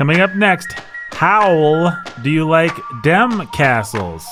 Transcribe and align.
Coming 0.00 0.22
up 0.22 0.34
next, 0.34 0.72
Howl, 1.12 1.94
do 2.22 2.30
you 2.30 2.48
like 2.48 2.72
dem 3.02 3.46
castles? 3.48 4.24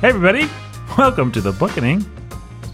Hey, 0.00 0.08
everybody. 0.08 0.50
Welcome 0.98 1.30
to 1.30 1.40
the 1.40 1.52
Bookening. 1.52 2.04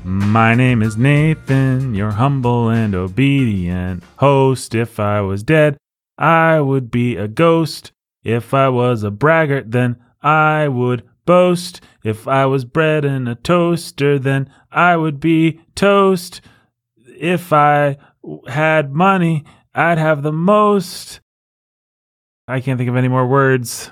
My 0.08 0.54
name 0.54 0.82
is 0.82 0.96
Nathan, 0.96 1.92
your 1.92 2.12
humble 2.12 2.68
and 2.68 2.94
obedient 2.94 4.04
host. 4.18 4.72
If 4.72 5.00
I 5.00 5.20
was 5.20 5.42
dead, 5.42 5.78
I 6.16 6.60
would 6.60 6.92
be 6.92 7.16
a 7.16 7.26
ghost. 7.26 7.90
If 8.22 8.54
I 8.54 8.68
was 8.68 9.02
a 9.02 9.10
braggart, 9.10 9.72
then 9.72 9.96
I 10.22 10.68
would 10.68 11.02
boast. 11.24 11.80
If 12.04 12.28
I 12.28 12.46
was 12.46 12.64
bread 12.64 13.04
in 13.04 13.26
a 13.26 13.34
toaster, 13.34 14.16
then 14.16 14.48
I 14.70 14.96
would 14.96 15.18
be 15.18 15.58
toast. 15.74 16.40
If 17.18 17.52
I 17.52 17.96
had 18.46 18.92
money, 18.92 19.42
I'd 19.74 19.98
have 19.98 20.22
the 20.22 20.30
most. 20.30 21.18
I 22.46 22.60
can't 22.60 22.78
think 22.78 22.88
of 22.88 22.94
any 22.94 23.08
more 23.08 23.26
words. 23.26 23.90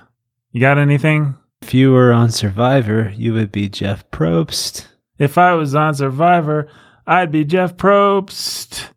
You 0.52 0.60
got 0.60 0.78
anything? 0.78 1.34
If 1.60 1.74
you 1.74 1.90
were 1.90 2.12
on 2.12 2.30
Survivor, 2.30 3.12
you 3.16 3.32
would 3.32 3.50
be 3.50 3.68
Jeff 3.68 4.08
Probst. 4.12 4.86
If 5.18 5.38
I 5.38 5.54
was 5.54 5.74
on 5.74 5.94
Survivor, 5.94 6.68
I'd 7.06 7.30
be 7.30 7.44
Jeff 7.44 7.76
Probst. 7.76 8.88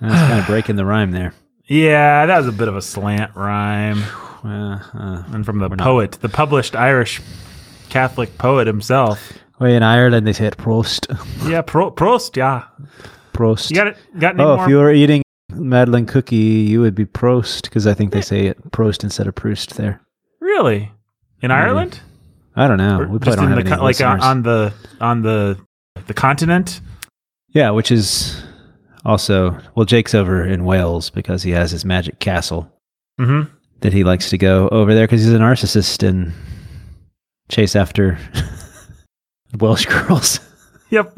That's 0.00 0.14
kind 0.14 0.40
of 0.40 0.46
breaking 0.46 0.76
the 0.76 0.84
rhyme 0.84 1.10
there. 1.12 1.34
Yeah, 1.66 2.26
that 2.26 2.38
was 2.38 2.46
a 2.46 2.52
bit 2.52 2.68
of 2.68 2.76
a 2.76 2.82
slant 2.82 3.34
rhyme. 3.34 4.02
Uh, 4.44 4.78
uh, 4.94 5.24
And 5.32 5.44
from 5.44 5.58
the 5.58 5.68
We're 5.68 5.76
not- 5.76 5.84
poet, 5.84 6.12
the 6.20 6.28
published 6.28 6.76
Irish 6.76 7.20
Catholic 7.88 8.38
poet 8.38 8.66
himself. 8.66 9.32
wait, 9.58 9.74
in 9.74 9.82
Ireland 9.82 10.26
they 10.26 10.32
say 10.32 10.46
it 10.46 10.56
Prost. 10.56 11.06
Yeah, 11.50 11.62
Pro- 11.62 11.90
Prost, 11.90 12.36
yeah. 12.36 12.64
Prost. 13.32 13.70
You 13.70 13.76
got 13.76 13.86
it? 13.88 13.96
Got 14.18 14.34
any 14.34 14.44
oh, 14.44 14.56
more? 14.56 14.64
if 14.64 14.70
you 14.70 14.76
were 14.76 14.92
eating 14.92 15.22
Madeline 15.52 16.06
cookie, 16.06 16.36
you 16.36 16.80
would 16.80 16.94
be 16.94 17.04
Prost 17.04 17.62
because 17.62 17.86
I 17.86 17.94
think 17.94 18.12
they 18.12 18.20
say 18.20 18.46
it 18.46 18.70
Prost 18.70 19.02
instead 19.04 19.26
of 19.26 19.34
Proust 19.34 19.76
there. 19.76 20.00
really? 20.40 20.92
In 21.42 21.50
Ireland? 21.50 22.00
I 22.54 22.66
don't 22.66 22.78
know. 22.78 23.06
We 23.10 23.18
just 23.18 23.36
in 23.38 23.48
have 23.48 23.64
the 23.64 23.76
like 23.76 24.00
on, 24.00 24.20
on 24.20 24.42
the 24.42 24.72
on 25.00 25.20
the 25.22 25.58
the 26.06 26.14
continent? 26.14 26.80
Yeah, 27.48 27.70
which 27.70 27.90
is 27.90 28.42
also 29.04 29.58
well, 29.74 29.84
Jake's 29.86 30.14
over 30.14 30.44
in 30.44 30.64
Wales 30.64 31.10
because 31.10 31.42
he 31.42 31.50
has 31.52 31.70
his 31.70 31.84
magic 31.84 32.18
castle 32.18 32.70
Mm-hmm. 33.20 33.50
that 33.80 33.92
he 33.94 34.04
likes 34.04 34.28
to 34.30 34.36
go 34.38 34.68
over 34.68 34.92
there 34.94 35.06
because 35.06 35.22
he's 35.24 35.32
a 35.32 35.38
narcissist 35.38 36.06
and 36.06 36.32
chase 37.48 37.74
after 37.74 38.18
Welsh 39.58 39.86
girls. 39.86 40.40
Yep. 40.90 41.16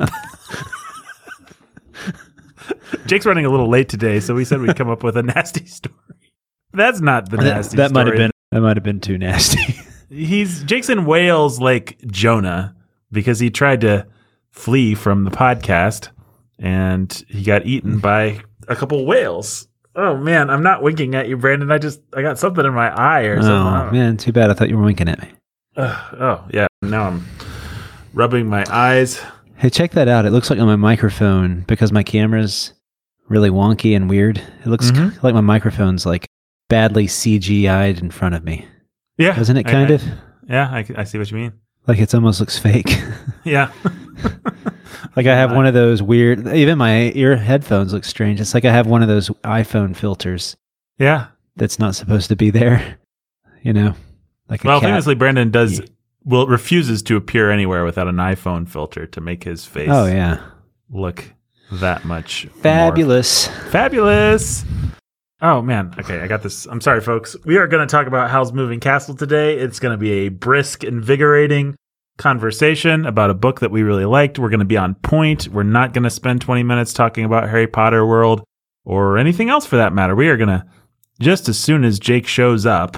Jake's 3.06 3.26
running 3.26 3.44
a 3.44 3.50
little 3.50 3.68
late 3.68 3.88
today, 3.88 4.20
so 4.20 4.34
we 4.34 4.44
said 4.44 4.60
we'd 4.60 4.76
come 4.76 4.88
up 4.88 5.02
with 5.02 5.16
a 5.16 5.22
nasty 5.22 5.66
story. 5.66 5.94
That's 6.72 7.00
not 7.00 7.30
the 7.30 7.36
that 7.38 7.44
nasty 7.44 7.76
that 7.78 7.92
might 7.92 8.06
have 8.06 8.16
been 8.16 8.30
that 8.52 8.60
might 8.60 8.76
have 8.76 8.84
been 8.84 9.00
too 9.00 9.18
nasty. 9.18 9.74
He's 10.10 10.62
Jake's 10.64 10.88
in 10.88 11.04
Wales 11.04 11.60
like 11.60 11.98
Jonah 12.06 12.74
because 13.12 13.38
he 13.40 13.50
tried 13.50 13.80
to 13.82 14.06
flee 14.58 14.94
from 14.94 15.24
the 15.24 15.30
podcast 15.30 16.08
and 16.58 17.24
he 17.28 17.42
got 17.44 17.64
eaten 17.64 17.98
by 18.00 18.40
a 18.66 18.74
couple 18.76 19.04
whales. 19.06 19.68
Oh 19.94 20.16
man, 20.16 20.50
I'm 20.50 20.62
not 20.62 20.82
winking 20.82 21.14
at 21.14 21.28
you, 21.28 21.36
Brandon. 21.36 21.70
I 21.72 21.78
just 21.78 22.00
I 22.14 22.22
got 22.22 22.38
something 22.38 22.64
in 22.64 22.72
my 22.74 22.88
eye 22.94 23.22
or 23.22 23.40
something. 23.40 23.88
Oh 23.88 23.90
man, 23.92 24.16
too 24.16 24.32
bad. 24.32 24.50
I 24.50 24.54
thought 24.54 24.68
you 24.68 24.76
were 24.76 24.84
winking 24.84 25.08
at 25.08 25.20
me. 25.22 25.28
Ugh, 25.76 26.14
oh 26.20 26.44
yeah. 26.52 26.66
Now 26.82 27.04
I'm 27.04 27.24
rubbing 28.14 28.48
my 28.48 28.64
eyes. 28.70 29.20
Hey, 29.56 29.70
check 29.70 29.92
that 29.92 30.08
out. 30.08 30.24
It 30.24 30.30
looks 30.30 30.50
like 30.50 30.58
on 30.60 30.66
my 30.66 30.76
microphone 30.76 31.62
because 31.66 31.90
my 31.92 32.02
camera's 32.02 32.72
really 33.28 33.50
wonky 33.50 33.94
and 33.96 34.08
weird. 34.08 34.38
It 34.38 34.66
looks 34.66 34.90
Mhm. 34.90 35.20
like 35.22 35.34
my 35.34 35.40
microphone's 35.40 36.06
like 36.06 36.26
badly 36.68 37.06
CGI'd 37.06 38.00
in 38.00 38.10
front 38.10 38.34
of 38.34 38.44
me. 38.44 38.66
Yeah, 39.18 39.34
Doesn't 39.34 39.56
it 39.56 39.66
I- 39.66 39.70
kind 39.72 39.90
I- 39.90 39.94
of? 39.94 40.02
Yeah, 40.48 40.68
I, 40.70 40.84
I 40.96 41.04
see 41.04 41.18
what 41.18 41.30
you 41.30 41.36
mean. 41.36 41.52
Like 41.86 41.98
it 41.98 42.14
almost 42.14 42.40
looks 42.40 42.58
fake. 42.58 43.00
Yeah. 43.44 43.70
Like 45.16 45.26
I 45.26 45.34
have 45.34 45.52
one 45.52 45.66
of 45.66 45.74
those 45.74 46.02
weird 46.02 46.46
even 46.48 46.78
my 46.78 47.12
ear 47.14 47.36
headphones 47.36 47.92
look 47.92 48.04
strange. 48.04 48.40
It's 48.40 48.54
like 48.54 48.64
I 48.64 48.72
have 48.72 48.86
one 48.86 49.02
of 49.02 49.08
those 49.08 49.28
iPhone 49.44 49.96
filters 49.96 50.56
yeah. 50.98 51.26
that's 51.56 51.78
not 51.78 51.94
supposed 51.94 52.28
to 52.28 52.36
be 52.36 52.50
there. 52.50 52.98
You 53.62 53.72
know? 53.72 53.96
Like 54.48 54.62
Well, 54.62 54.80
cat. 54.80 54.88
famously, 54.88 55.16
Brandon 55.16 55.50
does 55.50 55.82
well 56.24 56.46
refuses 56.46 57.02
to 57.02 57.16
appear 57.16 57.50
anywhere 57.50 57.84
without 57.84 58.06
an 58.06 58.14
iPhone 58.16 58.68
filter 58.68 59.04
to 59.08 59.20
make 59.20 59.42
his 59.42 59.66
face 59.66 59.88
Oh 59.90 60.06
yeah. 60.06 60.40
look 60.88 61.24
that 61.72 62.04
much 62.04 62.46
more 62.46 62.62
Fabulous. 62.62 63.48
Fabulous. 63.70 64.64
Oh 65.42 65.60
man. 65.60 65.92
Okay, 65.98 66.20
I 66.20 66.28
got 66.28 66.42
this. 66.42 66.66
I'm 66.66 66.80
sorry, 66.80 67.00
folks. 67.00 67.36
We 67.44 67.56
are 67.58 67.66
going 67.66 67.86
to 67.86 67.90
talk 67.90 68.06
about 68.06 68.30
Howl's 68.30 68.52
Moving 68.52 68.80
Castle 68.80 69.14
today. 69.16 69.58
It's 69.58 69.80
going 69.80 69.92
to 69.92 69.98
be 69.98 70.12
a 70.12 70.28
brisk, 70.28 70.84
invigorating 70.84 71.76
conversation 72.18 73.06
about 73.06 73.30
a 73.30 73.34
book 73.34 73.60
that 73.60 73.70
we 73.70 73.82
really 73.82 74.04
liked. 74.04 74.38
We're 74.38 74.50
going 74.50 74.60
to 74.60 74.66
be 74.66 74.76
on 74.76 74.94
point. 74.96 75.48
We're 75.48 75.62
not 75.62 75.94
going 75.94 76.04
to 76.04 76.10
spend 76.10 76.42
20 76.42 76.62
minutes 76.62 76.92
talking 76.92 77.24
about 77.24 77.48
Harry 77.48 77.66
Potter 77.66 78.04
World 78.04 78.44
or 78.84 79.16
anything 79.16 79.48
else 79.48 79.64
for 79.64 79.76
that 79.76 79.94
matter. 79.94 80.14
We 80.14 80.28
are 80.28 80.36
going 80.36 80.48
to 80.48 80.66
just 81.20 81.48
as 81.48 81.58
soon 81.58 81.84
as 81.84 81.98
Jake 81.98 82.26
shows 82.26 82.66
up, 82.66 82.96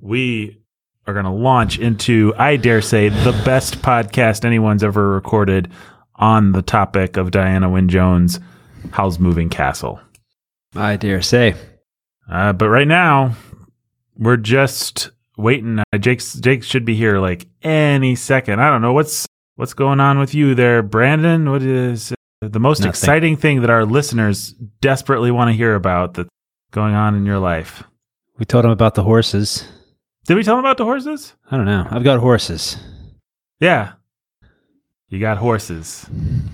we 0.00 0.58
are 1.06 1.14
going 1.14 1.24
to 1.24 1.30
launch 1.30 1.78
into, 1.78 2.34
I 2.36 2.56
dare 2.56 2.82
say, 2.82 3.08
the 3.08 3.32
best 3.44 3.80
podcast 3.82 4.44
anyone's 4.44 4.84
ever 4.84 5.10
recorded 5.10 5.70
on 6.16 6.52
the 6.52 6.62
topic 6.62 7.16
of 7.16 7.30
Diana 7.30 7.68
Wynne 7.68 7.88
Jones' 7.88 8.40
Howl's 8.90 9.18
Moving 9.18 9.48
Castle. 9.48 10.00
I 10.74 10.96
dare 10.96 11.22
say. 11.22 11.54
Uh, 12.30 12.52
but 12.52 12.68
right 12.68 12.86
now, 12.86 13.34
we're 14.16 14.36
just 14.36 15.10
waiting. 15.36 15.78
Uh, 15.78 15.98
Jake's 15.98 16.34
Jake 16.34 16.62
should 16.62 16.84
be 16.84 16.94
here 16.94 17.18
like 17.18 17.46
any 17.62 18.14
second. 18.14 18.60
I 18.60 18.70
don't 18.70 18.82
know 18.82 18.92
what's 18.92 19.26
what's 19.56 19.74
going 19.74 20.00
on 20.00 20.18
with 20.18 20.34
you 20.34 20.54
there, 20.54 20.82
Brandon. 20.82 21.50
What 21.50 21.62
is 21.62 22.12
uh, 22.42 22.48
the 22.48 22.60
most 22.60 22.80
Nothing. 22.80 22.90
exciting 22.90 23.36
thing 23.36 23.60
that 23.60 23.70
our 23.70 23.84
listeners 23.84 24.54
desperately 24.80 25.30
want 25.30 25.48
to 25.48 25.56
hear 25.56 25.74
about 25.74 26.14
that's 26.14 26.28
going 26.70 26.94
on 26.94 27.14
in 27.14 27.26
your 27.26 27.38
life? 27.38 27.82
We 28.38 28.44
told 28.44 28.64
him 28.64 28.70
about 28.70 28.94
the 28.94 29.04
horses. 29.04 29.68
Did 30.26 30.36
we 30.36 30.42
tell 30.42 30.56
them 30.56 30.64
about 30.64 30.76
the 30.76 30.84
horses? 30.84 31.34
I 31.50 31.56
don't 31.56 31.66
know. 31.66 31.86
I've 31.90 32.04
got 32.04 32.20
horses. 32.20 32.76
Yeah, 33.60 33.92
you 35.08 35.20
got 35.20 35.36
horses. 35.36 36.08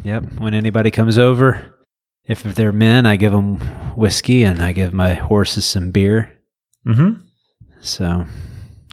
Yep. 0.05 0.25
When 0.39 0.53
anybody 0.53 0.91
comes 0.91 1.17
over, 1.19 1.75
if 2.25 2.43
they're 2.43 2.73
men, 2.73 3.07
I 3.07 3.17
give 3.17 3.33
them 3.33 3.57
whiskey 3.95 4.43
and 4.43 4.61
I 4.61 4.73
give 4.73 4.93
my 4.93 5.15
horses 5.15 5.65
some 5.65 5.91
beer. 5.91 6.33
Mm-hmm. 6.87 7.23
So 7.81 8.27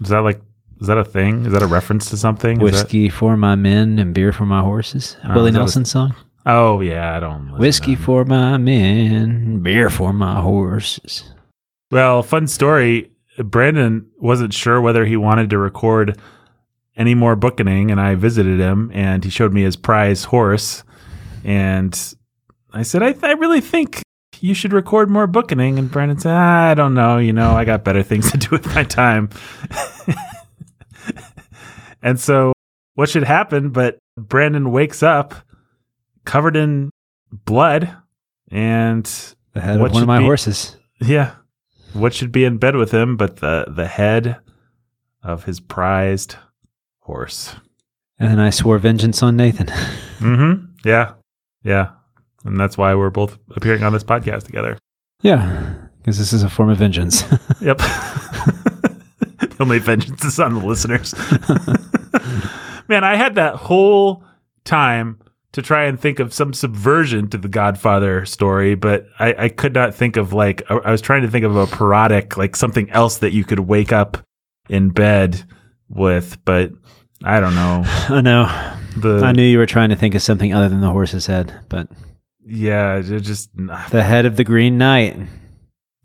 Is 0.02 0.10
that 0.10 0.20
like 0.20 0.42
is 0.82 0.88
that 0.88 0.98
a 0.98 1.06
thing? 1.06 1.46
Is 1.46 1.54
that 1.54 1.62
a 1.62 1.68
reference 1.68 2.10
to 2.10 2.18
something? 2.18 2.62
Is 2.62 2.72
that- 2.72 2.84
whiskey 2.84 3.10
for 3.10 3.38
my 3.38 3.56
men 3.56 3.98
and 4.00 4.14
beer 4.14 4.32
for 4.34 4.46
my 4.46 4.62
horses. 4.62 5.16
Oh, 5.24 5.34
Willie 5.36 5.50
is 5.50 5.54
that 5.54 5.60
a- 5.60 5.64
Nelson 5.64 5.86
song. 5.86 6.16
oh 6.46 6.82
yeah, 6.82 7.16
I 7.16 7.20
don't. 7.20 7.58
Whiskey 7.58 7.96
for 7.96 8.26
my 8.26 8.58
men, 8.58 9.60
beer 9.60 9.90
for 9.90 10.12
my 10.14 10.42
horses. 10.42 11.24
Well, 11.92 12.24
fun 12.24 12.48
story. 12.48 13.12
Brandon 13.38 14.06
wasn't 14.18 14.54
sure 14.54 14.80
whether 14.82 15.06
he 15.06 15.18
wanted 15.18 15.50
to 15.50 15.58
record 15.58 16.18
any 16.98 17.14
more 17.14 17.36
bookening, 17.36 17.92
and 17.92 18.00
I 18.00 18.16
visited 18.16 18.60
him, 18.60 18.90
and 18.94 19.24
he 19.24 19.30
showed 19.30 19.54
me 19.54 19.64
his 19.64 19.76
prize 19.76 20.24
horse, 20.26 20.84
and 21.44 21.98
I 22.74 22.84
said, 22.84 23.04
"I, 23.04 23.16
I 23.24 23.34
really 23.34 23.62
think 23.62 24.02
you 24.42 24.54
should 24.54 24.74
record 24.74 25.10
more 25.10 25.28
bookening." 25.28 25.80
And 25.80 25.90
Brandon 25.92 26.20
said, 26.20 26.34
"I 26.36 26.74
don't 26.74 26.94
know. 26.94 27.18
You 27.18 27.34
know, 27.34 27.52
I 27.52 27.66
got 27.66 27.84
better 27.84 28.04
things 28.04 28.32
to 28.32 28.38
do 28.38 28.48
with 28.52 28.74
my 28.76 28.84
time." 28.84 29.30
and 32.02 32.20
so, 32.20 32.54
what 32.96 33.10
should 33.10 33.24
happen? 33.24 33.70
But 33.70 33.98
Brandon 34.18 34.72
wakes 34.72 35.04
up 35.04 35.36
covered 36.26 36.56
in 36.56 36.90
blood, 37.32 37.96
and 38.52 39.06
The 39.54 39.62
head 39.62 39.76
of 39.80 39.92
one 39.92 40.02
of 40.02 40.08
my 40.08 40.20
be- 40.20 40.26
horses. 40.26 40.76
yeah. 41.02 41.36
What 41.94 42.14
should 42.14 42.34
be 42.34 42.44
in 42.44 42.58
bed 42.58 42.76
with 42.76 42.92
him 42.92 43.16
but 43.16 43.38
the 43.38 43.66
the 43.70 43.88
head 43.88 44.38
of 45.24 45.46
his 45.46 45.62
prized 45.62 46.36
horse? 47.00 47.56
And 48.20 48.30
then 48.30 48.40
I 48.40 48.50
swore 48.50 48.80
vengeance 48.80 49.24
on 49.24 49.38
Nathan. 49.38 49.68
Mm-hmm. 50.20 50.66
Yeah. 50.86 51.14
Yeah. 51.62 51.90
And 52.46 52.60
that's 52.60 52.78
why 52.78 52.94
we're 52.96 53.10
both 53.10 53.38
appearing 53.56 53.84
on 53.84 53.92
this 53.94 54.04
podcast 54.04 54.44
together. 54.44 54.78
yeah, 55.22 55.74
because 56.00 56.18
this 56.20 56.32
is 56.34 56.44
a 56.44 56.50
form 56.50 56.70
of 56.70 56.78
vengeance. 56.78 57.24
Yep. 57.62 57.78
the 59.40 59.56
only 59.60 59.80
vengeance 59.80 60.24
is 60.24 60.40
on 60.40 60.54
the 60.54 60.66
listeners. 60.66 61.16
Man, 62.88 63.04
I 63.04 63.16
had 63.16 63.36
that 63.36 63.56
whole 63.56 64.24
time 64.66 65.20
to 65.54 65.62
try 65.62 65.86
and 65.86 66.00
think 66.00 66.20
of 66.20 66.34
some 66.34 66.54
subversion 66.54 67.30
to 67.30 67.38
the 67.38 67.48
Godfather 67.48 68.26
story, 68.26 68.76
but 68.76 69.08
I, 69.20 69.46
I 69.46 69.50
could 69.50 69.74
not 69.74 69.96
think 69.96 70.18
of 70.18 70.34
like 70.34 70.62
I 70.70 70.76
I 70.76 70.92
was 70.92 71.02
trying 71.02 71.24
to 71.24 71.30
think 71.30 71.46
of 71.46 71.56
a 71.56 71.66
parodic, 71.66 72.38
like 72.38 72.56
something 72.56 72.90
else 72.92 73.18
that 73.20 73.32
you 73.34 73.44
could 73.44 73.62
wake 73.62 73.92
up 73.92 74.18
in 74.70 74.90
bed 74.90 75.44
with, 75.90 76.38
but 76.46 76.72
I 77.24 77.40
don't 77.40 77.56
know. 77.56 77.84
I 77.86 78.22
know. 78.22 78.74
The 78.98 79.22
I 79.26 79.32
knew 79.32 79.44
you 79.44 79.58
were 79.58 79.66
trying 79.66 79.90
to 79.90 79.96
think 79.96 80.14
of 80.14 80.22
something 80.22 80.54
other 80.54 80.70
than 80.70 80.82
the 80.82 80.92
horse's 80.92 81.26
head, 81.26 81.58
but 81.70 81.88
yeah, 82.46 83.02
just 83.02 83.50
the 83.92 84.04
head 84.04 84.26
of 84.26 84.36
the 84.38 84.44
Green 84.44 84.78
Knight. 84.78 85.18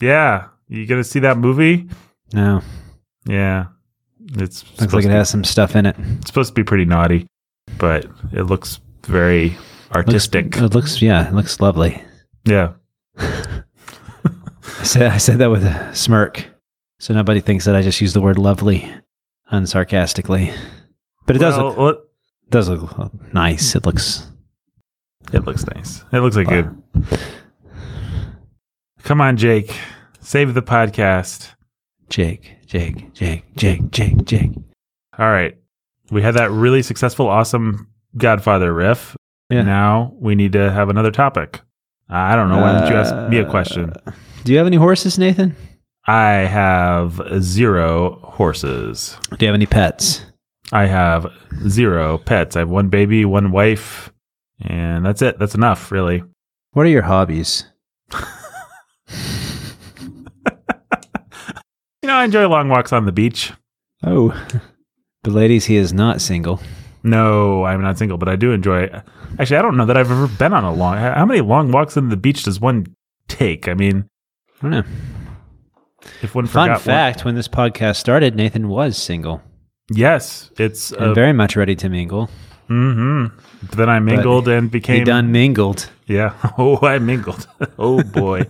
yeah. 0.00 0.46
You 0.68 0.86
gonna 0.86 1.02
see 1.02 1.18
that 1.20 1.36
movie? 1.36 1.88
No, 2.32 2.62
Yeah, 3.26 3.66
it's 4.34 4.62
looks 4.80 4.92
like 4.94 5.04
it 5.04 5.08
to- 5.08 5.14
has 5.14 5.28
some 5.28 5.42
stuff 5.42 5.74
in 5.74 5.84
it. 5.84 5.96
It's 5.98 6.28
supposed 6.28 6.50
to 6.50 6.54
be 6.54 6.62
pretty 6.62 6.84
naughty, 6.84 7.26
but 7.76 8.06
it 8.32 8.44
looks 8.44 8.78
very 9.04 9.56
artistic. 9.96 10.54
Looks, 10.56 10.58
it 10.62 10.74
looks, 10.76 11.02
yeah, 11.02 11.26
it 11.28 11.34
looks 11.34 11.60
lovely. 11.60 12.00
yeah. 12.44 12.74
I 13.18 14.82
said, 14.84 15.10
I 15.10 15.18
said 15.18 15.38
that 15.38 15.50
with 15.50 15.64
a 15.64 15.94
smirk, 15.94 16.46
so 17.00 17.12
nobody 17.14 17.40
thinks 17.40 17.64
that 17.64 17.74
I 17.74 17.82
just 17.82 18.00
used 18.00 18.14
the 18.14 18.20
word 18.20 18.38
lovely 18.38 18.88
unsarcastically. 19.52 20.54
But 21.26 21.36
it 21.36 21.40
does 21.40 21.58
look, 21.58 21.76
well, 21.76 22.02
does 22.48 22.68
look 22.68 23.34
nice. 23.34 23.74
It 23.74 23.84
looks 23.84 24.29
it 25.32 25.44
looks 25.44 25.66
nice. 25.66 26.04
It 26.12 26.20
looks 26.20 26.36
like 26.36 26.48
good. 26.48 26.74
Come 29.02 29.20
on, 29.20 29.36
Jake. 29.36 29.74
Save 30.20 30.54
the 30.54 30.62
podcast. 30.62 31.48
Jake, 32.08 32.56
Jake, 32.66 33.12
Jake, 33.14 33.44
Jake, 33.56 33.90
Jake, 33.90 34.24
Jake. 34.24 34.50
All 35.18 35.30
right. 35.30 35.56
We 36.10 36.22
had 36.22 36.34
that 36.34 36.50
really 36.50 36.82
successful, 36.82 37.28
awesome 37.28 37.88
Godfather 38.16 38.72
riff. 38.72 39.16
Yeah. 39.48 39.62
Now 39.62 40.12
we 40.18 40.34
need 40.34 40.52
to 40.52 40.70
have 40.70 40.88
another 40.88 41.10
topic. 41.10 41.60
I 42.08 42.34
don't 42.34 42.48
know. 42.48 42.60
Why 42.60 42.78
don't 42.80 42.90
you 42.90 42.96
ask 42.96 43.30
me 43.30 43.38
a 43.38 43.48
question? 43.48 43.92
Uh, 44.06 44.12
Do 44.44 44.50
you 44.52 44.58
have 44.58 44.66
any 44.66 44.76
horses, 44.76 45.18
Nathan? 45.18 45.54
I 46.06 46.30
have 46.46 47.20
zero 47.40 48.18
horses. 48.24 49.16
Do 49.30 49.36
you 49.44 49.46
have 49.46 49.54
any 49.54 49.66
pets? 49.66 50.24
I 50.72 50.86
have 50.86 51.26
zero 51.68 52.18
pets. 52.18 52.56
I 52.56 52.60
have 52.60 52.70
one 52.70 52.88
baby, 52.88 53.24
one 53.24 53.52
wife, 53.52 54.12
and 54.60 55.04
that's 55.04 55.22
it. 55.22 55.38
That's 55.38 55.54
enough, 55.54 55.90
really. 55.92 56.22
What 56.72 56.86
are 56.86 56.90
your 56.90 57.02
hobbies? 57.02 57.64
You 62.02 62.06
know, 62.06 62.14
I 62.14 62.24
enjoy 62.24 62.48
long 62.48 62.70
walks 62.70 62.94
on 62.94 63.04
the 63.04 63.12
beach. 63.12 63.52
Oh, 64.02 64.30
but 65.22 65.32
ladies, 65.34 65.66
he 65.66 65.76
is 65.76 65.92
not 65.92 66.22
single. 66.22 66.58
No, 67.02 67.64
I'm 67.64 67.82
not 67.82 67.98
single, 67.98 68.16
but 68.16 68.26
I 68.28 68.36
do 68.36 68.52
enjoy. 68.52 68.88
Actually, 69.38 69.56
I 69.58 69.62
don't 69.62 69.76
know 69.76 69.84
that 69.84 69.98
I've 69.98 70.10
ever 70.10 70.26
been 70.26 70.54
on 70.54 70.64
a 70.64 70.72
long. 70.72 70.96
How 70.96 71.26
many 71.26 71.42
long 71.42 71.72
walks 71.72 71.98
on 71.98 72.08
the 72.08 72.16
beach 72.16 72.44
does 72.44 72.58
one 72.58 72.86
take? 73.28 73.68
I 73.68 73.74
mean, 73.74 74.08
I 74.58 74.62
don't 74.62 74.70
know. 74.70 74.82
if 76.22 76.34
one 76.34 76.46
Fun 76.46 76.68
forgot 76.68 76.76
one- 76.76 76.80
fact: 76.80 77.24
When 77.26 77.34
this 77.34 77.48
podcast 77.48 77.96
started, 77.96 78.34
Nathan 78.34 78.68
was 78.68 78.96
single 78.96 79.42
yes, 79.92 80.50
it's 80.56 80.92
uh, 80.92 81.12
very 81.14 81.32
much 81.32 81.56
ready 81.56 81.74
to 81.76 81.88
mingle. 81.88 82.30
Hmm 82.70 83.26
Then 83.72 83.88
I 83.88 83.98
mingled 83.98 84.46
and 84.46 84.66
He 84.66 84.70
became 84.70 85.04
done 85.04 85.32
mingled. 85.32 85.90
Yeah. 86.06 86.34
Oh, 86.58 86.78
I 86.86 87.00
mingled. 87.00 87.48
oh 87.78 88.02
boy. 88.04 88.46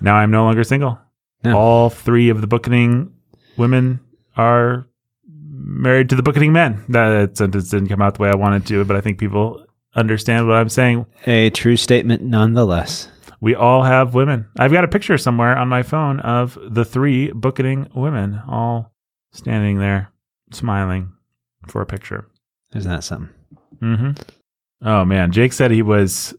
now 0.00 0.14
I'm 0.16 0.30
no 0.30 0.44
longer 0.44 0.64
single. 0.64 0.98
No. 1.44 1.58
All 1.58 1.90
three 1.90 2.30
of 2.30 2.40
the 2.40 2.46
booking 2.46 3.12
women 3.58 4.00
are 4.36 4.86
married 5.28 6.08
to 6.08 6.16
the 6.16 6.22
booking 6.22 6.54
men. 6.54 6.82
That 6.88 7.36
sentence 7.36 7.68
didn't 7.68 7.88
come 7.88 8.00
out 8.00 8.14
the 8.14 8.22
way 8.22 8.30
I 8.30 8.36
wanted 8.36 8.66
to, 8.68 8.82
but 8.86 8.96
I 8.96 9.02
think 9.02 9.18
people 9.18 9.66
understand 9.94 10.48
what 10.48 10.56
I'm 10.56 10.70
saying. 10.70 11.04
A 11.26 11.50
true 11.50 11.76
statement, 11.76 12.22
nonetheless. 12.22 13.08
We 13.40 13.54
all 13.54 13.82
have 13.82 14.14
women. 14.14 14.46
I've 14.58 14.72
got 14.72 14.84
a 14.84 14.88
picture 14.88 15.18
somewhere 15.18 15.58
on 15.58 15.68
my 15.68 15.82
phone 15.82 16.20
of 16.20 16.56
the 16.66 16.84
three 16.84 17.30
booking 17.32 17.90
women 17.94 18.40
all 18.48 18.94
standing 19.32 19.78
there 19.78 20.10
smiling 20.50 21.12
for 21.66 21.82
a 21.82 21.86
picture. 21.86 22.26
Isn't 22.74 22.90
that 22.90 23.04
something? 23.04 23.30
Mm-hmm. 23.80 24.10
Oh 24.86 25.04
man, 25.04 25.32
Jake 25.32 25.52
said 25.52 25.70
he 25.70 25.82
was 25.82 26.34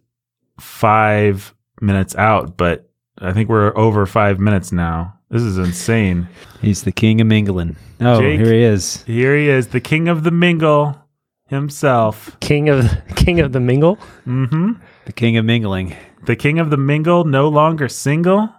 five 0.59 1.53
minutes 1.81 2.15
out, 2.15 2.57
but 2.57 2.89
I 3.19 3.33
think 3.33 3.49
we're 3.49 3.75
over 3.77 4.05
five 4.05 4.39
minutes 4.39 4.71
now. 4.71 5.19
This 5.29 5.41
is 5.41 5.57
insane. 5.57 6.27
He's 6.61 6.83
the 6.83 6.91
king 6.91 7.21
of 7.21 7.27
mingling. 7.27 7.75
Oh, 7.99 8.19
Jake. 8.19 8.39
here 8.39 8.53
he 8.53 8.63
is. 8.63 9.03
Here 9.03 9.37
he 9.37 9.49
is, 9.49 9.67
the 9.69 9.79
king 9.81 10.07
of 10.07 10.23
the 10.23 10.31
mingle 10.31 10.99
himself. 11.47 12.37
King 12.39 12.69
of 12.69 12.89
King 13.15 13.39
of 13.39 13.51
the 13.51 13.59
Mingle. 13.59 13.97
Mm-hmm. 14.27 14.73
The 15.05 15.13
king 15.13 15.37
of 15.37 15.45
mingling. 15.45 15.95
The 16.25 16.35
king 16.35 16.59
of 16.59 16.69
the 16.69 16.77
mingle, 16.77 17.25
no 17.25 17.49
longer 17.49 17.89
single. 17.89 18.49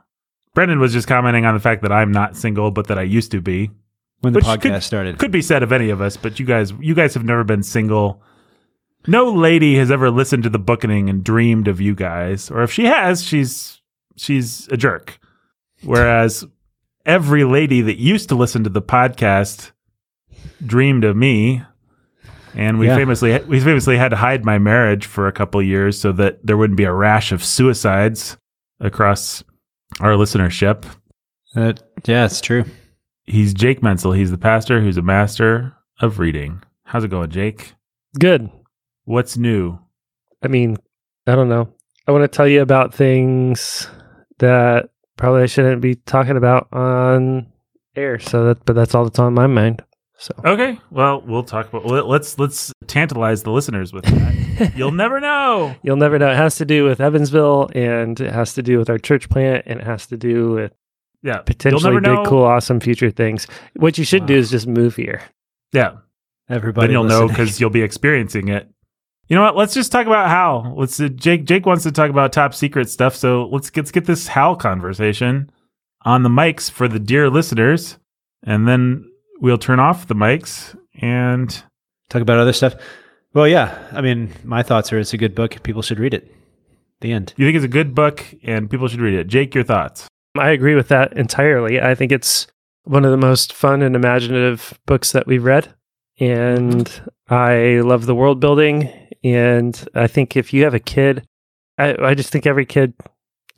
Brendan 0.55 0.79
was 0.79 0.93
just 0.93 1.09
commenting 1.09 1.45
on 1.47 1.55
the 1.55 1.61
fact 1.61 1.83
that 1.83 1.93
I'm 1.93 2.13
not 2.13 2.37
single, 2.37 2.71
but 2.71 2.87
that 2.89 2.99
I 2.99 3.03
used 3.03 3.31
to 3.33 3.41
be. 3.41 3.71
When 4.25 4.32
the 4.32 4.38
Which 4.38 4.47
podcast 4.47 4.61
could- 4.62 4.82
started. 4.82 5.19
Could 5.19 5.31
be 5.31 5.43
said 5.43 5.62
of 5.62 5.71
any 5.73 5.91
of 5.91 6.00
us, 6.00 6.17
but 6.17 6.41
you 6.41 6.47
guys, 6.47 6.73
you 6.81 6.94
guys 6.94 7.15
have 7.15 7.25
never 7.25 7.44
been 7.44 7.62
single. 7.62 8.23
No 9.06 9.31
lady 9.32 9.76
has 9.76 9.91
ever 9.91 10.11
listened 10.11 10.43
to 10.44 10.49
the 10.50 10.59
booking 10.59 11.11
and 11.11 11.23
dreamed 11.23 11.69
of 11.69 11.81
you 11.81 11.94
guys, 11.94 12.50
or 12.50 12.62
if 12.62 12.73
she 12.73 12.85
has, 12.87 13.23
she's 13.23 13.81
she's 14.17 14.67
a 14.69 14.76
jerk. 14.76 15.19
Whereas 15.82 16.44
every 17.05 17.44
lady 17.44 17.82
that 17.82 17.99
used 17.99 18.31
to 18.31 18.35
listen 18.35 18.65
to 18.65 18.71
the 18.71 18.81
podcast 18.81 19.73
dreamed 20.65 21.05
of 21.05 21.17
me, 21.17 21.62
and 22.55 22.79
we 22.79 22.87
Yeah. 22.87 22.97
famously 22.97 23.38
we 23.41 23.61
famously 23.61 23.99
had 23.99 24.09
to 24.11 24.17
hide 24.17 24.44
my 24.44 24.59
marriage 24.59 25.05
for 25.05 25.27
a 25.29 25.32
couple 25.32 25.61
years 25.62 26.00
so 26.00 26.11
that 26.12 26.38
there 26.47 26.56
wouldn't 26.56 26.79
be 26.79 26.85
a 26.85 26.93
rash 26.93 27.31
of 27.31 27.44
suicides 27.44 28.38
across 28.81 29.44
our 30.00 30.12
listenership. 30.12 30.85
Uh, 31.55 31.75
yeah, 32.06 32.25
it's 32.25 32.41
true. 32.41 32.65
He's 33.25 33.55
Jake 33.55 33.82
Menzel. 33.82 34.12
He's 34.12 34.31
the 34.31 34.38
pastor 34.38 34.81
who's 34.81 34.97
a 34.97 35.03
master 35.03 35.75
of 36.00 36.19
reading. 36.19 36.62
How's 36.85 37.05
it 37.05 37.09
going, 37.09 37.31
Jake? 37.31 37.75
Good. 38.19 38.50
What's 39.05 39.37
new? 39.37 39.79
I 40.43 40.49
mean, 40.49 40.76
I 41.26 41.35
don't 41.35 41.49
know. 41.49 41.73
I 42.06 42.12
want 42.12 42.23
to 42.23 42.29
tell 42.29 42.47
you 42.47 42.61
about 42.61 42.94
things 42.94 43.88
that 44.38 44.91
probably 45.17 45.43
I 45.43 45.47
shouldn't 45.47 45.81
be 45.81 45.94
talking 45.94 46.37
about 46.37 46.69
on 46.73 47.47
air. 47.97 48.19
So 48.19 48.44
that, 48.47 48.65
but 48.67 48.75
that's 48.75 48.94
all 48.94 49.05
that's 49.05 49.19
on 49.19 49.32
my 49.35 49.47
mind. 49.47 49.82
So 50.19 50.32
Okay, 50.44 50.79
well, 50.91 51.23
we'll 51.23 51.43
talk 51.43 51.69
about 51.69 51.87
let- 51.87 52.06
let's 52.06 52.38
let's 52.38 52.73
tantalize 52.87 53.43
the 53.43 53.50
listeners 53.50 53.93
with 53.93 54.05
that. 54.05 54.73
You'll 54.77 54.93
never 54.93 55.19
know. 55.19 55.75
you'll 55.82 55.97
never 55.97 56.19
know. 56.19 56.31
It 56.31 56.37
has 56.37 56.55
to 56.56 56.65
do 56.65 56.85
with 56.85 57.00
Evansville, 57.00 57.70
and 57.75 58.20
it 58.20 58.32
has 58.32 58.55
to 58.55 58.62
do 58.62 58.79
with 58.79 58.88
our 58.88 58.99
church 58.99 59.29
plant, 59.29 59.65
and 59.67 59.81
it 59.81 59.85
has 59.87 60.06
to 60.08 60.17
do 60.17 60.53
with 60.53 60.72
Yeah, 61.25 61.39
potentially 61.39 61.97
big, 61.97 62.03
know. 62.05 62.25
cool, 62.25 62.45
awesome 62.45 62.79
future 62.79 63.11
things. 63.11 63.47
What 63.77 63.99
you 63.99 64.05
should 64.05 64.27
do 64.27 64.35
is 64.37 64.51
just 64.51 64.67
move 64.67 64.95
here. 64.95 65.23
Yeah, 65.73 65.97
Everybody 66.49 66.89
then 66.89 66.93
you'll 66.93 67.05
know 67.05 67.27
because 67.27 67.61
you'll 67.61 67.71
be 67.71 67.83
experiencing 67.83 68.49
it. 68.49 68.69
You 69.29 69.37
know 69.37 69.43
what? 69.43 69.57
Let's 69.57 69.73
just 69.73 69.91
talk 69.91 70.07
about 70.07 70.29
Howl. 70.29 70.75
Let's. 70.77 71.01
Uh, 71.01 71.09
Jake 71.09 71.47
Jake 71.47 71.65
wants 71.65 71.85
to 71.85 71.93
talk 71.93 72.11
about 72.11 72.33
top 72.33 72.55
secret 72.55 72.91
stuff, 72.91 73.17
so 73.17 73.49
let's 73.51 73.71
get, 73.71 73.83
let's 73.83 73.91
get 73.91 74.05
this 74.05 74.27
Howl 74.29 74.55
conversation 74.55 75.51
on 76.03 76.23
the 76.23 76.29
mics 76.29 76.71
for 76.71 76.87
the 76.87 77.01
dear 77.01 77.31
listeners, 77.31 77.97
and 78.43 78.69
then 78.69 79.11
we'll 79.41 79.57
turn 79.57 79.81
off 79.81 80.07
the 80.07 80.15
mics 80.15 80.77
and 81.01 81.63
talk 82.11 82.21
about 82.21 82.39
other 82.39 82.53
stuff. 82.53 82.75
Well, 83.33 83.49
yeah. 83.49 83.77
I 83.93 84.03
mean, 84.03 84.31
my 84.45 84.63
thoughts 84.63 84.93
are 84.93 84.99
it's 84.99 85.15
a 85.15 85.19
good 85.19 85.35
book. 85.35 85.63
People 85.63 85.81
should 85.81 85.99
read 85.99 86.13
it. 86.13 86.31
The 87.01 87.13
end. 87.13 87.35
you 87.37 87.47
think 87.47 87.57
it's 87.57 87.65
a 87.65 87.69
good 87.69 87.95
book 87.95 88.25
and 88.45 88.71
people 88.71 88.89
should 88.89 89.01
read 89.01 89.15
it. 89.15 89.27
Jake, 89.27 89.55
your 89.55 89.65
thoughts? 89.65 90.07
I 90.36 90.50
agree 90.50 90.74
with 90.74 90.88
that 90.88 91.12
entirely. 91.17 91.81
I 91.81 91.94
think 91.94 92.12
it's 92.12 92.46
one 92.84 93.05
of 93.05 93.10
the 93.10 93.17
most 93.17 93.53
fun 93.53 93.82
and 93.82 93.94
imaginative 93.96 94.79
books 94.86 95.12
that 95.12 95.26
we've 95.26 95.44
read. 95.44 95.72
And 96.20 96.91
I 97.29 97.81
love 97.84 98.06
the 98.06 98.14
world 98.14 98.41
building. 98.41 98.91
And 99.22 99.88
I 99.94 100.06
think 100.06 100.36
if 100.36 100.53
you 100.53 100.64
have 100.64 100.74
a 100.74 100.81
kid, 100.81 101.26
I, 101.79 101.96
I 102.00 102.14
just 102.14 102.31
think 102.31 102.46
every 102.46 102.67
kid 102.67 102.94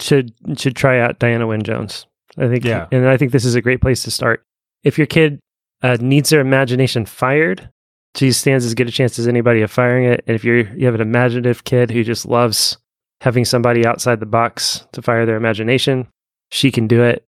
should 0.00 0.32
should 0.58 0.76
try 0.76 1.00
out 1.00 1.18
Diana 1.18 1.46
Wynne 1.46 1.62
Jones. 1.62 2.06
I 2.38 2.48
think, 2.48 2.64
Yeah. 2.64 2.86
and 2.92 3.08
I 3.08 3.16
think 3.16 3.32
this 3.32 3.44
is 3.46 3.54
a 3.54 3.62
great 3.62 3.80
place 3.80 4.02
to 4.04 4.10
start. 4.10 4.42
If 4.84 4.98
your 4.98 5.06
kid 5.06 5.40
uh, 5.82 5.96
needs 6.00 6.28
their 6.30 6.40
imagination 6.40 7.06
fired, 7.06 7.70
she 8.14 8.30
stands 8.32 8.64
as 8.64 8.74
good 8.74 8.88
a 8.88 8.92
chance 8.92 9.18
as 9.18 9.26
anybody 9.26 9.62
of 9.62 9.70
firing 9.70 10.04
it. 10.04 10.22
And 10.26 10.34
if 10.34 10.44
you're 10.44 10.58
you 10.76 10.86
have 10.86 10.94
an 10.94 11.00
imaginative 11.00 11.64
kid 11.64 11.90
who 11.90 12.04
just 12.04 12.26
loves 12.26 12.76
having 13.22 13.44
somebody 13.44 13.86
outside 13.86 14.20
the 14.20 14.26
box 14.26 14.86
to 14.92 15.00
fire 15.02 15.24
their 15.26 15.36
imagination, 15.36 16.06
she 16.50 16.70
can 16.70 16.86
do 16.86 17.02
it. 17.02 17.24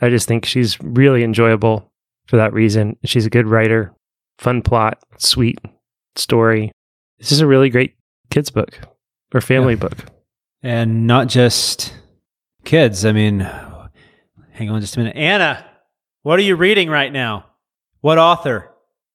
I 0.00 0.08
just 0.10 0.26
think 0.28 0.44
she's 0.44 0.80
really 0.80 1.22
enjoyable 1.22 1.90
for 2.26 2.36
that 2.36 2.52
reason. 2.52 2.96
She's 3.04 3.26
a 3.26 3.30
good 3.30 3.46
writer, 3.46 3.92
fun 4.38 4.62
plot, 4.62 4.98
sweet 5.18 5.58
story. 6.16 6.72
This 7.18 7.32
is 7.32 7.40
a 7.40 7.46
really 7.46 7.70
great 7.70 7.94
kids 8.30 8.50
book 8.50 8.78
or 9.32 9.40
family 9.40 9.74
Yeah. 9.74 9.80
book. 9.80 9.98
And 10.62 11.06
not 11.06 11.28
just 11.28 11.94
kids. 12.64 13.04
I 13.04 13.12
mean, 13.12 13.40
hang 14.52 14.70
on 14.70 14.80
just 14.80 14.96
a 14.96 14.98
minute. 15.00 15.16
Anna, 15.16 15.64
what 16.22 16.38
are 16.38 16.42
you 16.42 16.56
reading 16.56 16.88
right 16.88 17.12
now? 17.12 17.46
What 18.00 18.18
author? 18.18 18.70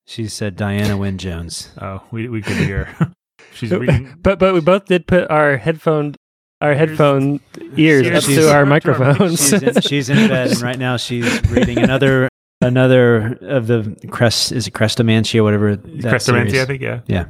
She 0.06 0.27
said 0.27 0.56
Diana 0.56 0.98
Wynne 0.98 1.18
Jones. 1.18 1.72
Oh, 1.82 2.01
we 2.12 2.27
we 2.29 2.41
could 2.41 2.58
hear. 2.58 2.96
She's 3.53 3.72
reading. 3.72 4.15
But 4.22 4.39
but 4.39 4.53
we 4.53 4.62
both 4.62 4.86
did 4.86 5.08
put 5.08 5.29
our 5.29 5.58
headphone 5.58 6.15
our 6.62 6.74
headphone 6.74 7.39
ears 7.78 8.08
up 8.08 8.24
She's- 8.24 8.38
to 8.39 8.51
our 8.51 8.63
she's- 8.66 8.70
microphones. 8.70 9.39
She's 9.50 9.54
in, 9.63 9.82
she's 9.82 10.10
in 10.10 10.28
bed, 10.28 10.51
and 10.51 10.62
right 10.62 10.78
now 10.80 10.98
she's 10.98 11.42
reading 11.50 11.78
another 11.80 12.28
another 12.62 13.38
of 13.42 13.68
the 13.68 13.96
crest. 14.10 14.51
Is 14.51 14.68
it 14.68 14.74
Chrestomanci, 14.74 15.42
whatever? 15.44 15.75
that 15.75 15.86
Chrestomanci, 16.13 16.51
series. 16.51 16.60
I 16.62 16.66
think. 16.66 16.82
Yeah, 16.82 17.00
Yeah. 17.08 17.25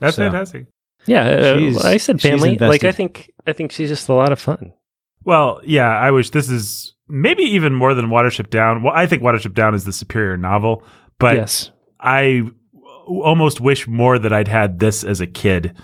that's 0.00 0.16
So- 0.16 0.24
fantastic. 0.24 0.66
yeah, 1.06 1.24
uh, 1.24 1.78
I 1.84 1.96
said 1.96 2.20
family. 2.20 2.56
Like 2.58 2.84
I 2.84 2.92
think 2.92 3.30
I 3.46 3.52
think 3.52 3.72
she's 3.72 3.88
just 3.88 4.08
a 4.08 4.14
lot 4.14 4.32
of 4.32 4.38
fun. 4.40 4.72
Well, 5.24 5.60
yeah, 5.64 5.88
I 5.88 6.10
wish 6.10 6.30
this 6.30 6.48
is 6.50 6.94
maybe 7.08 7.42
even 7.42 7.74
more 7.74 7.92
than 7.94 8.06
Watership 8.06 8.48
Down. 8.50 8.82
Well, 8.82 8.92
I 8.94 9.06
think 9.06 9.22
Watership 9.22 9.52
Down 9.54 9.74
is 9.74 9.84
the 9.84 9.92
superior 9.92 10.36
novel, 10.38 10.82
but 11.18 11.36
yes. 11.36 11.70
I 12.00 12.44
w- 12.72 13.22
almost 13.22 13.60
wish 13.60 13.86
more 13.86 14.18
that 14.18 14.32
I'd 14.32 14.48
had 14.48 14.78
this 14.78 15.04
as 15.04 15.20
a 15.20 15.26
kid 15.26 15.76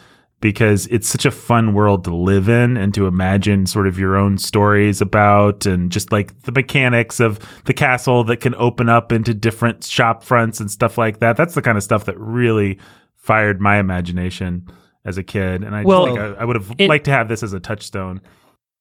because 0.51 0.87
it's 0.89 1.09
such 1.09 1.25
a 1.27 1.31
fun 1.33 1.75
world 1.75 2.05
to 2.05 2.15
live 2.15 2.49
in 2.49 2.77
and 2.77 2.95
to 2.95 3.09
imagine 3.09 3.67
sort 3.67 3.89
of 3.89 3.99
your 3.99 4.17
own 4.17 4.39
stories 4.39 5.01
about 5.01 5.67
and 5.67 5.91
just 5.91 6.13
like 6.13 6.41
the 6.43 6.53
mechanics 6.53 7.19
of 7.19 7.41
the 7.65 7.75
castle 7.75 8.23
that 8.23 8.37
can 8.37 8.55
open 8.55 8.89
up 8.89 9.11
into 9.11 9.35
different 9.35 9.83
shop 9.83 10.23
fronts 10.23 10.61
and 10.61 10.71
stuff 10.71 10.97
like 10.97 11.19
that. 11.19 11.37
That's 11.37 11.55
the 11.57 11.63
kind 11.63 11.77
of 11.77 11.83
stuff 11.83 12.05
that 12.05 12.17
really 12.19 12.79
fired 13.17 13.61
my 13.61 13.79
imagination 13.79 14.69
as 15.05 15.19
a 15.19 15.25
kid. 15.25 15.65
And 15.65 15.75
I 15.75 15.81
just 15.81 15.89
Well, 15.89 16.07
think 16.07 16.19
I, 16.21 16.27
I 16.35 16.45
would 16.45 16.55
have 16.55 16.73
it- 16.79 16.89
liked 16.89 17.07
to 17.07 17.11
have 17.11 17.29
this 17.29 17.43
as 17.43 17.53
a 17.53 17.59
touchstone. 17.59 18.21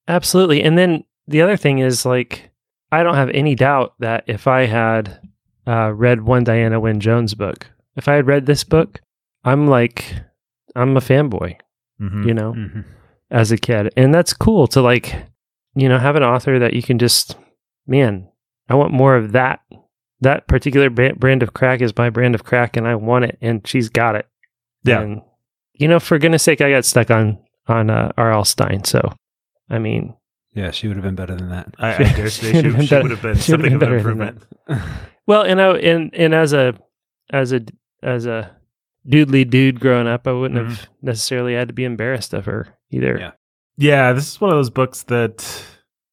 Absolutely. 0.06 0.62
And 0.62 0.78
then 0.78 1.02
the 1.26 1.42
other 1.42 1.56
thing 1.56 1.80
is 1.80 2.06
like 2.06 2.50
I 2.92 3.02
don't 3.02 3.16
have 3.16 3.30
any 3.30 3.56
doubt 3.56 3.94
that 3.98 4.22
if 4.28 4.46
I 4.46 4.66
had 4.66 5.18
uh, 5.66 5.92
read 5.92 6.20
one 6.22 6.44
Diana 6.44 6.78
Wynne 6.78 7.00
Jones 7.00 7.34
book, 7.34 7.66
if 7.96 8.06
I 8.06 8.14
had 8.14 8.28
read 8.28 8.46
this 8.46 8.62
book, 8.62 9.00
I'm 9.42 9.66
like 9.66 10.14
I'm 10.76 10.96
a 10.96 11.00
fanboy, 11.00 11.56
Mhm. 12.00 12.26
you 12.26 12.34
know, 12.34 12.52
Mhm. 12.52 12.84
as 13.30 13.50
a 13.52 13.56
kid. 13.56 13.92
And 13.96 14.14
that's 14.14 14.32
cool 14.32 14.66
to 14.68 14.80
like, 14.82 15.14
you 15.74 15.88
know, 15.88 15.98
have 15.98 16.16
an 16.16 16.22
author 16.22 16.58
that 16.58 16.74
you 16.74 16.82
can 16.82 16.98
just 16.98 17.36
man, 17.86 18.28
I 18.68 18.74
want 18.74 18.92
more 18.92 19.16
of 19.16 19.32
that. 19.32 19.60
That 20.20 20.46
particular 20.48 20.88
brand 20.90 21.42
of 21.42 21.52
crack 21.54 21.80
is 21.80 21.96
my 21.96 22.10
brand 22.10 22.34
of 22.34 22.42
crack 22.44 22.76
and 22.76 22.86
I 22.88 22.94
want 22.96 23.24
it 23.26 23.38
and 23.40 23.66
she's 23.66 23.88
got 23.88 24.14
it. 24.16 24.26
Yeah. 24.84 25.00
And 25.00 25.22
you 25.74 25.88
know, 25.88 26.00
for 26.00 26.18
goodness 26.18 26.42
sake, 26.42 26.60
I 26.60 26.70
got 26.70 26.84
stuck 26.84 27.10
on 27.10 27.38
on 27.68 27.90
uh, 27.90 28.12
R.L. 28.16 28.44
Stine. 28.44 28.84
So, 28.84 29.12
I 29.68 29.78
mean, 29.78 30.14
Yeah, 30.54 30.70
she 30.70 30.88
would 30.88 30.96
have 30.96 31.04
been 31.04 31.16
better 31.16 31.34
than 31.34 31.50
that. 31.50 31.74
I, 31.78 31.94
I 31.96 31.98
dare 32.14 32.30
say 32.30 32.52
she, 32.52 32.86
she 32.86 32.94
would 32.96 33.10
have 33.10 33.22
been 33.22 33.36
something 33.36 33.62
been 33.62 33.72
of 33.74 33.82
an 33.82 33.88
better 33.88 34.02
than 34.02 34.10
improvement. 34.22 34.42
Well, 35.26 35.42
and 35.42 35.60
I 35.60 35.76
and 35.78 36.14
and 36.14 36.32
as 36.34 36.52
a 36.52 36.74
as 37.32 37.52
a 37.52 37.62
as 38.02 38.26
a 38.26 38.55
doodly 39.08 39.48
dude 39.48 39.80
growing 39.80 40.06
up, 40.06 40.26
I 40.26 40.32
wouldn't 40.32 40.60
Mm-hmm. 40.60 40.70
have 40.70 40.88
necessarily 41.02 41.54
had 41.54 41.68
to 41.68 41.74
be 41.74 41.84
embarrassed 41.84 42.32
of 42.34 42.46
her 42.46 42.68
either. 42.90 43.18
Yeah. 43.18 43.30
Yeah, 43.78 44.12
this 44.12 44.28
is 44.32 44.40
one 44.40 44.50
of 44.50 44.56
those 44.56 44.70
books 44.70 45.02
that 45.04 45.64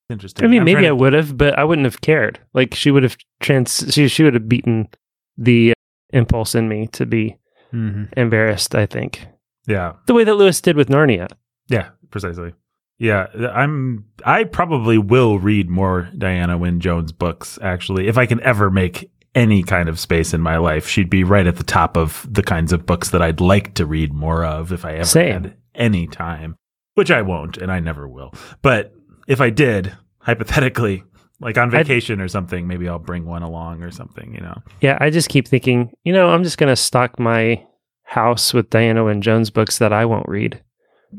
interesting. 0.09 0.45
I 0.45 0.47
mean, 0.49 0.59
I'm 0.61 0.65
maybe 0.65 0.85
I 0.85 0.89
to- 0.89 0.95
would 0.95 1.13
have, 1.13 1.37
but 1.37 1.57
I 1.57 1.63
wouldn't 1.63 1.85
have 1.85 2.01
cared. 2.01 2.39
Like 2.53 2.73
she 2.75 2.91
would 2.91 3.03
have 3.03 3.17
trans 3.39 3.85
she 3.93 4.07
she 4.07 4.23
would 4.23 4.33
have 4.33 4.49
beaten 4.49 4.89
the 5.37 5.73
impulse 6.11 6.55
in 6.55 6.67
me 6.67 6.87
to 6.87 7.05
be 7.05 7.37
Mhm. 7.73 8.09
embarrassed. 8.17 8.75
I 8.75 8.85
think 8.85 9.25
Yeah, 9.65 9.93
the 10.07 10.13
way 10.13 10.23
that 10.25 10.35
Lewis 10.35 10.59
did 10.61 10.75
with 10.75 10.89
Narnia. 10.89 11.29
yeah, 11.69 11.89
precisely. 12.11 12.53
Yeah, 12.99 13.27
I'm. 13.53 14.05
I 14.25 14.43
probably 14.43 14.97
will 14.97 15.39
read 15.39 15.69
more 15.69 16.09
Diana 16.17 16.57
Wynne 16.57 16.79
Jones 16.79 17.11
books. 17.11 17.57
Actually, 17.61 18.07
if 18.07 18.17
I 18.17 18.25
can 18.27 18.39
ever 18.41 18.69
make 18.69 19.09
any 19.35 19.63
kind 19.63 19.89
of 19.89 19.99
space 19.99 20.33
in 20.33 20.41
my 20.41 20.57
life, 20.57 20.87
she'd 20.87 21.09
be 21.09 21.23
right 21.23 21.47
at 21.47 21.55
the 21.55 21.63
top 21.63 21.97
of 21.97 22.27
the 22.31 22.43
kinds 22.43 22.71
of 22.71 22.85
books 22.85 23.09
that 23.11 23.21
I'd 23.21 23.41
like 23.41 23.73
to 23.75 23.85
read 23.85 24.13
more 24.13 24.45
of 24.45 24.71
if 24.71 24.85
I 24.85 24.93
ever 24.95 25.05
Same. 25.05 25.31
had 25.43 25.57
any 25.75 26.07
time. 26.07 26.55
Which 26.95 27.09
I 27.09 27.23
won't, 27.23 27.57
and 27.57 27.71
I 27.71 27.79
never 27.79 28.07
will. 28.07 28.33
But 28.61 28.93
if 29.27 29.41
I 29.41 29.49
did, 29.49 29.91
hypothetically, 30.19 31.03
like 31.39 31.57
on 31.57 31.69
I'd- 31.73 31.77
vacation 31.77 32.21
or 32.21 32.27
something, 32.27 32.67
maybe 32.67 32.87
I'll 32.87 32.99
bring 32.99 33.25
one 33.25 33.41
along 33.43 33.81
or 33.81 33.89
something. 33.91 34.33
You 34.35 34.41
know. 34.41 34.61
Yeah, 34.81 34.97
I 35.01 35.09
just 35.09 35.29
keep 35.29 35.47
thinking, 35.47 35.91
you 36.03 36.13
know, 36.13 36.29
I'm 36.29 36.43
just 36.43 36.57
gonna 36.59 36.75
stock 36.75 37.19
my 37.19 37.65
house 38.03 38.53
with 38.53 38.69
Diana 38.69 39.03
Wynne 39.03 39.21
Jones 39.23 39.49
books 39.49 39.79
that 39.79 39.91
I 39.91 40.05
won't 40.05 40.27
read. 40.29 40.61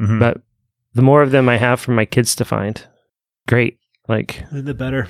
Mhm. 0.00 0.20
But 0.20 0.42
the 0.92 1.02
more 1.02 1.22
of 1.22 1.32
them 1.32 1.48
I 1.48 1.56
have 1.56 1.80
for 1.80 1.90
my 1.90 2.04
kids 2.04 2.36
to 2.36 2.44
find, 2.44 2.80
great. 3.48 3.78
Like 4.06 4.44
The 4.52 4.74
better. 4.74 5.08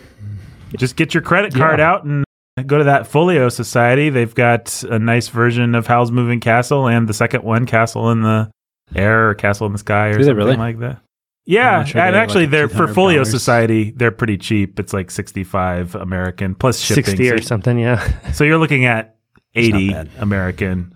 just 0.79 0.97
get 0.97 1.13
your 1.13 1.23
credit 1.23 1.53
card 1.55 1.81
Yeah. 1.81 1.91
out 1.91 2.05
and 2.05 2.24
go 2.63 2.79
to 2.79 2.85
that 2.85 3.07
Folio 3.07 3.49
Society. 3.49 4.11
They've 4.11 4.35
got 4.35 4.83
a 4.85 4.99
nice 4.99 5.29
version 5.29 5.75
of 5.75 5.87
Howl's 5.87 6.11
Moving 6.11 6.41
Castle 6.41 6.87
and 6.87 7.09
the 7.09 7.15
second 7.15 7.43
one, 7.45 7.67
Castle 7.67 8.11
in 8.11 8.23
the 8.23 8.51
Air 8.95 9.31
or 9.31 9.35
Castle 9.35 9.67
in 9.67 9.73
the 9.73 9.79
Sky 9.79 10.09
or 10.09 10.19
Do 10.19 10.25
something 10.25 10.37
really? 10.37 10.57
like 10.57 10.79
that. 10.79 11.01
Yeah, 11.47 11.85
sure 11.85 12.01
and 12.01 12.15
they 12.15 12.19
actually, 12.19 12.45
like, 12.45 12.53
they're 12.53 12.69
for 12.71 12.89
Folio 12.89 13.23
Society. 13.25 13.91
They're 13.91 14.11
pretty 14.11 14.39
cheap. 14.39 14.81
It's 14.81 14.95
like 14.95 15.11
sixty-five 15.11 15.95
American 15.95 16.55
plus 16.55 16.81
shipping. 16.81 17.05
sixty 17.05 17.31
or 17.31 17.43
something, 17.43 17.79
yeah. 17.79 18.31
so 18.33 18.45
you're 18.45 18.57
looking 18.57 18.87
at 18.87 19.17
eighty. 19.55 19.93
American 20.19 20.95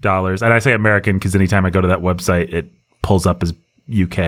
dollars, 0.00 0.42
and 0.42 0.52
I 0.52 0.58
say 0.58 0.72
American 0.72 1.18
because 1.18 1.36
anytime 1.36 1.64
I 1.64 1.70
go 1.70 1.80
to 1.80 1.86
that 1.88 2.00
website, 2.00 2.52
it 2.52 2.68
pulls 3.02 3.26
up 3.26 3.44
as 3.44 3.52
UK. 3.88 4.18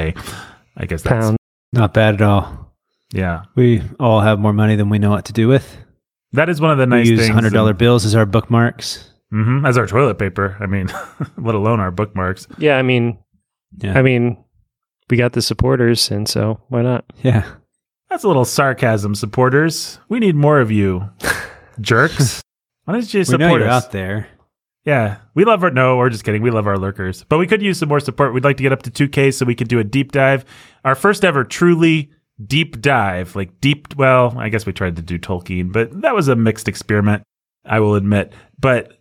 I 0.77 0.87
guess 0.87 1.03
that's 1.03 1.27
Pound. 1.27 1.37
Not 1.73 1.93
bad 1.93 2.15
at 2.15 2.23
all. 2.23 2.73
yeah. 3.13 3.43
We 3.57 3.83
all 3.99 4.21
have 4.21 4.39
more 4.39 4.53
money 4.53 4.77
than 4.77 4.89
we 4.91 5.01
know 5.01 5.11
what 5.11 5.25
to 5.25 5.33
do 5.33 5.49
with. 5.49 5.77
That 6.33 6.49
is 6.49 6.61
one 6.61 6.71
of 6.71 6.79
the 6.79 6.87
nice 6.87 7.07
we 7.07 7.13
use 7.13 7.21
things. 7.21 7.35
hundred 7.35 7.53
dollar 7.53 7.73
bills 7.75 8.05
as 8.05 8.15
our 8.15 8.27
bookmarks. 8.27 9.11
hmm 9.31 9.65
as 9.67 9.79
our 9.79 9.87
toilet 9.87 10.19
paper. 10.19 10.57
I 10.61 10.67
mean, 10.67 10.89
let 11.39 11.55
alone 11.55 11.81
our 11.81 11.91
bookmarks. 11.91 12.47
Yeah, 12.59 12.77
I 12.79 12.83
mean 12.83 13.19
Yeah, 13.79 13.99
I 13.99 14.03
mean 14.03 14.43
we 15.11 15.17
got 15.17 15.33
the 15.33 15.43
supporters 15.43 16.11
and 16.11 16.29
so 16.29 16.61
why 16.69 16.83
not? 16.83 17.05
yeah. 17.23 17.45
That's 18.11 18.25
a 18.25 18.29
little 18.29 18.47
sarcasm, 18.47 19.15
supporters. 19.15 19.99
We 20.09 20.19
need 20.19 20.35
more 20.35 20.61
of 20.61 20.71
you, 20.71 21.11
jerks. 21.81 22.43
Why 22.85 22.95
don't 22.95 23.13
you 23.15 23.19
We 23.19 23.21
know 23.21 23.25
support 23.25 23.61
you're 23.61 23.69
us? 23.71 23.85
out 23.85 23.93
there. 23.93 24.29
Yeah, 24.85 25.19
we 25.35 25.45
love 25.45 25.63
our. 25.63 25.71
No, 25.71 25.99
we're 25.99 26.09
just 26.09 26.25
kidding. 26.25 26.41
We 26.41 26.51
love 26.51 26.67
our 26.67 26.79
lurkers, 26.79 27.25
but 27.29 27.37
we 27.37 27.47
could 27.47 27.61
use 27.61 27.79
some 27.79 27.91
more 27.91 28.01
support. 28.01 28.33
We'd 28.33 28.45
like 28.45 28.57
to 28.57 28.63
get 28.63 28.73
up 28.73 28.83
to 28.85 28.91
2K 28.91 29.35
so 29.35 29.45
we 29.45 29.55
could 29.55 29.69
do 29.69 29.79
a 29.79 29.85
deep 29.85 30.13
dive. 30.13 30.47
Our 30.85 30.95
first 30.95 31.23
ever 31.23 31.45
truly 31.45 32.11
deep 32.45 32.81
dive, 32.81 33.35
like 33.37 33.61
deep. 33.61 33.95
Well, 33.97 34.35
I 34.39 34.49
guess 34.49 34.67
we 34.67 34.73
tried 34.73 34.97
to 34.97 35.03
do 35.03 35.19
Tolkien, 35.19 35.73
but 35.73 36.01
that 36.03 36.15
was 36.15 36.29
a 36.29 36.37
mixed 36.37 36.69
experiment. 36.69 37.23
I 37.65 37.81
will 37.81 37.95
admit, 37.97 38.33
but 38.59 38.93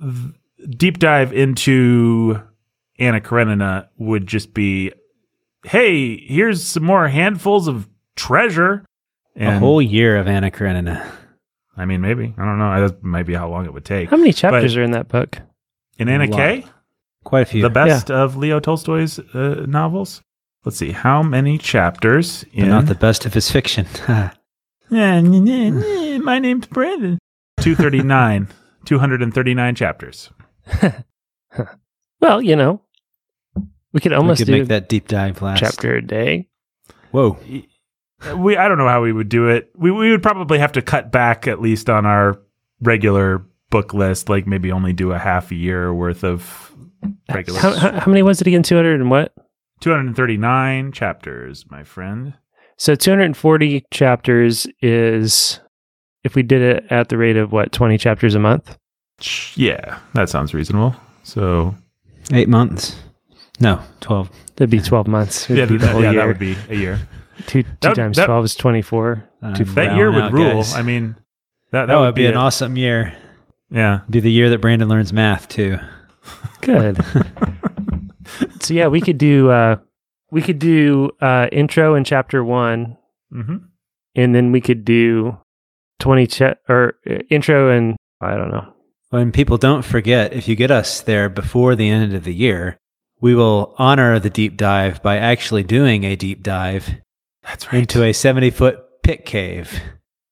th- 0.00 0.34
deep 0.70 0.98
dive 0.98 1.32
into 1.32 2.42
Anna 2.98 3.20
Karenina 3.20 3.88
would 3.98 4.26
just 4.26 4.54
be, 4.54 4.92
hey, 5.64 6.16
here's 6.18 6.64
some 6.64 6.82
more 6.84 7.08
handfuls 7.08 7.68
of 7.68 7.88
treasure. 8.16 8.84
a 9.36 9.58
whole 9.58 9.82
year 9.82 10.16
of 10.16 10.26
Anna 10.26 10.50
Karenina. 10.50 11.12
I 11.76 11.84
mean, 11.84 12.00
maybe 12.00 12.34
I 12.38 12.44
don't 12.44 12.58
know. 12.58 12.88
That 12.88 13.02
might 13.02 13.26
be 13.26 13.34
how 13.34 13.48
long 13.50 13.66
it 13.66 13.72
would 13.74 13.84
take. 13.84 14.08
How 14.08 14.16
many 14.16 14.32
chapters 14.32 14.76
are 14.76 14.82
in 14.82 14.92
that 14.92 15.08
book? 15.08 15.38
In 15.98 16.08
Anna 16.08 16.24
A. 16.24 16.28
K, 16.28 16.64
Quite 17.24 17.42
a 17.42 17.44
few. 17.46 17.62
the 17.62 17.70
best 17.70 18.10
of 18.10 18.36
Leo 18.36 18.60
Tolstoy's 18.60 19.18
uh, 19.18 19.66
novels 19.68 20.22
let's 20.66 20.76
see, 20.76 20.90
how 20.90 21.22
many 21.22 21.56
chapters? 21.56 22.44
In... 22.52 22.68
not 22.68 22.84
the 22.86 22.94
best 22.94 23.24
of 23.24 23.32
his 23.32 23.50
fiction. 23.50 23.86
My 26.24 26.38
name's 26.38 26.66
Brandon. 26.66 27.18
239. 27.60 28.48
239 28.84 29.74
chapters. 29.74 30.30
well, 32.20 32.42
you 32.42 32.54
know, 32.54 32.82
we 33.92 34.00
could 34.00 34.12
almost 34.12 34.40
we 34.40 34.44
could 34.44 34.52
make 34.52 34.68
that 34.68 34.88
deep 34.88 35.08
dive 35.08 35.40
last 35.42 35.60
chapter 35.60 35.96
a 35.96 36.02
day. 36.02 36.48
Whoa. 37.10 37.38
We 38.36 38.56
I 38.56 38.68
don't 38.68 38.78
know 38.78 38.88
how 38.88 39.02
we 39.02 39.12
would 39.12 39.28
do 39.28 39.48
it. 39.48 39.70
We 39.74 39.90
we 39.90 40.10
would 40.10 40.22
probably 40.22 40.58
have 40.58 40.72
to 40.72 40.82
cut 40.82 41.10
back 41.10 41.48
at 41.48 41.60
least 41.60 41.90
on 41.90 42.06
our 42.06 42.40
regular 42.80 43.44
book 43.70 43.92
list, 43.92 44.28
like 44.28 44.46
maybe 44.46 44.70
only 44.70 44.92
do 44.92 45.12
a 45.12 45.18
half 45.18 45.50
year 45.50 45.92
worth 45.92 46.22
of 46.22 46.72
regular. 47.32 47.58
How, 47.58 47.74
how, 47.74 48.00
how 48.00 48.10
many 48.10 48.22
was 48.22 48.40
it 48.40 48.46
again? 48.46 48.62
Two 48.62 48.76
hundred 48.76 49.00
and 49.00 49.10
what? 49.10 49.34
239 49.80 50.92
chapters, 50.92 51.64
my 51.70 51.84
friend. 51.84 52.34
So 52.78 52.94
240 52.94 53.84
chapters 53.90 54.66
is 54.80 55.60
if 56.24 56.34
we 56.34 56.42
did 56.42 56.62
it 56.62 56.86
at 56.90 57.08
the 57.08 57.16
rate 57.16 57.36
of 57.36 57.52
what 57.52 57.72
20 57.72 57.96
chapters 57.98 58.34
a 58.34 58.38
month? 58.38 58.76
Yeah, 59.54 59.98
that 60.14 60.28
sounds 60.28 60.52
reasonable. 60.52 60.94
So 61.22 61.74
8 62.32 62.48
months. 62.48 62.96
No, 63.60 63.80
12. 64.00 64.30
That'd 64.56 64.70
be 64.70 64.80
12 64.80 65.06
months. 65.06 65.48
It'd 65.50 65.58
yeah, 65.58 65.66
be 65.66 65.78
that, 65.78 66.00
yeah 66.00 66.12
that 66.12 66.26
would 66.26 66.38
be 66.38 66.56
a 66.68 66.74
year. 66.74 67.00
2 67.46 67.62
2 67.62 67.68
that, 67.80 67.94
times 67.94 68.16
that, 68.16 68.26
12 68.26 68.44
is 68.44 68.54
24. 68.54 69.30
Um, 69.42 69.54
that 69.54 69.96
year 69.96 70.10
would 70.10 70.24
out, 70.24 70.32
rule. 70.32 70.54
Guys. 70.54 70.74
I 70.74 70.82
mean, 70.82 71.16
that, 71.70 71.86
that, 71.86 71.86
that 71.86 71.98
would, 71.98 72.14
be, 72.14 72.22
be 72.22 72.26
an 72.26 72.34
it. 72.34 72.36
awesome 72.36 72.76
year. 72.76 73.16
Yeah. 73.70 74.00
Be 74.08 74.20
the 74.20 74.30
year 74.30 74.50
that 74.50 74.60
Brandon 74.60 74.88
learns 74.88 75.12
math 75.12 75.48
too. 75.48 75.78
Good. 76.60 76.98
so 78.66 78.74
yeah, 78.74 78.88
we 78.88 79.00
could 79.00 79.18
do, 79.18 79.50
uh, 79.50 79.76
we 80.30 80.42
could 80.42 80.58
do, 80.58 81.10
uh, 81.20 81.46
intro 81.52 81.94
in 81.94 82.04
chapter 82.04 82.42
one, 82.44 82.96
hmm 83.30 83.56
and 84.14 84.34
then 84.34 84.50
we 84.50 84.62
could 84.62 84.82
do 84.82 85.36
20 86.00 86.26
cha- 86.26 86.54
or 86.70 86.94
uh, 87.08 87.18
intro 87.28 87.70
and 87.70 87.96
I 88.22 88.34
don't 88.34 88.50
know. 88.50 88.72
When 89.10 89.30
people 89.30 89.58
don't 89.58 89.84
forget, 89.84 90.32
if 90.32 90.48
you 90.48 90.56
get 90.56 90.70
us 90.70 91.02
there 91.02 91.28
before 91.28 91.76
the 91.76 91.90
end 91.90 92.14
of 92.14 92.24
the 92.24 92.32
year, 92.34 92.78
we 93.20 93.34
will 93.34 93.74
honor 93.78 94.18
the 94.18 94.30
deep 94.30 94.56
dive 94.56 95.02
by 95.02 95.18
actually 95.18 95.64
doing 95.64 96.04
a 96.04 96.16
deep 96.16 96.42
dive 96.42 96.94
That's 97.42 97.70
right. 97.72 97.80
into 97.80 98.02
a 98.02 98.12
70 98.14 98.50
foot 98.50 98.78
pit 99.02 99.26
cave, 99.26 99.80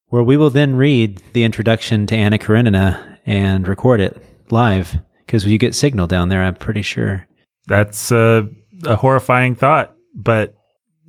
where 0.09 0.23
we 0.23 0.37
will 0.38 0.50
then 0.50 0.76
read 0.76 1.23
the 1.35 1.45
introduction 1.45 2.07
to 2.07 2.17
Anna 2.17 2.38
Karenina 2.38 3.19
and 3.26 3.69
record 3.69 4.00
it 4.00 4.17
live 4.50 4.99
because 5.26 5.45
you 5.47 5.59
get 5.59 5.75
signal 5.75 6.07
down 6.07 6.31
there, 6.31 6.43
I'm 6.43 6.55
pretty 6.55 6.83
sure. 6.83 7.26
That's 7.66 8.12
uh, 8.12 8.42
a 8.85 8.97
horrifying 8.97 9.54
thought, 9.54 9.94
but 10.14 10.54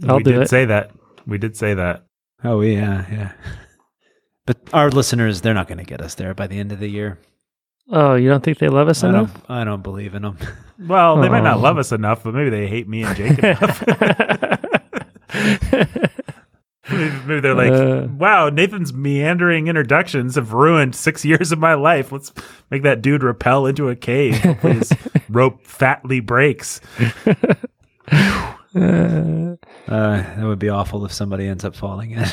I'll 0.07 0.17
we 0.17 0.24
do 0.24 0.31
did 0.33 0.41
it. 0.43 0.50
say 0.50 0.65
that. 0.65 0.91
We 1.27 1.38
did 1.38 1.57
say 1.57 1.74
that. 1.74 2.05
Oh, 2.43 2.62
yeah, 2.62 3.05
yeah. 3.12 3.31
But 4.47 4.57
our 4.74 4.91
listeners, 4.91 5.41
they're 5.41 5.55
not 5.55 5.67
going 5.67 5.79
to 5.79 5.83
get 5.83 6.01
us 6.01 6.13
there 6.13 6.35
by 6.35 6.45
the 6.45 6.59
end 6.59 6.71
of 6.71 6.79
the 6.79 6.88
year. 6.88 7.17
Oh, 7.89 8.13
you 8.13 8.29
don't 8.29 8.43
think 8.43 8.59
they 8.59 8.69
love 8.69 8.88
us 8.88 9.03
I 9.03 9.09
enough? 9.09 9.33
don't, 9.33 9.50
I 9.50 9.63
don't 9.63 9.81
believe 9.81 10.13
in 10.15 10.21
them. 10.21 10.38
Well, 10.77 11.21
they 11.21 11.29
might 11.29 11.41
not 11.43 11.57
Oh. 11.57 11.62
love 11.62 11.77
us 11.77 11.93
enough, 11.93 12.24
but 12.24 12.33
maybe 12.33 12.50
they 12.50 12.67
hate 12.67 12.85
me 12.88 13.03
and 13.03 13.15
Jake 13.15 13.39
enough. 13.39 13.81
maybe 17.25 17.41
maybe 17.41 17.41
they're 17.41 17.53
like, 17.55 17.72
Uh. 17.72 18.08
wow, 18.13 18.50
Nathan's 18.50 18.94
meandering 18.94 19.67
introductions 19.67 20.36
have 20.36 20.53
ruined 20.53 20.96
six 20.96 21.24
years 21.25 21.51
of 21.51 21.60
my 21.60 21.74
life. 21.74 22.12
Let's 22.12 22.32
make 22.72 22.84
that 22.84 23.01
dude 23.01 23.24
repel 23.24 23.65
into 23.65 23.89
a 23.89 23.96
cave. 23.96 24.38
Hopefully 24.39 24.74
His 24.75 24.94
rope 25.29 25.65
fatly 25.65 26.20
breaks. 26.20 26.82
Uh, 28.75 29.55
Uh, 29.88 30.17
that 30.36 30.44
would 30.44 30.60
be 30.60 30.70
awful 30.70 31.05
if 31.05 31.12
somebody 31.13 31.48
ends 31.48 31.63
up 31.63 31.75
falling 31.75 32.12
in. 32.12 32.25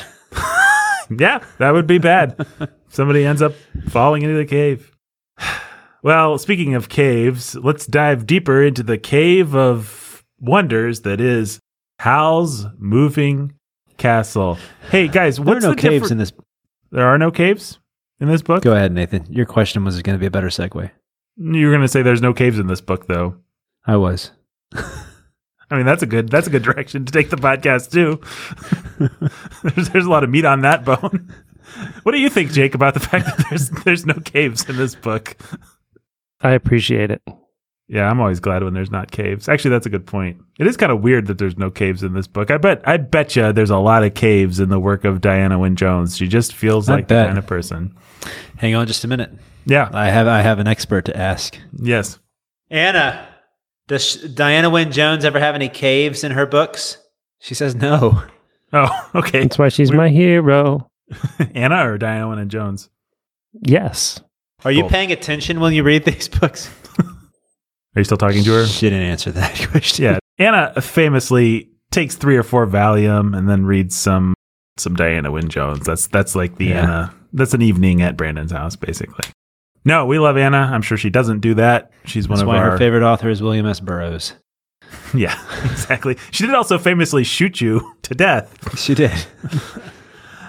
Yeah, 1.17 1.43
that 1.59 1.71
would 1.71 1.87
be 1.87 1.97
bad. 1.99 2.45
Somebody 2.89 3.25
ends 3.25 3.41
up 3.41 3.53
falling 3.89 4.23
into 4.23 4.35
the 4.37 4.45
cave. 4.45 4.91
Well, 6.03 6.37
speaking 6.37 6.75
of 6.75 6.89
caves, 6.89 7.55
let's 7.55 7.85
dive 7.87 8.25
deeper 8.27 8.61
into 8.61 8.83
the 8.83 8.97
cave 8.97 9.55
of 9.55 10.25
wonders 10.37 11.03
that 11.03 11.21
is 11.21 11.61
Howl's 11.99 12.65
Moving 12.77 13.53
Castle. 13.97 14.57
Hey 14.89 15.07
guys, 15.07 15.37
there 15.37 15.57
are 15.57 15.59
no 15.59 15.71
the 15.71 15.75
caves 15.75 16.03
differ- 16.03 16.11
in 16.13 16.17
this. 16.17 16.33
There 16.91 17.05
are 17.05 17.17
no 17.17 17.31
caves 17.31 17.79
in 18.19 18.27
this 18.27 18.41
book. 18.41 18.63
Go 18.63 18.73
ahead, 18.73 18.91
Nathan. 18.91 19.25
Your 19.29 19.45
question 19.45 19.83
was 19.83 20.01
going 20.01 20.15
to 20.15 20.19
be 20.19 20.25
a 20.25 20.31
better 20.31 20.47
segue. 20.47 20.91
You 21.37 21.65
were 21.65 21.71
going 21.71 21.81
to 21.81 21.87
say 21.87 22.01
there's 22.01 22.21
no 22.21 22.33
caves 22.33 22.59
in 22.59 22.67
this 22.67 22.81
book, 22.81 23.07
though. 23.07 23.37
I 23.85 23.97
was. 23.97 24.31
I 24.73 25.77
mean, 25.77 25.85
that's 25.85 26.03
a 26.03 26.05
good 26.05 26.29
that's 26.29 26.45
a 26.47 26.51
good 26.51 26.61
direction 26.63 27.05
to 27.05 27.11
take 27.11 27.29
the 27.29 27.35
podcast 27.35 27.91
too. 27.91 28.21
there's, 29.63 29.89
there's 29.89 30.05
a 30.05 30.09
lot 30.09 30.23
of 30.23 30.29
meat 30.29 30.45
on 30.45 30.61
that 30.61 30.85
bone. 30.85 31.33
What 32.03 32.11
do 32.11 32.19
you 32.19 32.29
think, 32.29 32.51
Jake, 32.51 32.75
about 32.75 32.93
the 32.93 32.99
fact 32.99 33.25
that 33.25 33.45
there's 33.49 33.69
there's 33.69 34.05
no 34.05 34.15
caves 34.23 34.69
in 34.69 34.77
this 34.77 34.93
book? 34.93 35.35
I 36.41 36.51
appreciate 36.51 37.09
it. 37.09 37.21
Yeah, 37.93 38.09
I'm 38.09 38.19
always 38.19 38.39
glad 38.39 38.63
when 38.63 38.73
there's 38.73 38.89
not 38.89 39.11
caves. 39.11 39.47
Actually, 39.47 39.69
that's 39.69 39.85
a 39.85 39.89
good 39.91 40.07
point. 40.07 40.41
It 40.57 40.65
is 40.65 40.77
kind 40.77 40.91
of 40.91 41.01
weird 41.01 41.27
that 41.27 41.37
there's 41.37 41.59
no 41.59 41.69
caves 41.69 42.01
in 42.01 42.13
this 42.13 42.25
book. 42.25 42.49
I 42.49 42.57
bet 42.57 42.81
I 42.87 42.97
bet 42.97 43.35
you 43.35 43.53
there's 43.53 43.69
a 43.69 43.77
lot 43.77 44.03
of 44.03 44.15
caves 44.15 44.59
in 44.59 44.69
the 44.69 44.79
work 44.79 45.05
of 45.05 45.21
Diana 45.21 45.59
Wynne 45.59 45.75
Jones. 45.75 46.17
She 46.17 46.27
just 46.27 46.55
feels 46.55 46.89
I 46.89 46.95
like 46.95 47.07
the 47.07 47.23
kind 47.23 47.37
of 47.37 47.45
person. 47.45 47.95
Hang 48.57 48.73
on 48.73 48.87
just 48.87 49.03
a 49.03 49.07
minute. 49.07 49.31
Yeah. 49.67 49.89
I 49.93 50.09
have 50.09 50.27
I 50.27 50.41
have 50.41 50.57
an 50.57 50.67
expert 50.67 51.05
to 51.05 51.15
ask. 51.15 51.55
Yes. 51.79 52.17
Anna, 52.71 53.27
does 53.87 54.15
Diana 54.15 54.71
Wynne 54.71 54.91
Jones 54.91 55.23
ever 55.23 55.39
have 55.39 55.53
any 55.53 55.69
caves 55.69 56.23
in 56.23 56.31
her 56.31 56.47
books? 56.47 56.97
She 57.39 57.53
says 57.53 57.75
no. 57.75 58.23
Oh, 58.75 59.09
okay. 59.13 59.43
That's 59.43 59.59
why 59.59 59.69
she's 59.69 59.91
my 59.91 60.09
hero. 60.09 60.89
Anna 61.53 61.87
or 61.91 61.99
Diana 61.99 62.27
Wynne 62.27 62.49
Jones? 62.49 62.89
Yes. 63.61 64.19
Are 64.65 64.71
you 64.71 64.81
Cool. 64.81 64.89
paying 64.89 65.11
attention 65.11 65.59
when 65.59 65.73
you 65.73 65.83
read 65.83 66.05
these 66.05 66.27
books? 66.39 66.71
Are 67.95 67.99
you 67.99 68.03
still 68.03 68.17
talking 68.17 68.43
to 68.43 68.51
her? 68.53 68.65
She 68.65 68.89
didn't 68.89 69.03
answer 69.07 69.31
that 69.31 69.67
question. 69.71 70.05
Yeah. 70.05 70.19
Anna 70.39 70.81
famously 70.81 71.69
takes 71.91 72.15
three 72.15 72.35
or 72.37 72.43
four 72.43 72.65
Valium 72.65 73.37
and 73.37 73.47
then 73.47 73.65
reads 73.65 73.95
some 73.95 74.33
some 74.77 74.95
Diana 74.95 75.31
Wynne 75.31 75.49
Jones. 75.49 75.85
That's 75.85 76.07
that's 76.07 76.35
like 76.35 76.57
the 76.57 76.65
Yeah. 76.65 76.81
Anna. 76.83 77.15
That's 77.33 77.53
an 77.53 77.61
evening 77.61 78.01
at 78.01 78.15
Brandon's 78.17 78.51
house, 78.51 78.75
basically. 78.75 79.29
No, 79.85 80.05
we 80.05 80.17
love 80.19 80.37
Anna. 80.37 80.69
I'm 80.71 80.81
sure 80.81 80.97
she 80.97 81.09
doesn't 81.09 81.39
do 81.41 81.55
that. 81.55 81.91
She's 82.05 82.27
one 82.29 82.37
That's 82.37 82.43
of 82.43 82.47
why 82.47 82.57
our 82.57 82.71
her 82.71 82.77
favorite 82.77 83.03
author 83.03 83.29
is 83.29 83.41
William 83.41 83.65
S. 83.65 83.79
Burroughs. 83.79 84.33
Yeah, 85.15 85.35
exactly. 85.65 86.17
She 86.31 86.45
did 86.45 86.53
also 86.55 86.77
famously 86.77 87.23
shoot 87.23 87.59
you 87.61 87.95
to 88.03 88.13
death. 88.15 88.77
She 88.79 88.93
did. 88.95 89.11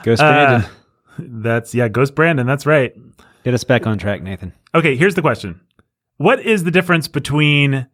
Ghost 0.02 0.20
Uh, 0.22 0.32
Brandon. 0.58 0.70
That's 1.18 1.74
yeah, 1.74 1.88
Ghost 1.88 2.14
Brandon. 2.14 2.46
That's 2.46 2.66
right. 2.66 2.94
Get 3.44 3.54
us 3.54 3.64
back 3.64 3.86
on 3.86 3.98
track, 3.98 4.22
Nathan. 4.22 4.52
Okay, 4.74 4.96
here's 4.96 5.14
the 5.14 5.22
question. 5.22 5.60
What 6.16 6.40
is 6.40 6.64
the 6.64 6.70
difference 6.70 7.08
between 7.08 7.86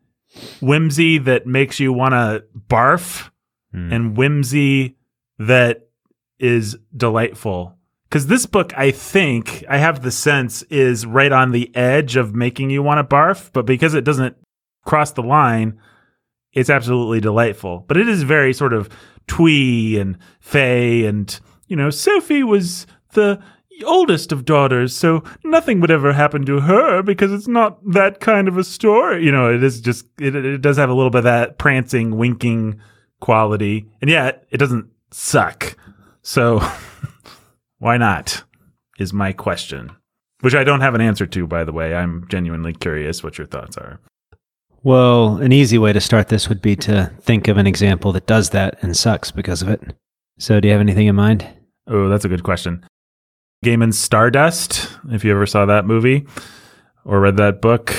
whimsy 0.60 1.18
that 1.18 1.46
makes 1.46 1.80
you 1.80 1.92
want 1.92 2.12
to 2.12 2.44
barf 2.68 3.30
Hmm. 3.72 3.92
and 3.92 4.16
whimsy 4.16 4.96
that 5.38 5.88
is 6.38 6.76
delightful? 6.96 7.76
Because 8.08 8.26
this 8.26 8.44
book, 8.46 8.72
I 8.76 8.90
think, 8.90 9.64
I 9.68 9.78
have 9.78 10.02
the 10.02 10.10
sense, 10.10 10.62
is 10.64 11.06
right 11.06 11.30
on 11.30 11.52
the 11.52 11.74
edge 11.76 12.16
of 12.16 12.34
making 12.34 12.70
you 12.70 12.82
want 12.82 12.98
to 12.98 13.04
barf, 13.16 13.50
but 13.52 13.66
because 13.66 13.94
it 13.94 14.02
doesn't 14.02 14.36
cross 14.84 15.12
the 15.12 15.22
line, 15.22 15.78
it's 16.52 16.70
absolutely 16.70 17.20
delightful. 17.20 17.84
But 17.86 17.96
it 17.96 18.08
is 18.08 18.24
very 18.24 18.52
sort 18.52 18.72
of 18.72 18.88
twee 19.28 19.96
and 19.98 20.18
fey, 20.40 21.04
and, 21.06 21.38
you 21.68 21.76
know, 21.76 21.90
Sophie 21.90 22.42
was 22.42 22.88
the 23.12 23.40
oldest 23.84 24.32
of 24.32 24.44
daughters, 24.44 24.96
so 24.96 25.22
nothing 25.44 25.80
would 25.80 25.90
ever 25.90 26.12
happen 26.12 26.44
to 26.46 26.60
her 26.60 27.02
because 27.02 27.32
it's 27.32 27.48
not 27.48 27.78
that 27.92 28.20
kind 28.20 28.48
of 28.48 28.56
a 28.56 28.64
story. 28.64 29.24
You 29.24 29.32
know, 29.32 29.52
it 29.52 29.62
is 29.62 29.80
just, 29.80 30.06
it, 30.20 30.34
it 30.34 30.60
does 30.60 30.76
have 30.76 30.90
a 30.90 30.94
little 30.94 31.10
bit 31.10 31.18
of 31.18 31.24
that 31.24 31.58
prancing, 31.58 32.16
winking 32.16 32.80
quality, 33.20 33.88
and 34.00 34.10
yet 34.10 34.46
it 34.50 34.58
doesn't 34.58 34.90
suck. 35.10 35.76
So 36.22 36.62
why 37.78 37.96
not? 37.96 38.44
Is 38.98 39.12
my 39.12 39.32
question. 39.32 39.92
Which 40.40 40.54
I 40.54 40.64
don't 40.64 40.82
have 40.82 40.94
an 40.94 41.00
answer 41.00 41.26
to, 41.26 41.46
by 41.46 41.64
the 41.64 41.72
way. 41.72 41.94
I'm 41.94 42.26
genuinely 42.28 42.72
curious 42.72 43.22
what 43.22 43.38
your 43.38 43.46
thoughts 43.46 43.76
are. 43.76 43.98
Well, 44.82 45.36
an 45.36 45.52
easy 45.52 45.76
way 45.76 45.92
to 45.92 46.00
start 46.00 46.28
this 46.28 46.48
would 46.48 46.62
be 46.62 46.76
to 46.76 47.12
think 47.20 47.48
of 47.48 47.58
an 47.58 47.66
example 47.66 48.12
that 48.12 48.26
does 48.26 48.50
that 48.50 48.78
and 48.82 48.96
sucks 48.96 49.30
because 49.30 49.60
of 49.60 49.68
it. 49.68 49.94
So, 50.38 50.58
do 50.58 50.68
you 50.68 50.72
have 50.72 50.80
anything 50.80 51.06
in 51.06 51.16
mind? 51.16 51.46
Oh, 51.86 52.08
that's 52.08 52.24
a 52.24 52.28
good 52.28 52.42
question. 52.42 52.82
Gaiman's 53.64 53.98
Stardust, 53.98 54.88
if 55.10 55.22
you 55.24 55.32
ever 55.32 55.46
saw 55.46 55.66
that 55.66 55.84
movie 55.86 56.26
or 57.04 57.20
read 57.20 57.36
that 57.36 57.60
book, 57.60 57.94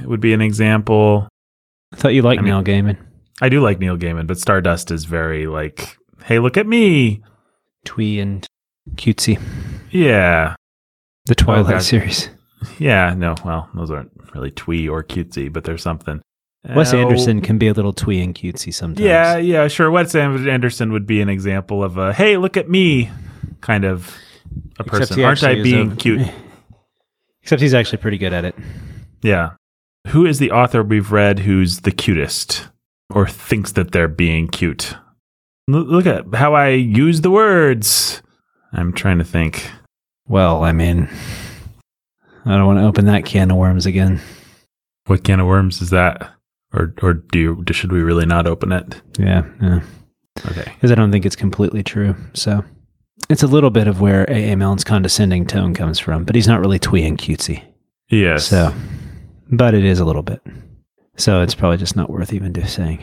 it 0.00 0.06
would 0.06 0.20
be 0.20 0.32
an 0.32 0.40
example. 0.40 1.28
I 1.92 1.96
thought 1.96 2.14
you 2.14 2.22
liked 2.22 2.40
I 2.40 2.42
mean- 2.42 2.54
Neil 2.54 2.62
Gaiman. 2.64 2.96
I 3.42 3.48
do 3.48 3.60
like 3.60 3.80
Neil 3.80 3.98
Gaiman, 3.98 4.26
but 4.28 4.38
Stardust 4.38 4.90
is 4.92 5.04
very 5.06 5.46
like, 5.48 5.98
hey, 6.24 6.38
look 6.38 6.56
at 6.56 6.66
me. 6.68 7.22
Twee 7.84 8.20
and 8.20 8.46
cutesy. 8.92 9.40
Yeah. 9.90 10.54
The 11.26 11.34
oh, 11.38 11.44
Twilight 11.44 11.74
God. 11.74 11.82
series. 11.82 12.30
Yeah. 12.78 13.12
No, 13.14 13.34
well, 13.44 13.68
those 13.74 13.90
aren't 13.90 14.12
really 14.34 14.52
twee 14.52 14.88
or 14.88 15.02
cutesy, 15.02 15.52
but 15.52 15.64
there's 15.64 15.82
something. 15.82 16.22
Wes 16.74 16.94
Oh, 16.94 16.98
Anderson 16.98 17.42
can 17.42 17.58
be 17.58 17.66
a 17.68 17.74
little 17.74 17.92
twee 17.92 18.22
and 18.22 18.34
cutesy 18.34 18.72
sometimes. 18.72 19.04
Yeah, 19.04 19.36
yeah, 19.36 19.68
sure. 19.68 19.90
Wes 19.90 20.14
Anderson 20.14 20.92
would 20.92 21.06
be 21.06 21.20
an 21.20 21.28
example 21.28 21.84
of 21.84 21.98
a 21.98 22.14
hey, 22.14 22.38
look 22.38 22.56
at 22.56 22.70
me 22.70 23.10
kind 23.60 23.84
of 23.84 24.16
a 24.78 24.84
person. 24.84 25.22
Aren't 25.22 25.42
I 25.42 25.62
being 25.62 25.92
a- 25.92 25.96
cute? 25.96 26.28
Except 27.42 27.60
he's 27.60 27.74
actually 27.74 27.98
pretty 27.98 28.18
good 28.18 28.32
at 28.32 28.44
it. 28.44 28.54
Yeah. 29.22 29.50
Who 30.08 30.24
is 30.26 30.38
the 30.38 30.50
author 30.50 30.82
we've 30.82 31.12
read 31.12 31.40
who's 31.40 31.80
the 31.80 31.90
cutest 31.90 32.68
or 33.10 33.26
thinks 33.26 33.72
that 33.72 33.92
they're 33.92 34.08
being 34.08 34.48
cute? 34.48 34.94
L- 35.70 35.80
look 35.80 36.06
at 36.06 36.24
how 36.34 36.54
I 36.54 36.68
use 36.70 37.20
the 37.20 37.30
words. 37.30 38.22
I'm 38.72 38.92
trying 38.92 39.18
to 39.18 39.24
think. 39.24 39.70
Well, 40.26 40.64
I 40.64 40.72
mean, 40.72 41.08
I 42.46 42.50
don't 42.56 42.66
want 42.66 42.78
to 42.78 42.86
open 42.86 43.04
that 43.06 43.24
can 43.26 43.50
of 43.50 43.56
worms 43.58 43.86
again. 43.86 44.20
What 45.06 45.22
can 45.22 45.38
of 45.40 45.46
worms 45.46 45.82
is 45.82 45.90
that? 45.90 46.30
Or 46.72 46.94
or 47.02 47.12
do 47.14 47.38
you, 47.38 47.64
should 47.72 47.92
we 47.92 48.02
really 48.02 48.26
not 48.26 48.46
open 48.46 48.72
it? 48.72 49.00
Yeah, 49.18 49.44
yeah. 49.62 49.80
Okay. 50.46 50.64
Because 50.74 50.90
I 50.90 50.94
don't 50.96 51.12
think 51.12 51.24
it's 51.26 51.36
completely 51.36 51.82
true. 51.82 52.16
So 52.32 52.64
it's 53.28 53.42
a 53.42 53.46
little 53.46 53.70
bit 53.70 53.86
of 53.86 54.00
where 54.00 54.24
A.A. 54.24 54.56
Milne's 54.56 54.84
condescending 54.84 55.46
tone 55.46 55.74
comes 55.74 55.98
from, 55.98 56.24
but 56.24 56.34
he's 56.34 56.48
not 56.48 56.60
really 56.60 56.78
twee 56.78 57.06
and 57.06 57.18
cutesy. 57.18 57.64
Yes. 58.08 58.46
So, 58.46 58.72
but 59.50 59.74
it 59.74 59.84
is 59.84 60.00
a 60.00 60.04
little 60.04 60.22
bit. 60.22 60.40
So 61.16 61.42
it's 61.42 61.54
probably 61.54 61.76
just 61.76 61.96
not 61.96 62.10
worth 62.10 62.32
even 62.32 62.52
just 62.52 62.74
saying. 62.74 63.02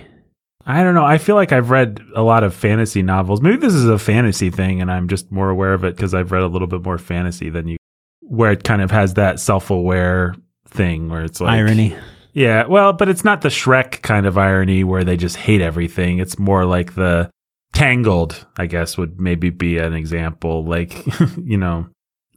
I 0.66 0.84
don't 0.84 0.94
know. 0.94 1.06
I 1.06 1.18
feel 1.18 1.36
like 1.36 1.52
I've 1.52 1.72
read 1.72 2.02
a 2.16 2.22
lot 2.22 2.44
of 2.44 2.54
fantasy 2.54 3.02
novels. 3.02 3.42
Maybe 3.42 3.58
this 3.58 3.74
is 3.74 3.86
a 3.86 3.98
fantasy 3.98 4.50
thing, 4.50 4.82
and 4.82 4.92
I'm 4.92 5.08
just 5.08 5.32
more 5.32 5.50
aware 5.50 5.74
of 5.74 5.84
it 5.84 5.96
because 5.96 6.14
I've 6.14 6.32
read 6.32 6.44
a 6.44 6.48
little 6.48 6.68
bit 6.68 6.84
more 6.84 6.98
fantasy 6.98 7.50
than 7.50 7.68
you, 7.68 7.78
where 8.22 8.52
it 8.52 8.64
kind 8.64 8.82
of 8.82 8.92
has 8.92 9.16
that 9.16 9.40
self-aware 9.40 10.36
thing 10.68 11.10
where 11.10 11.24
it's 11.24 11.42
like 11.42 11.52
Irony. 11.52 11.96
Yeah, 12.34 12.66
well, 12.68 12.94
but 12.94 13.10
it's 13.10 13.26
not 13.26 13.42
the 13.42 13.50
Shrek 13.50 14.04
kind 14.04 14.26
of 14.26 14.38
irony 14.38 14.84
where 14.84 15.04
they 15.04 15.18
just 15.18 15.36
hate 15.36 15.62
everything. 15.62 16.20
It's 16.20 16.40
more 16.40 16.64
like 16.64 16.96
the 16.96 17.30
Tangled, 17.74 18.46
I 18.58 18.66
guess, 18.66 18.98
would 18.98 19.20
maybe 19.20 19.50
be 19.50 19.78
an 19.78 19.94
example. 19.94 20.66
Like, 20.66 21.06
you 21.44 21.58
know, 21.58 21.88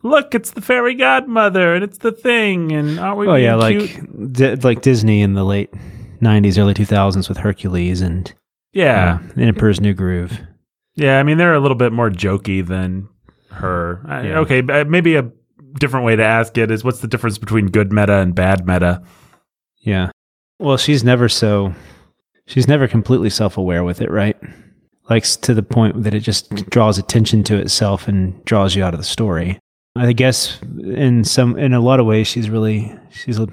look, 0.03 0.35
it's 0.35 0.53
the 0.53 0.61
fairy 0.63 0.95
godmother, 0.95 1.75
and 1.75 1.83
it's 1.85 1.99
the 1.99 2.13
thing, 2.13 2.73
and 2.73 2.99
aren't 3.01 3.19
we? 3.19 3.27
Oh 3.29 3.35
yeah, 3.35 3.55
like 3.57 4.01
di- 4.33 4.55
like 4.57 4.81
Disney 4.81 5.23
in 5.23 5.35
the 5.35 5.45
late 5.45 5.71
'90s, 6.23 6.59
early 6.59 6.73
2000s 6.75 7.29
with 7.29 7.39
Hercules 7.39 8.01
and 8.01 8.33
Yeah. 8.73 9.19
uh, 9.37 9.41
Emperor's 9.41 9.81
New 9.81 9.93
Groove. 9.93 10.39
Yeah, 10.95 11.19
I 11.19 11.25
mean 11.25 11.37
they're 11.39 11.55
a 11.55 11.61
little 11.61 11.77
bit 11.77 11.93
more 11.93 12.11
jokey 12.11 12.65
than 12.67 13.09
her. 13.51 14.01
I- 14.07 14.27
Yeah. 14.29 14.39
Okay, 14.41 14.63
maybe 14.63 15.17
a 15.17 15.31
different 15.81 16.07
way 16.07 16.15
to 16.15 16.25
ask 16.25 16.57
it 16.57 16.71
is 16.71 16.85
what's 16.85 17.01
the 17.01 17.09
difference 17.09 17.37
between 17.39 17.67
good 17.67 17.93
meta 17.93 18.15
and 18.19 18.35
bad 18.35 18.65
meta? 18.67 19.03
Yeah. 19.81 20.11
Well, 20.61 20.77
she's 20.77 21.03
never 21.03 21.29
so 21.29 21.75
she's 22.47 22.69
never 22.69 22.87
completely 22.87 23.29
self-aware 23.31 23.83
with 23.83 24.01
it, 24.01 24.11
right? 24.13 24.37
Like 25.11 25.25
to 25.25 25.53
the 25.53 25.63
point 25.63 26.03
that 26.03 26.15
it 26.15 26.21
just 26.21 26.55
draws 26.71 26.99
attention 26.99 27.45
to 27.45 27.57
itself 27.57 28.09
and 28.09 28.43
draws 28.45 28.75
you 28.75 28.83
out 28.83 28.95
of 28.95 29.01
the 29.01 29.05
story. 29.05 29.59
I 29.97 30.13
guess 30.13 30.59
in 30.79 31.25
some 31.25 31.59
in 31.59 31.73
a 31.73 31.81
lot 31.81 32.01
of 32.01 32.07
ways 32.07 32.27
she's 32.27 32.51
really 32.51 32.93
she's 33.11 33.39
a, 33.39 33.47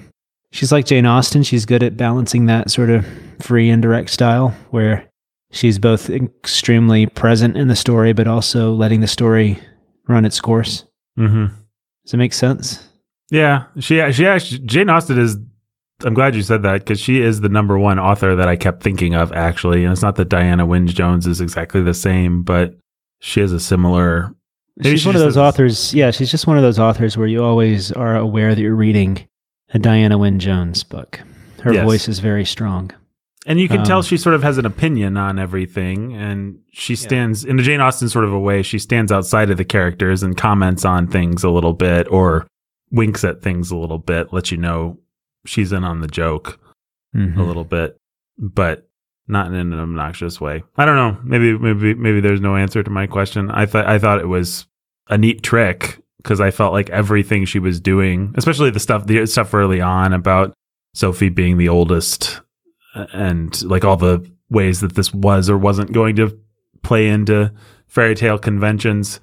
she's 0.52 0.72
like 0.72 0.86
Jane 0.86 1.06
Austen. 1.06 1.44
She's 1.44 1.66
good 1.66 1.84
at 1.84 1.98
balancing 1.98 2.46
that 2.46 2.72
sort 2.72 2.90
of 2.90 3.06
free 3.40 3.70
and 3.70 3.82
direct 3.82 4.10
style 4.10 4.56
where 4.72 5.08
she's 5.52 5.78
both 5.78 6.10
extremely 6.10 7.06
present 7.06 7.58
in 7.58 7.68
the 7.68 7.76
story 7.76 8.14
but 8.14 8.28
also 8.28 8.74
letting 8.74 9.02
the 9.02 9.08
story 9.08 9.60
run 10.08 10.26
its 10.26 10.40
course. 10.40 10.86
Mm-hmm. 11.20 11.54
Does 12.06 12.14
it 12.14 12.18
make 12.18 12.34
sense? 12.34 12.88
Yeah, 13.30 13.66
she 13.80 14.12
she 14.12 14.26
actually 14.26 14.60
Jane 14.60 14.90
Austen 14.90 15.20
is. 15.20 15.38
I'm 16.06 16.14
glad 16.14 16.36
you 16.36 16.42
said 16.42 16.64
that 16.64 16.80
because 16.80 17.00
she 17.00 17.22
is 17.22 17.42
the 17.42 17.50
number 17.50 17.78
one 17.78 18.00
author 18.00 18.36
that 18.36 18.48
I 18.48 18.56
kept 18.56 18.82
thinking 18.84 19.16
of 19.16 19.32
actually, 19.34 19.84
and 19.84 19.92
it's 19.92 20.02
not 20.02 20.16
that 20.16 20.30
Diana 20.30 20.66
Wynne 20.66 20.88
Jones 20.88 21.28
is 21.28 21.42
exactly 21.42 21.82
the 21.82 21.94
same, 21.94 22.44
but 22.44 22.76
she 23.20 23.40
has 23.42 23.52
a 23.52 23.60
similar. 23.60 24.34
She's 24.82 25.02
she 25.02 25.08
one 25.08 25.16
of 25.16 25.22
those 25.22 25.38
authors. 25.38 25.94
Yeah, 25.94 26.12
she's 26.12 26.32
just 26.32 26.48
one 26.48 26.58
of 26.58 26.64
those 26.64 26.80
authors 26.80 27.18
where 27.18 27.28
you 27.28 27.44
always 27.44 27.92
are 27.92 28.16
aware 28.16 28.56
that 28.56 28.62
you're 28.62 28.76
reading 28.76 29.28
a 29.74 29.80
Diana 29.80 30.18
Wynne 30.18 30.40
Jones 30.40 30.84
book. 30.84 31.20
Her 31.62 31.74
Yes. 31.74 31.84
voice 31.86 32.08
is 32.08 32.20
very 32.20 32.46
strong. 32.46 32.92
And 33.46 33.60
you 33.60 33.68
can 33.68 33.80
Um, 33.80 33.86
tell 33.86 34.02
she 34.02 34.18
sort 34.18 34.36
of 34.36 34.44
has 34.44 34.58
an 34.58 34.66
opinion 34.66 35.18
on 35.18 35.40
everything, 35.40 36.14
and 36.14 36.58
she 36.72 36.96
stands 36.96 37.44
in 37.44 37.60
a 37.60 37.64
Jane 37.64 37.82
Austen 37.82 38.08
sort 38.10 38.26
of 38.26 38.34
a 38.34 38.40
way. 38.40 38.62
She 38.62 38.78
stands 38.80 39.12
outside 39.12 39.50
of 39.50 39.58
the 39.58 39.66
characters 39.66 40.22
and 40.24 40.38
comments 40.38 40.86
on 40.86 41.08
things 41.08 41.44
a 41.44 41.50
little 41.50 41.74
bit, 41.74 42.08
or 42.12 42.46
winks 42.92 43.24
at 43.24 43.42
things 43.42 43.72
a 43.72 43.78
little 43.78 43.98
bit, 43.98 44.32
lets 44.34 44.52
you 44.52 44.58
know 44.58 44.98
she's 45.46 45.72
in 45.72 45.84
on 45.84 46.02
the 46.02 46.08
joke 46.08 46.60
Mhm. 47.16 47.38
a 47.38 47.44
little 47.44 47.64
bit, 47.66 47.98
but 48.38 48.88
not 49.28 49.48
in 49.48 49.54
an 49.54 49.74
obnoxious 49.80 50.40
way. 50.42 50.64
I 50.78 50.86
don't 50.86 50.96
know. 50.96 51.18
Maybe 51.24 51.58
maybe 51.58 51.94
maybe 51.94 52.20
there's 52.22 52.42
no 52.42 52.56
answer 52.56 52.84
to 52.84 52.90
my 52.90 53.08
question. 53.08 53.50
I 53.52 53.66
thought 53.66 53.86
I 53.86 53.98
thought 54.00 54.20
it 54.20 54.28
was 54.28 54.66
a 55.10 55.18
neat 55.18 55.44
trick 55.44 56.00
because 56.18 56.40
I 56.40 56.52
felt 56.52 56.74
like 56.74 56.90
everything 56.90 57.46
she 57.46 57.60
was 57.60 57.80
doing, 57.80 58.34
especially 58.38 58.70
the 58.70 58.80
stuff 58.80 59.08
the 59.08 59.26
stuff 59.26 59.54
early 59.54 59.82
on 59.82 60.14
about 60.14 60.54
Sophie 60.94 61.30
being 61.30 61.58
the 61.58 61.70
oldest 61.70 62.42
uh, 62.96 63.08
and 63.14 63.62
like 63.64 63.84
all 63.86 63.98
the 63.98 64.26
ways 64.50 64.82
that 64.82 64.96
this 64.96 65.14
was 65.14 65.50
or 65.50 65.58
wasn't 65.58 65.94
going 65.94 66.16
to 66.18 66.38
play 66.84 67.08
into 67.08 67.52
fairy 67.88 68.16
tale 68.16 68.38
conventions. 68.38 69.20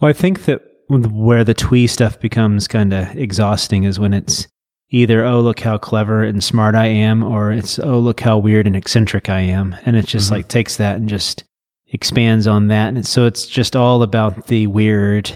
Well, 0.00 0.10
I 0.10 0.12
think 0.12 0.44
that 0.44 0.60
where 0.88 1.44
the 1.44 1.54
twee 1.54 1.86
stuff 1.86 2.18
becomes 2.20 2.66
kind 2.68 2.92
of 2.92 3.16
exhausting 3.16 3.84
is 3.84 3.98
when 3.98 4.12
it's 4.12 4.48
either 4.90 5.24
oh 5.24 5.40
look 5.40 5.60
how 5.60 5.78
clever 5.78 6.22
and 6.24 6.42
smart 6.42 6.74
I 6.74 6.86
am, 6.86 7.22
or 7.22 7.52
it's 7.52 7.78
oh 7.78 7.98
look 7.98 8.20
how 8.20 8.38
weird 8.38 8.66
and 8.66 8.76
eccentric 8.76 9.28
I 9.30 9.40
am, 9.40 9.76
and 9.84 9.96
it 9.96 10.06
just 10.06 10.28
Mhm. 10.28 10.32
like 10.36 10.48
takes 10.48 10.76
that 10.76 10.96
and 10.96 11.08
just 11.08 11.44
expands 11.92 12.46
on 12.46 12.68
that, 12.68 12.88
and 12.94 13.06
so 13.06 13.26
it's 13.26 13.46
just 13.46 13.74
all 13.76 14.02
about 14.02 14.46
the 14.48 14.66
weird. 14.68 15.32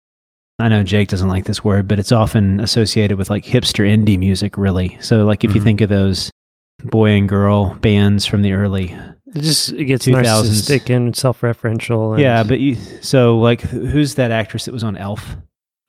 I 0.60 0.68
know 0.68 0.84
Jake 0.84 1.08
doesn't 1.08 1.28
like 1.28 1.44
this 1.46 1.64
word, 1.64 1.88
but 1.88 1.98
it's 1.98 2.12
often 2.12 2.60
associated 2.60 3.18
with 3.18 3.28
like 3.30 3.44
hipster 3.44 3.84
indie 3.84 4.18
music, 4.18 4.56
really. 4.56 4.96
So 5.00 5.24
like 5.24 5.42
if 5.44 5.54
you 5.54 5.60
Mhm. 5.60 5.64
think 5.64 5.80
of 5.80 5.88
those 5.88 6.30
boy 6.84 7.10
and 7.10 7.28
girl 7.28 7.74
bands 7.80 8.24
from 8.26 8.42
the 8.42 8.52
early 8.52 8.94
It 9.34 9.40
just 9.42 9.72
it 9.72 9.86
gets 9.86 10.04
2000s. 10.04 10.68
narcissistic 10.68 10.94
and 10.94 11.14
self-referential. 11.16 12.12
And 12.12 12.20
yeah, 12.22 12.44
but 12.44 12.60
you 12.60 12.76
so 13.00 13.36
like 13.38 13.62
who's 13.62 14.14
that 14.14 14.30
actress 14.30 14.66
that 14.66 14.72
was 14.72 14.84
on 14.84 14.96
Elf? 14.96 15.36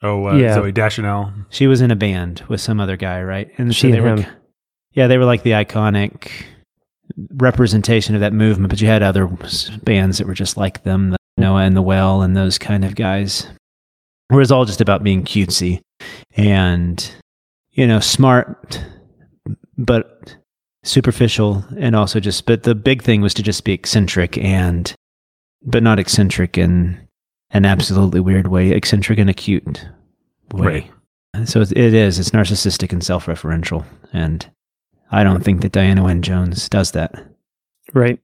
Oh, 0.05 0.27
uh, 0.29 0.35
Yeah. 0.35 0.57
Zooey 0.57 0.73
Deschanel. 0.73 1.31
She 1.49 1.67
was 1.67 1.81
in 1.81 1.91
a 1.91 1.95
band 1.95 2.43
with 2.47 2.61
some 2.61 2.79
other 2.79 2.95
guy, 2.97 3.21
right? 3.23 3.49
And 3.57 3.75
She 3.75 3.91
they 3.91 3.97
and 3.97 4.03
were, 4.05 4.15
him. 4.23 4.25
yeah, 4.93 5.07
they 5.07 5.17
were 5.17 5.25
like 5.25 5.43
the 5.43 5.51
iconic 5.51 6.31
representation 7.33 8.15
of 8.15 8.21
that 8.21 8.33
movement. 8.33 8.69
But 8.69 8.81
you 8.81 8.87
had 8.87 9.03
other 9.03 9.27
bands 9.83 10.17
that 10.17 10.27
were 10.27 10.33
just 10.33 10.57
like 10.57 10.83
them, 10.83 11.11
the 11.11 11.17
Noah 11.37 11.61
and 11.63 11.75
the 11.75 11.81
Whale, 11.81 12.21
and 12.21 12.35
those 12.35 12.57
kind 12.57 12.85
of 12.85 12.95
guys. 12.95 13.47
Where 14.29 14.41
it's 14.41 14.51
all 14.51 14.65
just 14.65 14.81
about 14.81 15.03
being 15.03 15.23
cutesy 15.23 15.81
and 16.35 17.11
you 17.71 17.85
know 17.85 17.99
smart, 17.99 18.83
but 19.77 20.35
superficial, 20.83 21.63
and 21.77 21.95
also 21.95 22.19
just. 22.19 22.45
But 22.45 22.63
the 22.63 22.73
big 22.75 23.03
thing 23.03 23.21
was 23.21 23.33
to 23.35 23.43
just 23.43 23.63
be 23.63 23.73
eccentric 23.73 24.37
and, 24.39 24.93
but 25.63 25.83
not 25.83 25.99
eccentric 25.99 26.57
in 26.57 27.04
an 27.51 27.65
absolutely 27.65 28.19
weird 28.19 28.47
way. 28.47 28.71
Eccentric 28.71 29.19
in 29.19 29.29
a 29.29 29.33
cute 29.33 29.87
way. 30.53 30.89
So 31.45 31.61
it 31.61 31.71
it 31.73 31.93
is. 31.93 32.17
It's 32.19 32.29
narcissistic 32.31 32.91
and 32.93 33.03
self-referential, 33.03 33.85
and 34.13 34.49
I 35.11 35.23
don't 35.23 35.43
think 35.43 35.61
that 35.61 35.71
Diana 35.73 36.03
Wynne 36.03 36.21
Jones 36.21 36.69
does 36.69 36.91
that. 36.91 37.13
right. 37.93 38.19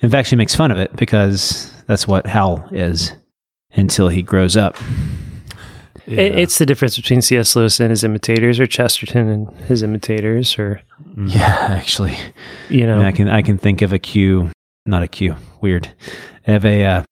In 0.00 0.10
fact, 0.10 0.28
she 0.28 0.36
makes 0.36 0.54
fun 0.54 0.70
of 0.70 0.76
it 0.78 0.94
because 0.96 1.72
that's 1.86 2.06
what 2.06 2.26
Howl 2.26 2.68
is 2.72 3.12
until 3.74 4.08
he 4.08 4.20
grows 4.22 4.54
up. 4.56 4.76
Yeah. 6.06 6.20
It, 6.20 6.38
it's 6.38 6.58
the 6.58 6.66
difference 6.66 6.96
between 6.96 7.22
C.S. 7.22 7.56
Lewis 7.56 7.80
and 7.80 7.88
his 7.90 8.04
imitators, 8.04 8.60
or 8.60 8.66
Chesterton 8.66 9.28
and 9.28 9.48
his 9.64 9.82
imitators, 9.82 10.58
or 10.58 10.82
Mhm. 11.16 11.32
Yeah, 11.34 11.46
actually, 11.70 12.16
you 12.68 12.84
I, 12.84 12.86
know, 12.86 12.96
mean, 12.98 13.06
I 13.06 13.12
can 13.12 13.28
I 13.28 13.42
can 13.42 13.56
think 13.56 13.80
of 13.82 13.92
a 13.92 13.98
Q, 13.98 14.50
not 14.84 15.02
a 15.02 15.08
Q, 15.08 15.36
weird, 15.60 15.92
of 16.46 16.64
a 16.66 16.84
uh, 16.84 17.02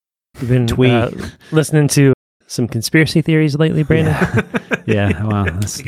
you've 0.40 0.49
been 0.51 0.66
twee. 0.66 0.90
uh, 0.90 1.11
listening 1.51 1.88
to 1.88 2.12
some 2.47 2.68
conspiracy 2.68 3.23
theories 3.23 3.57
lately, 3.57 3.83
Brandon. 3.83 4.14
Yeah, 4.87 5.25
well, 5.27 5.45
that's- 5.45 5.83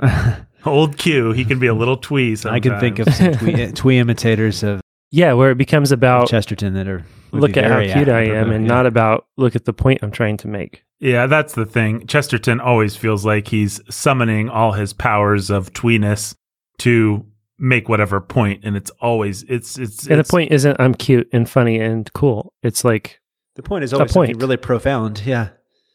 Old 0.64 0.98
Q, 0.98 1.32
he 1.32 1.44
can 1.44 1.58
be 1.58 1.66
a 1.66 1.74
little 1.74 1.96
twee. 1.96 2.34
Sometimes. 2.36 2.66
I 2.66 2.68
can 2.68 2.80
think 2.80 2.98
of 2.98 3.12
some 3.14 3.32
twee, 3.34 3.72
twee 3.72 3.98
imitators 3.98 4.62
of 4.62 4.80
Yeah, 5.10 5.32
where 5.34 5.50
it 5.50 5.58
becomes 5.58 5.92
about 5.92 6.28
Chesterton 6.28 6.74
that 6.74 6.88
are 6.88 7.04
look 7.32 7.56
at 7.56 7.64
how 7.64 7.80
cute 7.80 8.08
I 8.08 8.22
am, 8.24 8.50
and 8.50 8.64
yeah. 8.66 8.72
not 8.72 8.86
about 8.86 9.26
look 9.36 9.54
at 9.56 9.64
the 9.64 9.72
point 9.72 10.00
I'm 10.02 10.10
trying 10.10 10.36
to 10.38 10.48
make. 10.48 10.84
Yeah, 11.00 11.26
that's 11.26 11.54
the 11.54 11.64
thing. 11.64 12.06
Chesterton 12.08 12.60
always 12.60 12.96
feels 12.96 13.24
like 13.24 13.48
he's 13.48 13.80
summoning 13.88 14.48
all 14.48 14.72
his 14.72 14.92
powers 14.92 15.48
of 15.48 15.72
tweeness 15.72 16.34
to 16.78 17.24
make 17.58 17.88
whatever 17.88 18.20
point, 18.20 18.64
and 18.64 18.76
it's 18.76 18.90
always 19.00 19.42
it's 19.44 19.78
it's. 19.78 20.06
And 20.06 20.18
the 20.18 20.24
point 20.24 20.52
isn't 20.52 20.76
I'm 20.80 20.94
cute 20.94 21.28
and 21.32 21.48
funny 21.48 21.78
and 21.80 22.10
cool. 22.12 22.52
It's 22.62 22.84
like 22.84 23.20
The 23.56 23.62
point 23.62 23.84
is 23.84 23.92
always 23.92 24.12
point. 24.12 24.40
really 24.40 24.56
profound. 24.56 25.22
Yeah. 25.26 25.48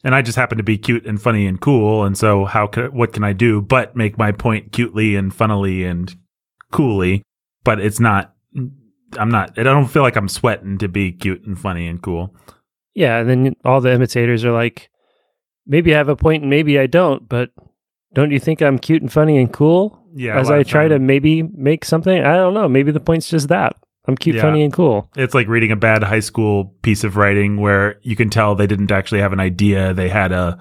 and 0.04 0.14
I 0.14 0.22
just 0.22 0.36
happen 0.38 0.58
to 0.58 0.64
be 0.64 0.78
cute 0.78 1.06
and 1.06 1.22
funny 1.22 1.46
and 1.48 1.60
cool, 1.62 2.04
and 2.04 2.18
so 2.18 2.46
how 2.46 2.68
can 2.68 2.86
what 2.96 3.14
can 3.14 3.24
I 3.24 3.34
do 3.34 3.62
but 3.62 3.96
make 3.96 4.18
my 4.18 4.32
point 4.32 4.72
cutely 4.72 5.16
and 5.16 5.34
funnily 5.34 5.84
and 5.86 6.14
coolly? 6.72 7.24
But 7.64 7.80
it's 7.80 8.00
not. 8.00 8.34
I'm 9.18 9.30
not. 9.30 9.58
I 9.58 9.64
don't 9.64 9.88
feel 9.88 10.02
like 10.02 10.16
I'm 10.16 10.28
sweating 10.28 10.78
to 10.80 10.88
be 10.88 11.12
cute 11.12 11.46
and 11.46 11.58
funny 11.58 11.88
and 11.88 12.02
cool. 12.02 12.36
yeah, 12.96 13.18
and 13.20 13.30
then 13.30 13.56
all 13.64 13.80
the 13.80 13.94
imitators 13.94 14.44
are 14.44 14.52
like, 14.52 14.90
maybe 15.66 15.94
I 15.94 15.98
have 15.98 16.10
a 16.10 16.16
point 16.16 16.42
and 16.44 16.50
maybe 16.50 16.78
I 16.80 16.88
don't, 16.88 17.30
but 17.30 17.52
don't 18.14 18.32
you 18.32 18.40
think 18.40 18.62
I'm 18.62 18.78
cute 18.80 19.02
and 19.02 19.12
funny 19.14 19.38
and 19.38 19.54
cool? 19.54 20.03
Yeah, 20.16 20.40
As 20.40 20.50
I 20.52 20.64
try 20.64 20.88
to 20.88 21.00
maybe 21.00 21.44
make 21.44 21.86
something, 21.86 22.24
I 22.24 22.36
don't 22.36 22.54
know. 22.54 22.68
Maybe 22.70 22.92
the 22.92 23.00
point's 23.00 23.30
just 23.30 23.48
that 23.50 23.76
I'm 24.08 24.16
cute, 24.18 24.36
Yeah. 24.36 24.42
funny, 24.42 24.64
and 24.64 24.72
cool. 24.74 25.10
It's 25.16 25.34
like 25.34 25.48
reading 25.48 25.72
a 25.72 25.76
bad 25.78 26.04
high 26.04 26.20
school 26.20 26.74
piece 26.82 27.04
of 27.04 27.16
writing 27.18 27.58
where 27.58 27.96
you 28.02 28.16
can 28.16 28.30
tell 28.30 28.54
they 28.54 28.68
didn't 28.68 28.92
actually 28.92 29.22
have 29.22 29.34
an 29.34 29.40
idea. 29.40 29.94
They 29.94 30.10
had 30.10 30.32
a 30.32 30.58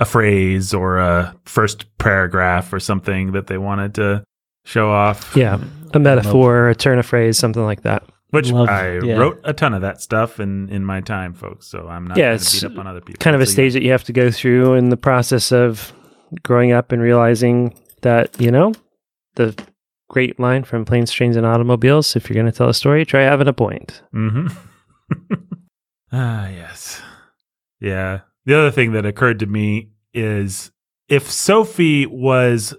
a 0.00 0.04
phrase 0.04 0.74
or 0.74 0.98
a 0.98 1.34
first 1.44 1.86
paragraph 1.98 2.72
or 2.72 2.80
something 2.80 3.30
that 3.32 3.46
they 3.46 3.58
wanted 3.58 3.94
to 3.94 4.24
show 4.64 4.90
off. 4.90 5.36
Yeah, 5.36 5.58
a 5.92 5.98
metaphor, 6.00 6.68
a 6.68 6.74
turn 6.74 6.98
of 6.98 7.06
phrase, 7.06 7.38
something 7.38 7.62
like 7.64 7.82
that. 7.82 8.02
Which 8.30 8.50
Love- 8.50 8.68
I 8.68 8.98
yeah. 8.98 9.16
wrote 9.16 9.40
a 9.44 9.52
ton 9.52 9.74
of 9.74 9.82
that 9.82 10.00
stuff 10.00 10.40
in 10.40 10.68
in 10.68 10.84
my 10.84 11.00
time, 11.00 11.32
folks. 11.34 11.66
So 11.68 11.86
I'm 11.88 12.06
not 12.06 12.16
Yeah, 12.16 12.26
going 12.26 12.34
it's 12.36 12.60
to 12.60 12.68
beat 12.68 12.74
up 12.74 12.80
on 12.80 12.86
other 12.88 13.00
people. 13.00 13.20
Kind 13.20 13.36
of 13.36 13.42
a 13.42 13.46
So, 13.46 13.52
stage 13.52 13.72
that 13.74 13.82
you 13.82 13.90
have 13.92 14.04
to 14.04 14.12
go 14.12 14.30
through 14.32 14.74
in 14.74 14.88
the 14.88 14.96
process 14.96 15.52
of 15.52 15.92
growing 16.42 16.72
up 16.72 16.90
and 16.90 17.00
realizing 17.02 17.74
that 18.02 18.40
you 18.40 18.50
know 18.50 18.72
the 19.36 19.54
great 20.08 20.38
line 20.38 20.64
from 20.64 20.84
Planes, 20.84 21.10
Trains, 21.12 21.36
and 21.36 21.46
Automobiles. 21.46 22.14
If 22.16 22.28
you're 22.28 22.34
going 22.34 22.50
to 22.50 22.56
tell 22.56 22.68
a 22.68 22.74
story, 22.74 23.04
try 23.04 23.22
having 23.22 23.48
a 23.48 23.52
point. 23.52 24.02
hmm 24.12 24.46
ah, 26.12 26.48
yes. 26.48 27.02
Yeah. 27.80 28.20
The 28.46 28.54
other 28.58 28.70
thing 28.70 28.92
that 28.92 29.06
occurred 29.06 29.38
to 29.40 29.46
me 29.46 29.90
is 30.12 30.70
if 31.08 31.30
Sophie 31.30 32.06
was 32.06 32.74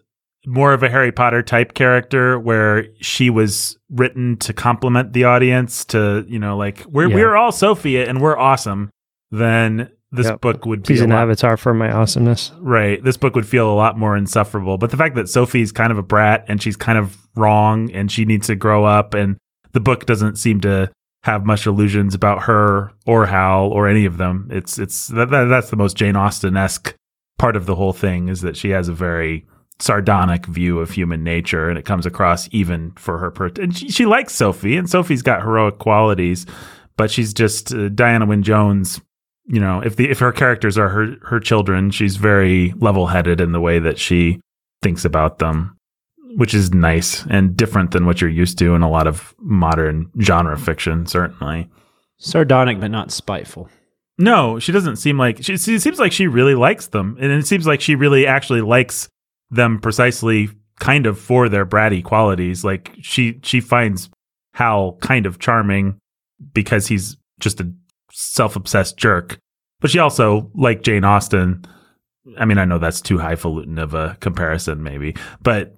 more 0.48 0.74
of 0.74 0.84
a 0.84 0.90
Harry 0.90 1.12
Potter 1.12 1.42
type 1.42 1.74
character 1.74 2.40
where 2.40 2.86
she 3.02 3.30
was 3.30 3.78
written 3.90 4.38
to 4.38 4.54
compliment 4.54 5.14
the 5.14 5.24
audience 5.24 5.84
to, 5.86 6.24
you 6.28 6.38
know, 6.38 6.56
like 6.56 6.86
we're 6.88 7.10
Yeah. 7.10 7.16
we're 7.16 7.36
all 7.36 7.52
Sophie 7.52 8.00
and 8.02 8.22
we're 8.22 8.38
awesome, 8.38 8.92
then 9.32 9.90
this 10.16 10.28
Yep. 10.28 10.42
book 10.42 10.66
would 10.66 10.84
be 10.84 11.00
an 11.00 11.10
lot, 11.12 11.20
avatar 11.24 11.58
for 11.58 11.74
my 11.74 11.92
awesomeness. 11.92 12.52
right. 12.60 13.04
This 13.04 13.18
book 13.18 13.36
would 13.36 13.48
feel 13.48 13.72
a 13.72 13.76
lot 13.76 13.98
more 13.98 14.16
insufferable. 14.18 14.78
But 14.78 14.92
the 14.92 14.98
fact 14.98 15.16
that 15.16 15.30
Sophie's 15.30 15.72
kind 15.72 15.92
of 15.92 15.98
a 15.98 16.04
brat 16.04 16.46
and 16.48 16.62
she's 16.62 16.76
kind 16.78 16.98
of 16.98 17.18
wrong 17.36 17.92
and 17.92 18.12
she 18.12 18.26
needs 18.26 18.48
to 18.48 18.56
grow 18.56 18.86
up, 18.86 19.14
and 19.14 19.38
the 19.74 19.80
book 19.80 20.06
doesn't 20.06 20.38
seem 20.38 20.62
to 20.62 20.90
have 21.24 21.46
much 21.46 21.66
illusions 21.66 22.14
about 22.14 22.44
her 22.44 22.92
or 23.06 23.26
Howl 23.26 23.70
or 23.72 23.88
any 23.88 24.06
of 24.06 24.18
them. 24.18 24.48
It's 24.52 24.78
it's 24.80 25.08
that, 25.08 25.30
that 25.32 25.46
that's 25.46 25.70
the 25.70 25.76
most 25.76 25.98
Jane 25.98 26.16
Austen 26.16 26.56
esque 26.56 26.94
part 27.38 27.56
of 27.56 27.66
the 27.66 27.76
whole 27.76 27.94
thing 27.94 28.30
is 28.30 28.42
that 28.42 28.56
she 28.56 28.70
has 28.70 28.88
a 28.88 28.94
very 28.94 29.46
sardonic 29.80 30.46
view 30.46 30.80
of 30.80 30.92
human 30.92 31.22
nature 31.24 31.68
and 31.70 31.78
it 31.78 31.84
comes 31.84 32.06
across 32.06 32.48
even 32.54 32.92
for 32.92 33.18
her 33.18 33.30
per- 33.30 33.52
and 33.60 33.76
she, 33.76 33.90
she 33.90 34.06
likes 34.06 34.34
sophie 34.34 34.78
and 34.78 34.90
sophie's 34.90 35.22
got 35.22 35.42
heroic 35.42 35.78
qualities 35.80 36.46
but 36.96 37.12
she's 37.12 37.34
just 37.34 37.74
uh, 37.74 37.90
diana 37.90 38.26
wynne 38.26 38.42
jones 38.42 39.02
you 39.48 39.60
know 39.60 39.82
if 39.82 39.96
the 39.96 40.10
if 40.10 40.20
her 40.20 40.32
characters 40.32 40.78
are 40.78 40.90
her 40.90 41.16
her 41.24 41.40
children 41.40 41.92
she's 41.92 42.16
very 42.18 42.74
level-headed 42.78 43.40
in 43.40 43.52
the 43.52 43.62
way 43.62 43.80
that 43.80 44.00
she 44.00 44.40
thinks 44.82 45.06
about 45.06 45.40
them 45.40 45.78
which 46.38 46.54
is 46.54 46.74
nice 46.74 47.26
and 47.28 47.56
different 47.56 47.92
than 47.92 48.06
what 48.06 48.20
you're 48.20 48.30
used 48.30 48.58
to 48.58 48.76
in 48.76 48.82
a 48.82 48.90
lot 48.90 49.08
of 49.08 49.34
modern 49.40 50.10
genre 50.22 50.58
fiction 50.58 51.06
certainly 51.06 51.70
Sardonic, 52.18 52.80
but 52.80 52.92
not 52.92 53.12
spiteful. 53.12 53.70
no, 54.18 54.60
she 54.60 54.72
doesn't 54.72 54.96
seem 54.98 55.18
like 55.18 55.44
she, 55.44 55.58
she 55.58 55.80
seems 55.80 56.00
like 56.00 56.12
she 56.12 56.28
really 56.28 56.56
likes 56.56 56.88
them, 56.88 57.18
and 57.20 57.32
it 57.32 57.46
seems 57.46 57.68
like 57.68 57.82
she 57.82 57.96
really 57.96 58.26
actually 58.26 58.62
likes 58.62 59.10
them 59.52 59.80
precisely, 59.80 60.50
kind 60.80 61.06
of 61.06 61.20
for 61.20 61.50
their 61.50 61.66
bratty 61.66 62.04
qualities. 62.04 62.64
Like 62.64 62.92
she 63.02 63.40
she 63.44 63.60
finds 63.60 64.10
Howl 64.54 64.94
kind 64.98 65.26
of 65.26 65.40
charming 65.40 66.00
because 66.54 66.88
he's 66.88 67.18
just 67.40 67.60
a 67.60 67.72
self 68.12 68.56
obsessed 68.56 68.98
jerk, 68.98 69.40
but 69.80 69.92
she 69.92 70.00
also 70.00 70.52
like 70.56 70.82
Jane 70.82 71.04
Austen. 71.04 71.66
I 72.40 72.46
mean, 72.46 72.58
I 72.58 72.66
know 72.66 72.80
that's 72.80 73.02
too 73.02 73.20
highfalutin 73.20 73.78
of 73.78 73.94
a 73.94 74.18
comparison, 74.20 74.82
maybe, 74.82 75.16
but 75.42 75.76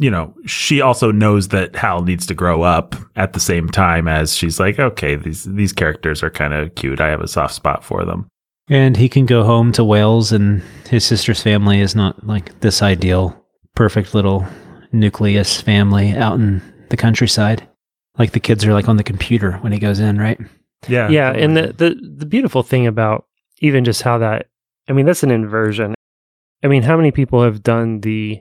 you 0.00 0.10
know, 0.10 0.34
she 0.46 0.80
also 0.80 1.12
knows 1.12 1.48
that 1.48 1.76
Howl 1.76 2.02
needs 2.02 2.26
to 2.26 2.34
grow 2.34 2.62
up 2.62 2.96
at 3.16 3.34
the 3.34 3.40
same 3.40 3.68
time 3.68 4.08
as 4.08 4.34
she's 4.34 4.58
like, 4.58 4.78
okay, 4.78 5.14
these 5.14 5.44
these 5.44 5.74
characters 5.74 6.22
are 6.22 6.30
kind 6.30 6.54
of 6.54 6.74
cute. 6.74 7.00
I 7.00 7.08
have 7.08 7.20
a 7.20 7.28
soft 7.28 7.54
spot 7.54 7.84
for 7.84 8.04
them. 8.04 8.26
And 8.68 8.96
he 8.96 9.08
can 9.08 9.26
go 9.26 9.44
home 9.44 9.72
to 9.72 9.84
Wales, 9.84 10.32
and 10.32 10.62
his 10.88 11.04
sister's 11.04 11.42
family 11.42 11.80
is 11.80 11.94
not 11.94 12.26
like 12.26 12.58
this 12.60 12.82
ideal, 12.82 13.36
perfect 13.74 14.14
little 14.14 14.46
nucleus 14.92 15.60
family 15.60 16.12
out 16.16 16.40
in 16.40 16.62
the 16.88 16.96
countryside. 16.96 17.68
Like 18.16 18.32
the 18.32 18.40
kids 18.40 18.64
are 18.64 18.72
like 18.72 18.88
on 18.88 18.96
the 18.96 19.04
computer 19.04 19.52
when 19.58 19.72
he 19.72 19.78
goes 19.78 20.00
in, 20.00 20.18
right? 20.18 20.40
Yeah, 20.88 21.08
yeah, 21.08 21.30
and 21.32 21.56
the, 21.56 21.72
the 21.72 21.94
the 22.18 22.26
beautiful 22.26 22.62
thing 22.62 22.86
about 22.86 23.26
even 23.58 23.84
just 23.84 24.02
how 24.02 24.18
that 24.18 24.46
I 24.88 24.92
mean 24.92 25.06
that's 25.06 25.22
an 25.22 25.30
inversion. 25.30 25.94
I 26.62 26.68
mean, 26.68 26.82
how 26.82 26.96
many 26.96 27.10
people 27.10 27.42
have 27.42 27.62
done 27.62 28.00
the 28.00 28.40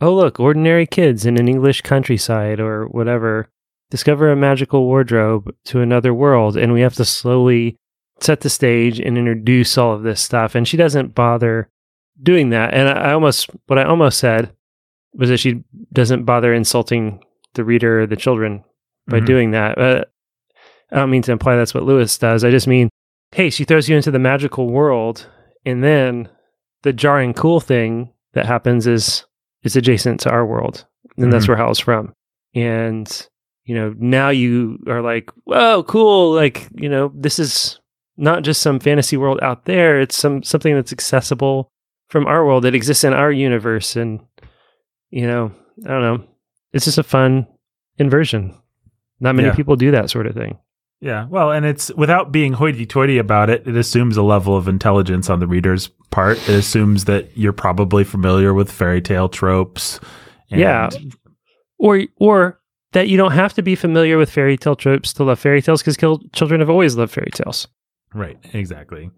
oh 0.00 0.14
look, 0.14 0.38
ordinary 0.40 0.86
kids 0.86 1.24
in 1.26 1.38
an 1.38 1.48
English 1.48 1.82
countryside 1.82 2.60
or 2.60 2.86
whatever 2.86 3.48
discover 3.90 4.30
a 4.30 4.36
magical 4.36 4.84
wardrobe 4.84 5.52
to 5.64 5.80
another 5.80 6.14
world 6.14 6.56
and 6.56 6.72
we 6.72 6.80
have 6.80 6.94
to 6.94 7.04
slowly 7.04 7.76
set 8.20 8.40
the 8.40 8.48
stage 8.50 9.00
and 9.00 9.18
introduce 9.18 9.76
all 9.76 9.92
of 9.92 10.02
this 10.04 10.20
stuff 10.20 10.54
and 10.54 10.68
she 10.68 10.76
doesn't 10.76 11.14
bother 11.14 11.68
doing 12.22 12.50
that. 12.50 12.72
And 12.72 12.88
I, 12.88 13.10
I 13.10 13.12
almost 13.14 13.50
what 13.66 13.78
I 13.78 13.84
almost 13.84 14.18
said 14.18 14.52
was 15.14 15.28
that 15.30 15.38
she 15.40 15.64
doesn't 15.92 16.24
bother 16.24 16.52
insulting 16.54 17.24
the 17.54 17.64
reader 17.64 18.02
or 18.02 18.06
the 18.06 18.16
children 18.16 18.62
by 19.08 19.20
Mhm. 19.20 19.26
doing 19.26 19.50
that. 19.52 19.76
Uh, 19.78 20.04
I 20.92 20.96
don't 20.96 21.10
mean 21.10 21.22
to 21.22 21.32
imply 21.32 21.56
that's 21.56 21.74
what 21.74 21.84
Lewis 21.84 22.16
does. 22.18 22.42
I 22.44 22.50
just 22.50 22.66
mean, 22.66 22.88
hey, 23.32 23.50
she 23.50 23.64
throws 23.64 23.88
you 23.88 23.96
into 23.96 24.10
the 24.10 24.18
magical 24.18 24.68
world, 24.70 25.26
and 25.64 25.82
then 25.84 26.28
the 26.82 26.92
jarring 26.92 27.32
cool 27.34 27.60
thing 27.60 28.12
that 28.32 28.46
happens 28.46 28.86
is 28.86 29.24
is 29.62 29.76
adjacent 29.76 30.20
to 30.20 30.30
our 30.30 30.44
world, 30.46 30.86
and 31.18 31.32
that's 31.32 31.44
Mhm. 31.44 31.48
where 31.48 31.56
Howl's 31.58 31.78
from. 31.78 32.12
And 32.54 33.28
you 33.66 33.74
know, 33.74 33.94
now 33.98 34.30
you 34.30 34.78
are 34.88 35.02
like, 35.02 35.30
whoa, 35.44 35.84
cool! 35.84 36.32
Like, 36.32 36.66
you 36.74 36.88
know, 36.88 37.12
this 37.14 37.38
is 37.38 37.78
not 38.16 38.42
just 38.42 38.60
some 38.62 38.80
fantasy 38.80 39.16
world 39.16 39.38
out 39.42 39.66
there; 39.66 40.00
it's 40.00 40.16
some 40.16 40.42
something 40.42 40.74
that's 40.74 40.92
accessible 40.92 41.70
from 42.08 42.26
our 42.26 42.44
world 42.44 42.64
that 42.64 42.74
exists 42.74 43.04
in 43.04 43.12
our 43.12 43.30
universe, 43.30 43.94
and 43.96 44.20
you 45.10 45.26
know, 45.26 45.52
I 45.84 45.88
don't 45.88 46.02
know. 46.02 46.24
It's 46.72 46.84
just 46.86 46.98
a 46.98 47.02
fun 47.04 47.46
inversion. 47.98 48.54
Not 49.20 49.34
many 49.36 49.48
Yeah. 49.48 49.54
people 49.54 49.76
do 49.76 49.90
that 49.92 50.08
sort 50.10 50.26
of 50.26 50.34
thing. 50.34 50.58
Yeah, 51.00 51.26
well, 51.30 51.50
and 51.50 51.64
it's 51.64 51.90
without 51.94 52.30
being 52.30 52.52
hoity-toity 52.52 53.16
about 53.16 53.48
it. 53.48 53.66
It 53.66 53.74
assumes 53.76 54.16
a 54.18 54.22
level 54.22 54.54
of 54.56 54.68
intelligence 54.68 55.30
on 55.30 55.40
the 55.40 55.46
reader's 55.46 55.88
part. 56.10 56.36
It 56.48 56.54
assumes 56.54 57.06
that 57.06 57.36
you're 57.36 57.54
probably 57.54 58.04
familiar 58.04 58.52
with 58.52 58.70
fairy 58.70 59.00
tale 59.00 59.28
tropes. 59.28 59.98
and- 60.50 60.60
Yeah. 60.60 60.90
or 61.78 62.02
or 62.16 62.60
that 62.92 63.08
you 63.08 63.16
don't 63.16 63.30
have 63.32 63.54
to 63.54 63.62
be 63.62 63.74
familiar 63.76 64.18
with 64.18 64.28
fairy 64.30 64.56
tale 64.58 64.74
tropes 64.76 65.12
to 65.14 65.22
love 65.24 65.38
fairy 65.38 65.62
tales 65.62 65.80
because 65.82 65.96
children 66.32 66.60
have 66.60 66.68
always 66.68 66.96
loved 66.96 67.12
fairy 67.12 67.30
tales. 67.32 67.68
right, 68.12 68.36
exactly. 68.52 69.10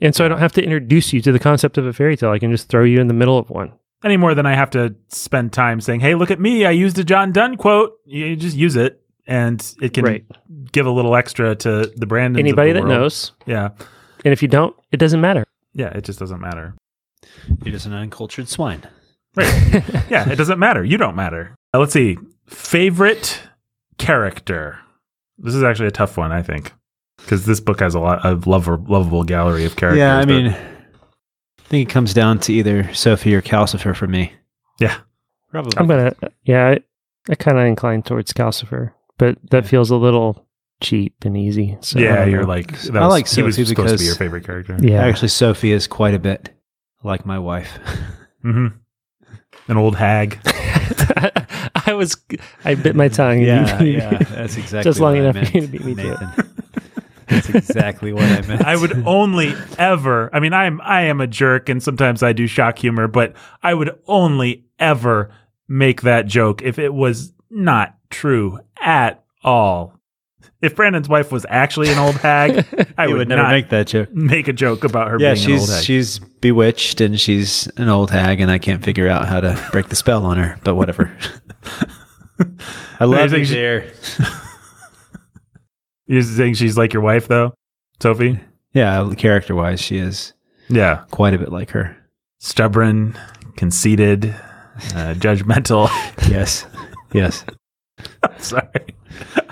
And 0.00 0.14
so 0.14 0.24
I 0.24 0.28
don't 0.28 0.38
have 0.38 0.52
to 0.52 0.62
introduce 0.62 1.12
you 1.12 1.20
to 1.22 1.32
the 1.32 1.40
concept 1.40 1.76
of 1.76 1.84
a 1.84 1.92
fairy 1.92 2.16
tale. 2.16 2.30
I 2.30 2.38
can 2.38 2.52
just 2.52 2.68
throw 2.68 2.84
you 2.84 3.00
in 3.00 3.08
the 3.08 3.14
middle 3.14 3.36
of 3.36 3.50
one. 3.50 3.72
Any 4.04 4.16
more 4.16 4.32
than 4.36 4.46
I 4.46 4.54
have 4.54 4.70
to 4.70 4.94
spend 5.08 5.52
time 5.52 5.80
saying, 5.80 5.98
"Hey, 6.00 6.14
look 6.14 6.30
at 6.30 6.38
me! 6.38 6.64
I 6.64 6.70
used 6.70 6.96
a 7.00 7.04
John 7.04 7.32
Donne 7.32 7.56
quote." 7.56 7.94
You 8.06 8.36
just 8.36 8.56
use 8.56 8.76
it, 8.76 9.00
and 9.28 9.64
it 9.80 9.94
can 9.94 10.04
Right. 10.04 10.24
give 10.72 10.86
a 10.86 10.90
little 10.90 11.14
extra 11.14 11.54
to 11.54 11.92
the 11.94 12.06
brand. 12.06 12.36
Anybody 12.38 12.72
that 12.72 12.84
knows. 12.84 13.30
yeah, 13.46 13.68
And 14.24 14.32
if 14.32 14.42
you 14.42 14.48
don't, 14.48 14.74
it 14.90 14.96
doesn't 14.96 15.20
matter. 15.20 15.44
yeah, 15.74 15.88
it 15.90 16.02
just 16.04 16.18
doesn't 16.18 16.40
matter. 16.40 16.74
You're 17.64 17.72
just 17.72 17.86
an 17.86 17.92
uncultured 17.92 18.48
swine. 18.48 18.82
Right. 19.36 19.72
yeah, 20.10 20.28
it 20.28 20.36
doesn't 20.36 20.58
matter. 20.58 20.82
You 20.82 20.96
don't 20.96 21.14
matter. 21.14 21.54
Uh, 21.72 21.78
let's 21.78 21.92
see. 21.92 22.16
Favorite 22.46 23.40
character. 23.98 24.78
This 25.38 25.54
is 25.54 25.62
actually 25.62 25.88
a 25.88 25.92
tough 25.92 26.16
one, 26.16 26.32
I 26.32 26.42
think, 26.42 26.72
because 27.18 27.44
this 27.46 27.60
book 27.60 27.80
has 27.80 27.94
a 27.94 28.00
lot 28.00 28.24
of 28.26 28.46
lover, 28.46 28.76
lovable 28.76 29.22
gallery 29.24 29.64
of 29.64 29.76
characters. 29.76 29.98
yeah, 29.98 30.16
I 30.18 30.22
but- 30.24 30.28
mean, 30.28 30.46
I 30.48 31.62
think 31.70 31.88
it 31.88 31.92
comes 31.92 32.14
down 32.14 32.38
to 32.40 32.52
either 32.52 32.92
Sophie 32.94 33.34
or 33.34 33.42
Calcifer 33.42 33.94
for 33.94 34.06
me. 34.06 34.32
yeah, 34.80 34.96
Probably. 35.50 35.72
I'm 35.76 35.86
gonna 35.86 36.14
yeah, 36.44 36.68
I, 36.68 36.80
I 37.30 37.34
kinda 37.34 37.60
incline 37.62 38.02
towards 38.02 38.32
Calcifer, 38.32 38.92
but 39.18 39.36
that 39.50 39.66
feels 39.66 39.90
a 39.90 39.96
little 39.96 40.46
cheap 40.80 41.24
and 41.24 41.36
easy. 41.36 41.76
So 41.80 41.98
yeah, 41.98 42.24
you're 42.24 42.42
know. 42.42 42.48
like 42.48 42.78
that 42.82 42.96
I 43.02 43.06
was- 43.06 43.10
like 43.12 43.28
he 43.28 43.42
was 43.42 43.56
Sophie 43.56 43.66
supposed 43.66 43.92
to 43.94 43.98
be 43.98 44.04
your 44.06 44.14
favorite 44.14 44.44
character. 44.44 44.76
Yeah. 44.80 45.04
Actually, 45.04 45.28
Sophie 45.28 45.72
is 45.72 45.86
quite 45.86 46.14
a 46.14 46.18
bit 46.18 46.50
like 47.02 47.26
my 47.26 47.38
wife. 47.38 47.78
hmm 48.42 48.68
An 49.68 49.76
old 49.76 49.96
hag. 49.96 50.38
I 51.86 51.92
was 51.94 52.16
I 52.64 52.74
bit 52.74 52.96
my 52.96 53.08
tongue. 53.08 53.40
yeah, 53.40 53.82
yeah, 53.82 54.18
that's 54.18 54.56
exactly 54.56 54.88
Just 54.88 55.00
long 55.00 55.14
what 55.14 55.18
I 55.26 55.28
enough 55.30 55.34
for 55.36 55.40
meant, 55.42 55.54
you 55.54 55.60
to 55.62 55.66
beat 55.68 55.84
me 55.84 55.94
to 55.96 56.12
it. 56.12 56.46
That's 57.26 57.48
exactly 57.50 58.12
what 58.12 58.22
I 58.24 58.40
meant. 58.42 58.64
I 58.64 58.74
would 58.76 59.06
only 59.06 59.54
ever. 59.78 60.34
I 60.34 60.40
mean, 60.40 60.52
I'm 60.54 60.80
I 60.82 61.02
am 61.02 61.20
a 61.20 61.26
jerk, 61.26 61.68
and 61.68 61.82
sometimes 61.82 62.22
I 62.22 62.32
do 62.32 62.46
shock 62.46 62.78
humor, 62.78 63.06
but 63.08 63.34
I 63.62 63.74
would 63.74 63.98
only 64.06 64.64
ever 64.78 65.30
make 65.68 66.02
that 66.02 66.26
joke 66.26 66.62
if 66.62 66.78
it 66.78 66.94
was 66.94 67.32
not 67.50 67.97
true 68.10 68.58
at 68.80 69.22
all. 69.42 69.94
If 70.60 70.74
Brandon's 70.74 71.08
wife 71.08 71.30
was 71.30 71.46
actually 71.48 71.88
an 71.92 71.98
old 71.98 72.16
hag, 72.16 72.66
I 72.98 73.06
would, 73.06 73.16
would 73.18 73.28
never 73.28 73.48
make 73.48 73.68
that 73.68 73.86
joke. 73.86 74.12
make 74.12 74.48
a 74.48 74.52
joke 74.52 74.82
about 74.82 75.08
her 75.08 75.18
Yeah, 75.20 75.34
being 75.34 75.46
an 75.46 75.52
old 75.52 75.60
she's 75.60 75.74
hag. 75.76 75.84
she's 75.84 76.18
bewitched 76.18 77.00
and 77.00 77.20
she's 77.20 77.68
an 77.76 77.88
old 77.88 78.10
hag, 78.10 78.40
and 78.40 78.50
I 78.50 78.58
can't 78.58 78.82
figure 78.84 79.08
out 79.08 79.28
how 79.28 79.40
to 79.40 79.68
break 79.70 79.88
the 79.88 79.96
spell 79.96 80.26
on 80.26 80.36
her. 80.36 80.58
But 80.64 80.74
whatever. 80.74 81.16
I 83.00 83.04
love 83.04 83.30
think 83.30 83.40
you, 83.40 83.44
she- 83.46 83.54
dear. 83.54 83.92
You're 86.06 86.22
saying 86.22 86.54
she's 86.54 86.76
like 86.78 86.92
your 86.92 87.02
wife, 87.02 87.28
though, 87.28 87.52
Sophie? 88.00 88.40
Yeah, 88.72 89.12
character 89.16 89.54
wise, 89.54 89.80
she 89.80 89.98
is 89.98 90.32
Yeah, 90.68 91.04
quite 91.10 91.34
a 91.34 91.38
bit 91.38 91.52
like 91.52 91.70
her. 91.70 91.96
stubborn, 92.38 93.18
conceited, 93.56 94.26
uh, 94.94 95.14
judgmental. 95.18 95.88
Yes, 96.30 96.66
yes. 97.12 97.44
Sorry, 98.38 98.64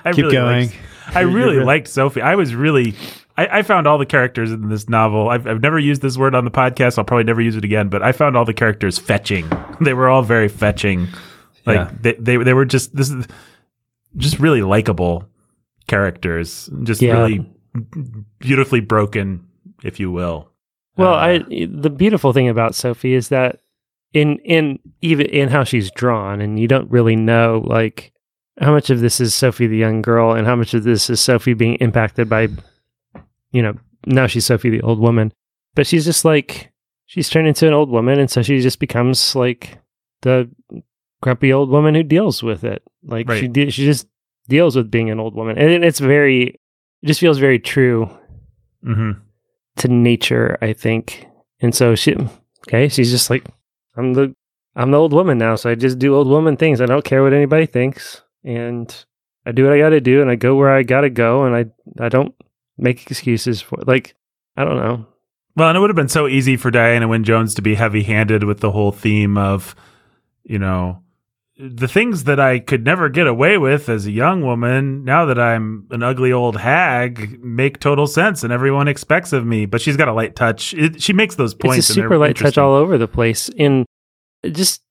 I 0.05 0.13
Keep 0.13 0.25
really 0.25 0.33
going. 0.37 0.61
liked- 0.69 0.77
I 1.15 1.21
really 1.21 1.57
real- 1.59 1.67
liked 1.67 1.89
Sophie. 1.89 2.21
I 2.21 2.35
was 2.35 2.55
really. 2.55 2.95
I, 3.39 3.59
I 3.59 3.63
found 3.63 3.87
all 3.87 3.99
the 3.99 4.07
characters 4.07 4.51
in 4.51 4.69
this 4.71 4.89
novel. 4.89 5.29
I've, 5.29 5.47
I've 5.47 5.61
never 5.61 5.79
used 5.79 6.01
this 6.03 6.17
word 6.17 6.35
on 6.35 6.45
the 6.45 6.51
podcast. 6.51 6.97
I'll 6.99 7.05
probably 7.05 7.25
never 7.25 7.41
use 7.43 7.55
it 7.55 7.65
again. 7.65 7.89
But 7.91 8.03
I 8.03 8.13
found 8.13 8.37
all 8.37 8.45
the 8.47 8.55
characters 8.55 8.99
fetching. 8.99 9.51
They 9.81 9.93
were 9.93 10.09
all 10.09 10.23
very 10.23 10.49
fetching. 10.49 11.07
Like 11.67 11.77
Yeah. 11.77 11.91
they, 12.01 12.13
they 12.15 12.37
they 12.39 12.55
were 12.55 12.65
just 12.65 12.97
this 12.97 13.11
is 13.11 13.27
just 14.17 14.39
really 14.39 14.63
likable 14.63 15.29
characters. 15.87 16.71
Just 16.83 17.03
Yeah. 17.03 17.13
really 17.13 17.47
beautifully 18.39 18.81
broken, 18.81 19.47
if 19.85 20.01
you 20.01 20.11
will. 20.11 20.51
Well, 20.97 21.13
Uh, 21.15 21.17
I 21.17 21.39
the 21.71 21.91
beautiful 21.91 22.33
thing 22.33 22.49
about 22.49 22.75
Sophie 22.75 23.13
is 23.15 23.29
that 23.29 23.61
in 24.15 24.39
in 24.45 24.79
even 25.03 25.27
in 25.27 25.49
how 25.51 25.63
she's 25.65 25.91
drawn, 25.91 26.41
and 26.41 26.59
you 26.59 26.67
don't 26.69 26.91
really 26.91 27.17
know 27.17 27.63
like 27.67 28.13
how 28.59 28.73
much 28.73 28.91
of 28.91 29.01
this 29.01 29.21
is 29.21 29.35
Sophie 29.35 29.67
the 29.67 29.77
young 29.77 30.03
girl, 30.03 30.33
and 30.33 30.47
how 30.47 30.57
much 30.57 30.75
of 30.75 30.85
this 30.85 31.11
is 31.11 31.21
Sophie 31.21 31.55
being 31.55 31.75
impacted 31.77 32.29
by, 32.29 32.49
you 33.53 33.63
know, 33.63 33.75
now 34.07 34.27
she's 34.27 34.47
Sophie 34.47 34.71
the 34.71 34.83
old 34.83 34.99
woman. 34.99 35.33
but 35.75 35.87
she's 35.87 36.05
just 36.05 36.25
like 36.25 36.73
she's 37.07 37.29
turned 37.29 37.49
into 37.49 37.67
an 37.67 37.75
old 37.75 37.91
woman, 37.91 38.19
and 38.19 38.31
so 38.31 38.43
she 38.43 38.61
just 38.61 38.79
becomes 38.81 39.35
like 39.37 39.79
the 40.23 40.49
grumpy 41.23 41.53
old 41.53 41.71
woman 41.71 41.95
who 41.95 42.03
deals 42.03 42.43
with 42.43 42.65
it. 42.65 42.83
Like 43.05 43.27
she 43.41 43.49
de- 43.49 43.71
she 43.71 43.85
just 43.85 44.07
deals 44.49 44.77
with 44.77 44.91
being 44.91 45.11
an 45.11 45.21
old 45.21 45.35
woman, 45.35 45.59
and 45.59 45.85
it's 45.85 46.01
very 46.01 46.59
it 47.03 47.07
just 47.07 47.21
feels 47.21 47.39
very 47.39 47.59
true 47.59 48.09
hmm 48.83 49.13
to 49.77 49.89
nature, 49.89 50.57
I 50.63 50.73
think. 50.73 51.27
And 51.61 51.75
so 51.75 51.95
she 51.95 52.17
okay, 52.67 52.89
she's 52.89 53.11
just 53.11 53.29
like 53.29 53.45
I'm 53.97 54.15
the 54.15 54.35
I'm 54.75 54.91
the 54.91 54.99
old 54.99 55.13
woman 55.13 55.37
now, 55.39 55.57
so 55.57 55.69
I 55.71 55.75
just 55.75 55.99
do 55.99 56.15
old 56.15 56.29
woman 56.29 56.57
things. 56.57 56.81
I 56.81 56.87
don't 56.87 57.05
care 57.05 57.23
what 57.23 57.33
anybody 57.35 57.67
thinks, 57.67 58.23
and 58.47 59.05
I 59.45 59.53
do 59.53 59.65
what 59.65 59.75
I 59.75 59.79
got 59.79 59.91
to 59.91 60.01
do, 60.01 60.23
and 60.23 60.31
I 60.31 60.37
go 60.37 60.55
where 60.55 60.75
I 60.75 60.83
got 60.83 61.03
to 61.03 61.11
go, 61.11 61.45
and 61.45 61.55
I 61.55 62.05
I 62.05 62.09
don't 62.09 62.35
make 62.79 63.03
excuses 63.11 63.61
for 63.61 63.79
like 63.87 64.15
I 64.57 64.65
don't 64.65 64.77
know. 64.77 65.07
Well, 65.57 65.69
and 65.69 65.77
it 65.77 65.81
would 65.81 65.91
have 65.91 65.97
been 65.97 66.09
so 66.09 66.29
easy 66.29 66.57
for 66.57 66.71
Diana 66.71 67.09
Wynne 67.09 67.25
Jones 67.25 67.55
to 67.55 67.63
be 67.63 67.75
heavy 67.75 68.03
handed 68.03 68.45
with 68.45 68.61
the 68.61 68.71
whole 68.71 68.93
theme 68.93 69.39
of, 69.39 69.75
you 70.45 70.59
know, 70.59 71.03
the 71.59 71.89
things 71.89 72.25
that 72.25 72.39
I 72.39 72.59
could 72.59 72.85
never 72.85 73.09
get 73.09 73.27
away 73.27 73.57
with 73.57 73.89
as 73.89 74.05
a 74.05 74.11
young 74.11 74.43
woman, 74.43 75.05
now 75.05 75.25
that 75.25 75.39
I'm 75.39 75.87
an 75.91 76.03
ugly 76.03 76.31
old 76.31 76.59
hag, 76.59 77.43
make 77.43 77.81
total 77.81 78.07
sense 78.07 78.45
and 78.45 78.53
everyone 78.53 78.87
expects 78.87 79.33
of 79.33 79.47
me. 79.47 79.65
But 79.65 79.81
she's 79.81 79.97
got 79.97 80.09
a 80.09 80.13
light 80.13 80.37
touch. 80.37 80.75
It, 80.75 81.01
she 81.03 81.15
makes 81.15 81.37
those 81.37 81.55
points. 81.55 81.79
it's 81.79 81.91
a 81.91 81.95
super 81.95 82.19
light 82.19 82.37
touch 82.37 82.59
all 82.59 82.75
over 82.75 82.99
the 82.99 83.09
place. 83.09 83.49
And 83.59 83.87
it 84.43 84.51
just, 84.51 84.83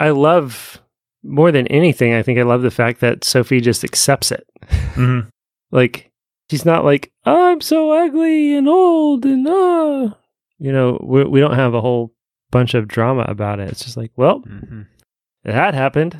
I 0.00 0.10
love 0.10 0.82
more 1.22 1.50
than 1.52 1.66
anything. 1.68 2.14
I 2.14 2.22
think 2.22 2.38
I 2.38 2.42
love 2.42 2.62
the 2.62 2.70
fact 2.70 3.00
that 3.00 3.24
Sophie 3.24 3.60
just 3.60 3.84
accepts 3.84 4.30
it. 4.32 4.46
Mhm. 4.94 5.28
Like 5.70 6.10
she's 6.50 6.64
not 6.64 6.82
like 6.84 7.12
I'm 7.26 7.60
so 7.60 7.90
ugly 7.90 8.56
and 8.56 8.66
old 8.66 9.26
and 9.26 9.46
uh, 9.46 10.14
you 10.58 10.72
know, 10.72 10.98
we, 11.04 11.24
we 11.24 11.40
don't 11.40 11.56
have 11.56 11.74
a 11.74 11.80
whole 11.82 12.14
bunch 12.50 12.72
of 12.72 12.88
drama 12.88 13.26
about 13.28 13.60
it. 13.60 13.68
It's 13.68 13.84
just 13.84 13.96
like, 13.98 14.10
well, 14.16 14.40
Mhm. 14.40 14.86
that 15.44 15.74
happened. 15.74 16.16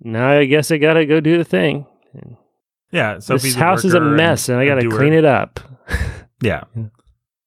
Now 0.00 0.30
I 0.30 0.46
guess 0.46 0.70
I 0.70 0.78
gotta 0.78 1.04
go 1.04 1.20
do 1.20 1.36
the 1.36 1.44
thing. 1.44 1.84
And 2.14 2.36
Yeah. 2.90 3.18
Sophie's 3.18 3.42
this 3.42 3.54
house 3.56 3.84
is 3.84 3.92
a 3.92 4.00
mess, 4.00 4.48
and, 4.48 4.58
I 4.58 4.64
gotta 4.64 4.88
clean 4.88 5.12
it 5.12 5.26
up. 5.26 5.60
Yeah. 6.40 6.62
Yeah. 6.74 6.84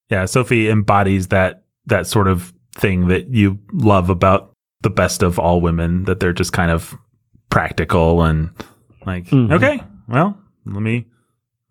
Yeah. 0.10 0.26
Sophie 0.26 0.70
embodies 0.70 1.30
that 1.30 1.64
that 1.88 2.06
sort 2.06 2.28
of 2.28 2.54
thing 2.76 3.08
that 3.08 3.30
you 3.34 3.58
love 3.74 4.10
about 4.12 4.51
the 4.82 4.90
best 4.90 5.22
of 5.24 5.38
all 5.40 5.62
women, 5.62 6.06
that 6.06 6.20
they're 6.20 6.34
just 6.34 6.54
kind 6.54 6.72
of 6.72 6.96
practical 7.50 8.24
and 8.24 8.50
like, 9.06 9.26
Mhm. 9.28 9.52
okay, 9.54 9.82
well, 10.08 10.38
let 10.66 10.82
me 10.82 11.08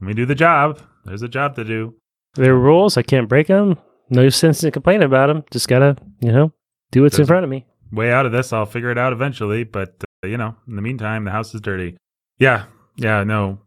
let 0.00 0.08
me 0.08 0.14
do 0.14 0.26
the 0.26 0.34
job. 0.34 0.78
There's 1.04 1.22
a 1.22 1.28
job 1.28 1.56
to 1.56 1.64
do. 1.64 1.94
There 2.34 2.54
are 2.54 2.58
rules. 2.58 2.96
I 2.96 3.02
can't 3.02 3.28
break 3.28 3.48
them. 3.48 3.76
No 4.08 4.28
sense 4.28 4.62
in 4.64 4.70
complaining 4.72 5.02
about 5.04 5.26
them. 5.28 5.44
Just 5.50 5.68
gotta, 5.68 5.96
you 6.20 6.32
know, 6.32 6.52
do 6.90 7.02
what's 7.02 7.18
in 7.18 7.26
front 7.26 7.44
of 7.44 7.50
me. 7.50 7.66
Way 7.92 8.12
out 8.12 8.26
of 8.26 8.32
this, 8.32 8.52
I'll 8.52 8.66
figure 8.66 8.90
it 8.90 8.98
out 8.98 9.12
eventually. 9.12 9.64
But 9.64 10.02
uh, 10.24 10.26
you 10.28 10.36
know, 10.36 10.54
in 10.68 10.76
the 10.76 10.82
meantime, 10.82 11.24
the 11.24 11.30
house 11.30 11.54
is 11.54 11.60
dirty. 11.60 11.96
Yeah, 12.38 12.64
yeah, 12.96 13.24
no, 13.24 13.58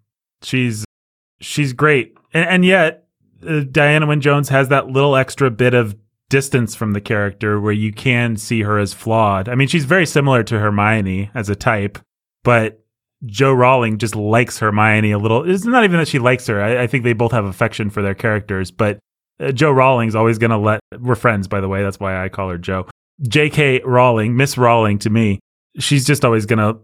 she's 0.42 0.86
she's 1.40 1.74
great, 1.74 2.16
and, 2.34 2.48
and 2.50 2.66
yet 2.66 3.06
uh, 3.48 3.62
Diana 3.70 4.06
Wynne 4.08 4.22
Jones 4.22 4.50
has 4.50 4.70
that 4.70 4.88
little 4.88 5.16
extra 5.16 5.50
bit 5.52 5.74
of 5.74 5.96
distance 6.34 6.74
from 6.74 6.94
the 6.94 7.00
character 7.00 7.62
where 7.62 7.72
you 7.72 7.94
can 7.94 8.38
see 8.38 8.64
her 8.64 8.80
as 8.80 8.92
flawed. 8.92 9.48
I 9.48 9.54
mean, 9.54 9.68
she's 9.68 9.86
very 9.86 10.08
similar 10.08 10.42
to 10.42 10.58
Hermione 10.58 11.30
as 11.36 11.48
a 11.48 11.56
type, 11.56 12.00
but 12.44 12.84
Jo 13.24 13.54
Rowling 13.54 14.00
just 14.00 14.16
likes 14.16 14.58
Hermione 14.58 15.12
a 15.12 15.20
little. 15.20 15.48
It's 15.48 15.64
not 15.64 15.84
even 15.84 16.00
that 16.00 16.08
she 16.08 16.18
likes 16.18 16.48
her. 16.48 16.60
I, 16.60 16.82
I 16.82 16.88
think 16.88 17.04
they 17.04 17.14
both 17.14 17.34
have 17.34 17.46
affection 17.46 17.92
for 17.92 18.02
their 18.02 18.16
characters, 18.16 18.72
but 18.72 18.98
uh, 19.40 19.52
Jo 19.52 19.72
Rowling's 19.72 20.16
always 20.16 20.40
going 20.40 20.50
to 20.50 20.58
let. 20.58 20.80
We're 21.00 21.14
friends, 21.14 21.48
by 21.48 21.62
the 21.62 21.70
way. 21.70 21.84
That's 21.84 22.00
why 22.00 22.24
I 22.24 22.30
call 22.30 22.50
her 22.50 22.58
Jo. 22.58 22.88
J.K. 23.22 23.82
Rowling, 23.86 24.36
Miss 24.36 24.58
Rowling 24.58 24.98
to 25.00 25.12
me, 25.12 25.40
she's 25.78 26.04
just 26.04 26.26
always 26.26 26.48
going 26.48 26.58
to 26.58 26.80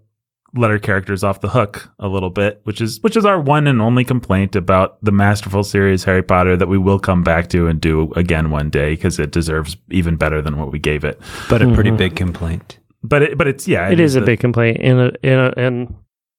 let 0.55 0.71
her 0.71 0.79
characters 0.79 1.23
off 1.23 1.41
the 1.41 1.49
hook 1.49 1.91
a 1.99 2.07
little 2.07 2.29
bit, 2.29 2.61
which 2.63 2.81
is 2.81 2.99
which 3.01 3.15
is 3.15 3.25
our 3.25 3.39
one 3.39 3.67
and 3.67 3.81
only 3.81 4.03
complaint 4.03 4.55
about 4.55 4.97
the 5.03 5.11
masterful 5.11 5.63
series 5.63 6.03
Harry 6.05 6.23
Potter 6.23 6.57
that 6.57 6.67
we 6.67 6.77
will 6.77 6.99
come 6.99 7.23
back 7.23 7.49
to 7.49 7.67
and 7.67 7.79
do 7.79 8.11
again 8.15 8.49
one 8.49 8.69
day 8.69 8.91
because 8.95 9.19
it 9.19 9.31
deserves 9.31 9.77
even 9.91 10.15
better 10.15 10.41
than 10.41 10.57
what 10.57 10.71
we 10.71 10.79
gave 10.79 11.03
it. 11.03 11.19
But 11.49 11.61
a 11.61 11.71
pretty 11.73 11.91
Mhm. 11.91 11.97
big 11.97 12.15
complaint. 12.15 12.79
But 13.03 13.21
it, 13.21 13.37
but 13.37 13.47
it's 13.47 13.67
yeah, 13.67 13.89
it 13.89 13.99
is 13.99 14.15
a 14.15 14.19
the- 14.19 14.25
big 14.25 14.39
complaint 14.39 14.77
and 14.81 14.99
a, 14.99 15.11
and 15.23 15.39
a, 15.39 15.59
and 15.59 15.95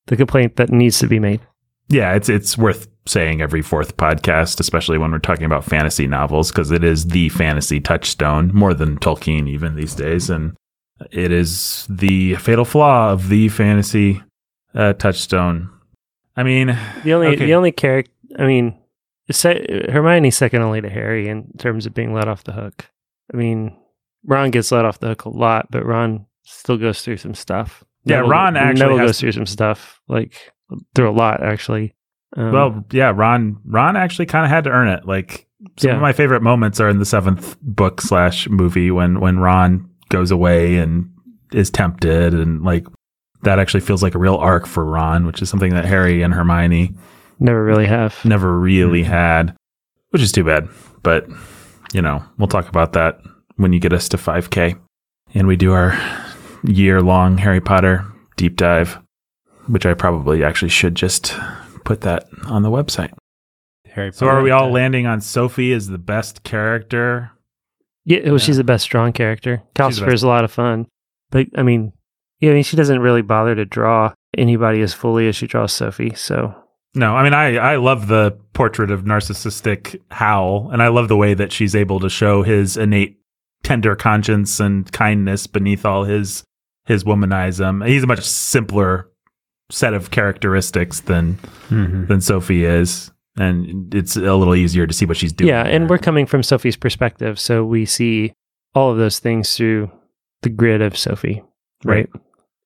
the 0.09 0.17
complaint 0.17 0.57
that 0.57 0.71
needs 0.71 0.99
to 0.99 1.07
be 1.07 1.19
made. 1.19 1.41
yeah, 1.89 2.15
it's 2.15 2.29
it's 2.29 2.59
worth 2.59 2.89
saying 3.07 3.41
every 3.41 3.63
fourth 3.63 3.97
podcast, 3.97 4.61
especially 4.61 4.99
when 4.99 5.11
we're 5.11 5.19
talking 5.19 5.45
about 5.47 5.65
fantasy 5.65 6.07
novels, 6.07 6.51
because 6.53 6.71
it 6.71 6.85
is 6.85 7.07
the 7.07 7.29
fantasy 7.31 7.81
touchstone 7.81 8.51
more 8.55 8.75
than 8.75 8.99
Tolkien 8.99 9.49
even 9.49 9.75
these 9.75 9.95
days, 9.95 10.29
and 10.31 10.55
it 11.11 11.33
is 11.33 11.87
the 11.89 12.35
fatal 12.37 12.65
flaw 12.65 13.13
of 13.13 13.29
the 13.29 13.49
fantasy 13.49 14.23
uh, 14.75 14.93
touchstone. 14.95 15.71
I 16.37 16.43
mean, 16.43 16.77
The 17.05 17.13
only 17.15 17.29
Okay. 17.29 17.47
the 17.47 17.55
only 17.55 17.73
character, 17.73 18.13
I 18.39 18.47
mean, 18.47 18.79
se- 19.31 19.87
Hermione's 19.91 20.37
second 20.37 20.63
only 20.63 20.81
to 20.81 20.89
Harry 20.89 21.29
in 21.29 21.51
terms 21.59 21.87
of 21.87 21.95
being 21.95 22.15
let 22.15 22.29
off 22.29 22.45
the 22.45 22.53
hook. 22.53 22.87
I 23.33 23.37
mean, 23.37 23.77
Ron 24.25 24.51
gets 24.51 24.71
let 24.73 24.85
off 24.85 25.01
the 25.01 25.09
hook 25.09 25.25
a 25.25 25.29
lot, 25.31 25.69
but 25.71 25.85
Ron 25.85 26.27
still 26.45 26.77
goes 26.77 27.03
through 27.03 27.17
some 27.19 27.35
stuff. 27.35 27.85
Yeah, 28.05 28.17
Neville- 28.17 28.31
Ron 28.31 28.57
actually 28.57 28.81
Neville 28.81 28.99
has 28.99 29.07
goes 29.09 29.17
to- 29.17 29.21
through 29.21 29.33
some 29.33 29.47
stuff, 29.47 30.01
like 30.09 30.53
through 30.95 31.11
a 31.11 31.13
lot 31.13 31.43
actually. 31.43 31.95
Um, 32.37 32.53
well, 32.53 32.85
yeah, 32.93 33.13
Ron 33.15 33.59
Ron 33.65 33.97
actually 33.97 34.27
kind 34.27 34.45
of 34.45 34.51
had 34.51 34.65
to 34.65 34.71
earn 34.71 34.89
it. 34.89 35.05
Like 35.05 35.49
some 35.79 35.89
Yeah. 35.91 35.95
of 35.97 36.01
my 36.01 36.13
favorite 36.13 36.43
moments 36.43 36.79
are 36.81 36.89
in 36.89 36.99
the 36.99 37.05
seventh 37.05 37.61
book 37.61 38.01
slash 38.01 38.49
movie 38.49 38.91
when 38.93 39.19
when 39.21 39.41
Ron 39.41 39.90
goes 40.11 40.31
away 40.31 40.77
and 40.77 41.11
is 41.53 41.71
tempted, 41.71 42.35
and 42.35 42.63
like 42.63 42.87
that 43.43 43.59
actually 43.59 43.81
feels 43.81 44.03
like 44.03 44.15
a 44.15 44.19
real 44.19 44.37
arc 44.37 44.67
for 44.67 44.85
Ron, 44.85 45.27
which 45.27 45.41
is 45.41 45.49
something 45.49 45.73
that 45.75 45.87
Harry 45.87 46.23
and 46.23 46.35
Hermione 46.35 46.95
never 47.39 47.65
really 47.65 47.87
have. 47.87 48.23
never 48.25 48.59
really 48.59 49.03
had, 49.03 49.57
which 50.11 50.23
is 50.23 50.33
too 50.33 50.45
bad. 50.45 50.69
But 51.03 51.27
you 51.95 52.03
know, 52.03 52.23
we'll 52.39 52.49
talk 52.49 52.69
about 52.69 52.93
that 52.93 53.21
when 53.57 53.73
you 53.73 53.81
get 53.81 53.93
us 53.93 54.09
to 54.11 54.17
5K 54.17 54.79
and 55.35 55.47
we 55.47 55.57
do 55.57 55.73
our 55.73 55.99
year 56.63 57.01
long 57.01 57.39
Harry 57.39 57.61
Potter 57.61 58.05
deep 58.37 58.57
dive, 58.57 58.99
which 59.67 59.87
I 59.87 59.95
probably 59.95 60.45
actually 60.45 60.69
should 60.69 60.95
just 60.95 61.35
put 61.85 62.03
that 62.03 62.29
on 62.47 62.63
the 62.63 62.71
website. 62.71 63.13
Harry 63.87 64.13
So 64.13 64.29
are 64.29 64.43
we 64.43 64.51
all 64.51 64.71
landing 64.71 65.07
on 65.07 65.21
Sophie 65.21 65.73
as 65.73 65.89
the 65.89 65.99
best 65.99 66.45
character? 66.45 67.33
Yeah, 68.05 68.21
well, 68.31 68.39
she's 68.39 68.57
the 68.57 68.65
best 68.65 68.85
strong 68.85 69.13
character. 69.13 69.63
the 69.75 69.83
Calcifer 69.83 70.13
is 70.13 70.23
a 70.23 70.29
lot 70.29 70.45
of 70.45 70.51
fun, 70.53 70.87
but 71.31 71.47
I 71.57 71.63
mean, 71.63 71.93
yeah, 72.41 72.51
I 72.51 72.55
mean, 72.55 72.63
she 72.63 72.77
doesn't 72.77 73.01
really 73.01 73.23
bother 73.23 73.55
to 73.55 73.65
draw 73.65 74.13
anybody 74.37 74.81
as 74.81 74.95
fully 74.95 75.29
as 75.29 75.37
she 75.37 75.47
draws 75.47 75.73
Sophie. 75.73 76.15
So 76.15 76.55
No, 76.95 77.15
I 77.15 77.23
mean 77.23 77.35
I 77.35 77.57
I 77.57 77.77
love 77.77 78.07
the 78.09 78.39
portrait 78.55 78.91
of 78.91 79.05
narcissistic 79.05 80.01
Howl, 80.11 80.71
and 80.73 80.83
I 80.83 80.89
love 80.89 81.09
the 81.09 81.17
way 81.17 81.35
that 81.35 81.53
she's 81.53 81.75
able 81.77 82.01
to 82.01 82.09
show 82.09 82.43
his 82.43 82.77
innate 82.77 83.19
tender 83.63 83.95
conscience 83.95 84.59
and 84.61 84.91
kindness 84.93 85.47
beneath 85.47 85.85
all 85.85 86.05
his 86.05 86.45
his 86.87 87.05
womanism. 87.05 87.87
He's 87.87 88.03
a 88.05 88.07
much 88.07 88.25
simpler 88.27 89.09
set 89.71 89.93
of 89.95 90.11
characteristics 90.11 91.01
than 91.01 91.35
Mhm. 91.69 92.09
than 92.09 92.21
Sophie 92.21 92.65
is, 92.65 93.13
and 93.41 93.95
it's 93.95 94.17
a 94.17 94.35
little 94.35 94.55
easier 94.55 94.87
to 94.87 94.93
see 94.95 95.07
what 95.07 95.17
she's 95.17 95.33
doing. 95.33 95.49
yeah, 95.49 95.63
and 95.67 95.89
we're 95.91 95.99
coming 95.99 96.27
from 96.27 96.43
Sophie's 96.43 96.77
perspective, 96.77 97.39
so 97.41 97.65
we 97.65 97.85
see 97.87 98.33
all 98.75 98.91
of 98.93 98.99
those 98.99 99.19
things 99.19 99.57
through 99.57 99.91
the 100.43 100.49
grid 100.51 100.81
of 100.83 100.97
Sophie, 100.97 101.43
right? 101.85 102.09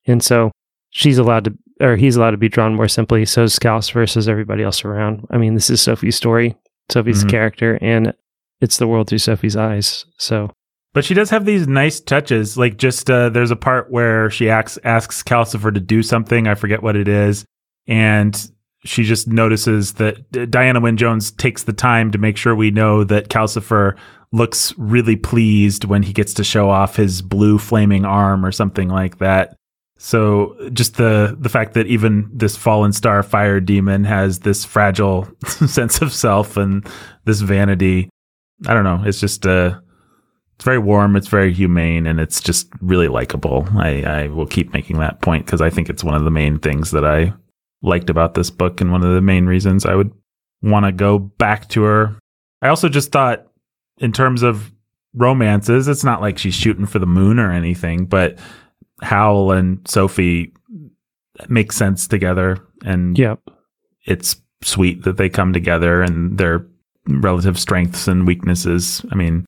And 0.07 0.23
so 0.23 0.51
she's 0.91 1.17
allowed 1.17 1.45
to, 1.45 1.53
or 1.81 1.95
he's 1.95 2.15
allowed 2.15 2.31
to 2.31 2.37
be 2.37 2.49
drawn 2.49 2.75
more 2.75 2.87
simply. 2.87 3.25
So 3.25 3.43
is 3.43 3.53
Scouse 3.53 3.89
versus 3.89 4.27
everybody 4.29 4.63
else 4.63 4.85
around. 4.85 5.25
I 5.31 5.37
mean, 5.37 5.55
this 5.55 5.69
is 5.69 5.81
Sophie's 5.81 6.15
story, 6.15 6.55
Sophie's 6.89 7.23
Mhm. 7.25 7.29
character, 7.29 7.79
and 7.81 8.13
it's 8.61 8.77
the 8.77 8.87
world 8.87 9.09
through 9.09 9.17
Sophie's 9.17 9.57
eyes. 9.57 10.05
So 10.17 10.51
But 10.93 11.03
she 11.03 11.13
does 11.13 11.29
have 11.31 11.43
these 11.45 11.67
nice 11.67 11.99
touches. 11.99 12.55
Like 12.57 12.77
just 12.77 13.09
uh, 13.09 13.27
there's 13.29 13.51
a 13.51 13.55
part 13.57 13.91
where 13.91 14.29
she 14.29 14.49
asks 14.49 14.79
asks 14.85 15.21
Calcifer 15.23 15.73
to 15.73 15.79
do 15.81 16.01
something. 16.03 16.47
I 16.47 16.55
forget 16.55 16.81
what 16.83 16.95
it 16.95 17.07
is, 17.09 17.43
and 17.87 18.33
she 18.85 19.03
just 19.03 19.27
notices 19.27 19.93
that 19.93 20.51
Diana 20.51 20.79
Wynne 20.79 20.97
Jones 20.97 21.31
takes 21.31 21.63
the 21.63 21.73
time 21.73 22.11
to 22.11 22.17
make 22.17 22.37
sure 22.37 22.55
we 22.55 22.71
know 22.71 23.03
that 23.03 23.29
Calcifer 23.29 23.97
looks 24.31 24.73
really 24.77 25.15
pleased 25.15 25.85
when 25.85 26.03
he 26.03 26.13
gets 26.13 26.33
to 26.35 26.43
show 26.43 26.69
off 26.69 26.95
his 26.95 27.21
blue 27.21 27.57
flaming 27.57 28.05
arm 28.05 28.45
or 28.45 28.51
something 28.51 28.89
like 28.89 29.17
that. 29.17 29.55
So 29.97 30.55
just 30.73 30.97
the 30.97 31.35
the 31.39 31.49
fact 31.49 31.73
that 31.73 31.87
even 31.87 32.29
this 32.33 32.57
fallen 32.57 32.91
star 32.91 33.23
fire 33.23 33.59
demon 33.59 34.03
has 34.03 34.39
this 34.39 34.65
fragile 34.65 35.27
sense 35.45 36.01
of 36.01 36.13
self 36.13 36.57
and 36.57 36.85
this 37.23 37.39
vanity, 37.41 38.09
I 38.67 38.73
don't 38.73 38.83
know. 38.83 39.01
It's 39.05 39.19
just 39.19 39.45
uh 39.45 39.79
it's 40.55 40.65
very 40.65 40.79
warm, 40.79 41.15
it's 41.15 41.27
very 41.27 41.53
humane, 41.53 42.07
and 42.07 42.19
it's 42.19 42.39
just 42.39 42.69
really 42.81 43.09
likable. 43.09 43.67
I, 43.75 44.03
I 44.03 44.27
will 44.27 44.45
keep 44.45 44.71
making 44.71 44.99
that 44.99 45.21
point 45.21 45.45
because 45.45 45.59
I 45.61 45.69
think 45.69 45.89
it's 45.89 46.03
one 46.03 46.15
of 46.15 46.23
the 46.23 46.31
main 46.31 46.59
things 46.59 46.91
that 46.91 47.03
I 47.03 47.33
liked 47.81 48.09
about 48.09 48.33
this 48.33 48.49
book 48.49 48.81
and 48.81 48.91
one 48.91 49.03
of 49.03 49.13
the 49.13 49.21
main 49.21 49.45
reasons 49.45 49.85
I 49.85 49.95
would 49.95 50.11
want 50.61 50.85
to 50.85 50.91
go 50.91 51.19
back 51.19 51.69
to 51.69 51.83
her. 51.83 52.17
I 52.61 52.69
also 52.69 52.89
just 52.89 53.11
thought, 53.11 53.47
in 53.99 54.11
terms 54.11 54.43
of 54.43 54.71
romances. 55.15 55.87
It's 55.87 56.03
not 56.03 56.21
like 56.21 56.37
she's 56.37 56.53
shooting 56.53 56.85
for 56.85 56.99
the 56.99 57.05
moon 57.05 57.39
or 57.39 57.51
anything, 57.51 58.05
but 58.05 58.37
Howl 59.01 59.51
and 59.51 59.85
Sophie 59.87 60.53
make 61.49 61.71
sense 61.71 62.07
together 62.07 62.57
and 62.85 63.17
Yep. 63.17 63.39
it's 64.05 64.41
sweet 64.61 65.03
that 65.03 65.17
they 65.17 65.29
come 65.29 65.53
together 65.53 66.01
and 66.01 66.37
their 66.37 66.65
relative 67.07 67.59
strengths 67.59 68.07
and 68.07 68.25
weaknesses. 68.27 69.05
I 69.11 69.15
mean, 69.15 69.45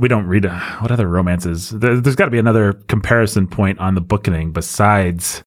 we 0.00 0.08
don't 0.08 0.26
read 0.26 0.46
uh, 0.46 0.58
what 0.80 0.90
other 0.90 1.08
romances. 1.08 1.70
There, 1.70 2.00
there's 2.00 2.16
got 2.16 2.24
to 2.24 2.30
be 2.30 2.38
another 2.38 2.72
comparison 2.72 3.46
point 3.46 3.78
on 3.78 3.94
the 3.94 4.00
booking 4.00 4.52
besides 4.52 5.42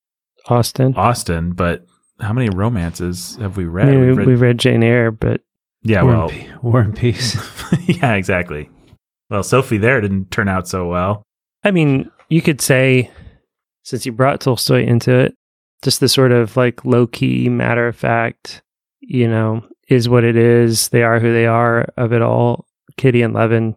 Austen. 0.47 0.93
Austen, 0.95 1.51
but 1.53 1.85
how 2.23 2.33
many 2.33 2.49
romances 2.49 3.35
have 3.41 3.57
we 3.57 3.65
read? 3.65 3.89
I 3.89 3.91
mean, 3.91 4.07
We've 4.07 4.17
read- 4.17 4.27
we 4.27 4.35
read 4.35 4.57
Jane 4.59 4.83
Eyre, 4.83 5.11
but 5.11 5.41
yeah, 5.83 6.01
War, 6.03 6.11
well, 6.13 6.29
and, 6.29 6.39
Pe- 6.39 6.55
War 6.61 6.79
and 6.79 6.95
Peace. 6.95 7.35
yeah, 7.87 8.13
exactly. 8.13 8.69
Well, 9.29 9.43
Sophie 9.43 9.77
there 9.77 9.99
didn't 10.01 10.31
turn 10.31 10.47
out 10.47 10.67
so 10.67 10.87
well. 10.87 11.23
I 11.63 11.71
mean, 11.71 12.09
you 12.29 12.41
could 12.41 12.61
say, 12.61 13.09
since 13.83 14.05
you 14.05 14.11
brought 14.11 14.41
Tolstoy 14.41 14.85
into 14.85 15.11
it, 15.13 15.35
just 15.81 15.99
the 15.99 16.07
sort 16.09 16.31
of 16.31 16.55
like 16.55 16.85
low 16.85 17.07
key, 17.07 17.49
matter 17.49 17.87
of 17.87 17.95
fact, 17.95 18.61
you 19.01 19.27
know, 19.27 19.63
is 19.89 20.07
what 20.07 20.23
it 20.23 20.35
is. 20.37 20.87
They 20.89 21.03
are 21.03 21.19
who 21.19 21.33
they 21.33 21.45
are 21.45 21.85
of 21.97 22.13
it 22.13 22.21
all. 22.21 22.65
Kitty 22.97 23.21
and 23.21 23.33
Levin 23.33 23.75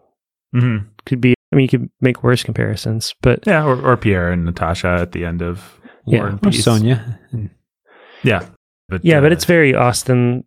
hmm 0.53 0.79
could 1.07 1.21
be, 1.21 1.35
I 1.53 1.57
mean, 1.57 1.65
you 1.65 1.69
could 1.69 1.91
make 2.01 2.23
worse 2.23 2.43
comparisons, 2.43 3.15
but 3.23 3.47
Yeah, 3.47 3.65
or, 3.65 3.81
or 3.81 3.97
Pierre 3.97 4.31
and 4.31 4.45
Natasha 4.45 4.99
at 5.01 5.13
the 5.13 5.25
end 5.25 5.43
of 5.43 5.81
Yeah, 6.07 6.19
War 6.21 6.29
and 6.29 6.47
Or 6.47 6.51
Peace. 6.51 6.65
Sonia. 6.65 7.19
And 7.33 7.51
Yeah, 8.27 8.47
but 8.89 9.05
yeah, 9.05 9.21
but 9.21 9.33
uh, 9.33 9.35
it's 9.35 9.45
very 9.45 9.75
Austen 9.75 10.45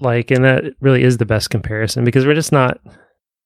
like, 0.00 0.30
and 0.30 0.44
that 0.44 0.64
really 0.80 1.02
is 1.02 1.18
the 1.18 1.26
best 1.26 1.50
comparison 1.50 2.04
because 2.04 2.26
we're 2.26 2.34
just 2.34 2.52
not, 2.52 2.80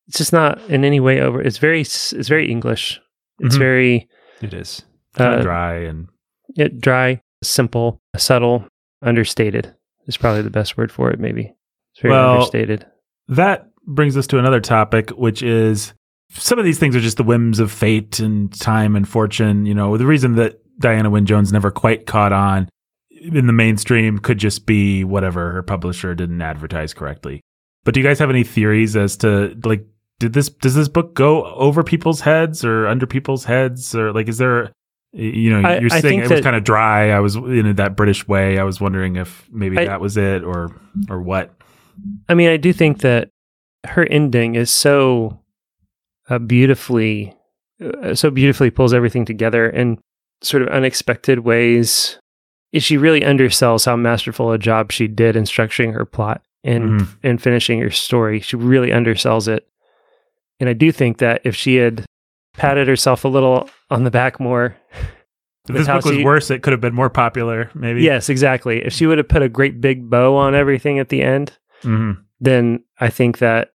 it's 0.09 0.19
just 0.19 0.33
not 0.33 0.61
in 0.69 0.85
any 0.85 1.01
way 1.01 1.21
over. 1.21 1.41
It's 1.43 1.59
very, 1.59 1.81
it's 1.81 2.13
very 2.29 2.51
English. 2.51 3.01
It's 3.41 3.57
Mhm. 3.57 3.59
very 3.59 4.09
It 4.41 4.55
is. 4.55 4.83
uh, 5.19 5.43
dry 5.43 5.75
and 5.81 6.07
it, 6.57 6.81
dry, 6.81 7.21
simple, 7.43 8.01
subtle, 8.17 8.67
understated 9.03 9.75
is 10.07 10.17
probably 10.17 10.43
the 10.43 10.51
best 10.51 10.77
word 10.77 10.93
for 10.93 11.11
it. 11.11 11.19
Maybe 11.19 11.53
it's 11.93 12.01
very 12.03 12.13
Well, 12.13 12.35
understated. 12.35 12.87
that 13.29 13.69
brings 13.87 14.17
us 14.17 14.27
to 14.29 14.39
another 14.39 14.61
topic, 14.61 15.11
which 15.11 15.43
is 15.43 15.93
some 16.31 16.59
of 16.59 16.65
these 16.65 16.79
things 16.79 16.95
are 16.97 17.01
just 17.01 17.17
the 17.17 17.23
whims 17.23 17.59
of 17.61 17.71
fate 17.73 18.19
and 18.21 18.53
time 18.61 18.97
and 18.97 19.07
fortune. 19.09 19.67
You 19.67 19.75
know, 19.75 19.97
the 19.97 20.07
reason 20.07 20.37
that 20.37 20.59
Diana 20.81 21.11
Wynne 21.11 21.27
Jones 21.27 21.53
never 21.53 21.71
quite 21.71 22.07
caught 22.07 22.33
on 22.33 22.69
in 23.33 23.47
the 23.47 23.53
mainstream 23.53 24.19
could 24.19 24.39
just 24.39 24.67
be 24.67 25.05
whatever 25.05 25.53
her 25.53 25.63
publisher 25.63 26.15
didn't 26.15 26.43
advertise 26.43 26.93
correctly. 26.95 27.41
But 27.85 27.95
do 27.95 28.01
you 28.01 28.07
guys 28.07 28.19
have 28.19 28.31
any 28.31 28.45
theories 28.45 28.97
as 28.97 29.17
to 29.19 29.57
like 29.65 29.85
did 30.21 30.33
this 30.33 30.49
does 30.49 30.75
this 30.75 30.89
book 30.89 31.15
go 31.15 31.45
over 31.55 31.83
people's 31.83 32.21
heads 32.21 32.65
or 32.65 32.87
under 32.87 33.07
people's 33.07 33.45
heads 33.45 33.95
or 33.95 34.13
like 34.13 34.29
is 34.29 34.39
there 34.39 34.73
you 35.13 35.51
know 35.51 35.67
I- 35.69 35.79
you're 35.79 35.93
I 35.93 36.01
saying 36.01 36.21
it 36.21 36.31
was 36.31 36.41
kind 36.41 36.57
of 36.57 36.65
dry 36.65 37.11
i 37.11 37.21
was 37.21 37.37
in 37.37 37.77
that 37.77 37.97
british 37.97 38.27
way 38.27 38.59
i 38.59 38.65
was 38.65 38.81
wondering 38.81 39.17
if 39.17 39.49
maybe 39.53 39.77
I- 39.79 39.85
that 39.87 40.01
was 40.01 40.17
it 40.17 40.43
or 40.45 40.71
or 41.11 41.21
what 41.21 41.53
I 42.29 42.35
mean, 42.35 42.49
I 42.49 42.57
do 42.57 42.73
think 42.73 43.01
that 43.01 43.31
her 43.87 44.05
ending 44.07 44.55
is 44.57 44.71
so 44.71 45.41
uh, 46.29 46.39
beautifully, 46.39 47.35
uh, 47.81 48.15
so 48.15 48.31
beautifully 48.31 48.71
pulls 48.71 48.93
everything 48.95 49.25
together 49.25 49.69
in 49.69 49.99
sort 50.43 50.63
of 50.63 50.69
unexpected 50.71 51.41
ways. 51.41 52.19
She 52.79 52.97
really 52.97 53.21
undersells 53.21 53.87
how 53.87 53.97
masterful 53.97 54.51
a 54.53 54.59
job 54.59 54.91
she 54.93 55.07
did 55.07 55.37
in 55.37 55.45
structuring 55.45 55.93
her 55.95 56.05
plot 56.05 56.43
and 56.65 57.01
Mhm. 57.01 57.09
and 57.23 57.43
finishing 57.43 57.81
her 57.81 57.91
story. 57.91 58.41
She 58.41 58.57
really 58.57 58.89
undersells 58.91 59.49
it, 59.49 59.67
and 60.61 60.69
I 60.69 60.73
do 60.73 60.91
think 60.93 61.19
that 61.19 61.41
if 61.45 61.55
she 61.55 61.77
had 61.77 62.05
patted 62.57 62.89
herself 62.89 63.25
a 63.25 63.29
little 63.29 63.69
on 63.91 64.05
the 64.05 64.11
back 64.11 64.39
more, 64.41 64.77
if 65.69 65.75
this 65.75 65.87
book 65.87 66.05
was 66.05 66.17
she- 66.17 66.25
worse 66.25 66.51
it 66.51 66.63
could 66.63 66.73
have 66.73 66.81
been 66.81 66.95
more 66.95 67.11
popular 67.11 67.71
maybe 67.75 68.03
yes, 68.03 68.29
exactly. 68.29 68.85
If 68.85 68.93
she 68.93 69.07
would 69.07 69.19
have 69.19 69.29
put 69.29 69.43
a 69.43 69.49
great 69.49 69.81
big 69.81 70.09
bow 70.11 70.37
on 70.37 70.55
everything 70.55 70.99
at 70.99 71.09
the 71.09 71.23
end, 71.23 71.57
hmm 71.83 72.13
then 72.41 72.81
I 73.01 73.09
think 73.09 73.39
that 73.39 73.71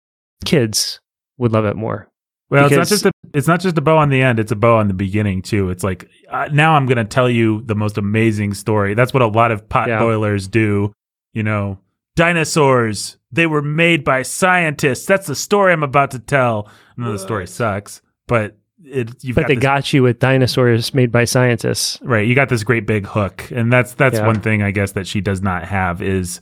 kids 0.44 1.00
would 1.38 1.52
love 1.52 1.64
it 1.66 1.76
more. 1.76 2.08
Well, 2.48 2.66
it's 2.66 2.74
not 2.76 2.86
just 2.86 3.06
a 3.06 3.10
it's 3.34 3.48
not 3.48 3.60
just 3.60 3.76
a 3.76 3.80
bow 3.80 3.98
on 3.98 4.08
the 4.08 4.22
end; 4.22 4.38
it's 4.38 4.52
a 4.52 4.56
bow 4.56 4.76
on 4.78 4.88
the 4.88 4.94
beginning 4.94 5.42
too. 5.42 5.70
It's 5.70 5.82
like 5.82 6.08
uh, 6.30 6.48
now 6.52 6.74
I'm 6.76 6.86
going 6.86 6.96
to 6.98 7.04
tell 7.04 7.28
you 7.28 7.62
the 7.62 7.74
most 7.74 7.98
amazing 7.98 8.54
story. 8.54 8.94
That's 8.94 9.12
what 9.12 9.22
a 9.22 9.26
lot 9.26 9.50
of 9.50 9.68
pot 9.68 9.88
Yeah. 9.88 9.98
boilers 9.98 10.46
do. 10.48 10.92
You 11.32 11.42
know, 11.42 11.78
dinosaurs 12.14 13.16
they 13.32 13.46
were 13.46 13.62
made 13.62 14.04
by 14.04 14.22
scientists. 14.22 15.06
That's 15.06 15.26
the 15.26 15.34
story 15.34 15.72
I'm 15.72 15.82
about 15.82 16.10
to 16.12 16.18
tell. 16.18 16.70
And 16.96 17.04
then 17.04 17.12
the 17.12 17.18
story 17.18 17.46
sucks, 17.46 18.00
but 18.26 18.56
it 18.84 19.12
you've 19.24 19.34
but 19.34 19.42
got 19.42 19.48
they 19.48 19.54
this, 19.56 19.62
got 19.62 19.92
you 19.92 20.02
with 20.04 20.18
dinosaurs 20.20 20.94
made 20.94 21.10
by 21.10 21.24
scientists. 21.24 21.98
right. 22.02 22.26
You 22.26 22.34
got 22.34 22.48
this 22.48 22.62
great 22.64 22.86
big 22.86 23.06
hook, 23.06 23.50
and 23.50 23.72
that's 23.72 23.94
that's 23.94 24.18
Yeah. 24.18 24.26
one 24.26 24.40
thing 24.40 24.62
I 24.62 24.70
guess 24.70 24.92
that 24.92 25.06
she 25.06 25.20
does 25.20 25.42
not 25.42 25.64
have 25.64 26.02
is. 26.02 26.40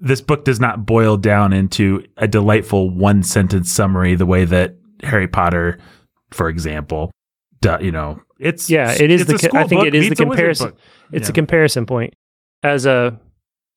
This 0.00 0.20
book 0.20 0.44
does 0.44 0.60
not 0.60 0.86
boil 0.86 1.16
down 1.16 1.52
into 1.52 2.04
a 2.16 2.28
delightful 2.28 2.88
one 2.88 3.24
sentence 3.24 3.72
summary 3.72 4.14
the 4.14 4.26
way 4.26 4.44
that 4.44 4.76
Harry 5.02 5.28
Potter, 5.28 5.78
for 6.30 6.48
example, 6.48 7.10
do, 7.60 7.76
you 7.80 7.90
know, 7.92 8.20
it's 8.40 8.70
Yeah, 8.70 8.92
it 8.92 9.10
is 9.10 9.26
the. 9.26 9.50
I 9.54 9.64
think 9.66 9.84
it 9.84 9.94
is 9.94 10.04
the 10.04 10.10
meets 10.10 10.20
a 10.20 10.24
wizard 10.24 10.28
comparison. 10.36 10.72
It's 11.12 11.28
Yeah. 11.28 11.32
a 11.32 11.34
comparison 11.34 11.86
point. 11.86 12.14
As 12.62 12.86
a 12.86 13.18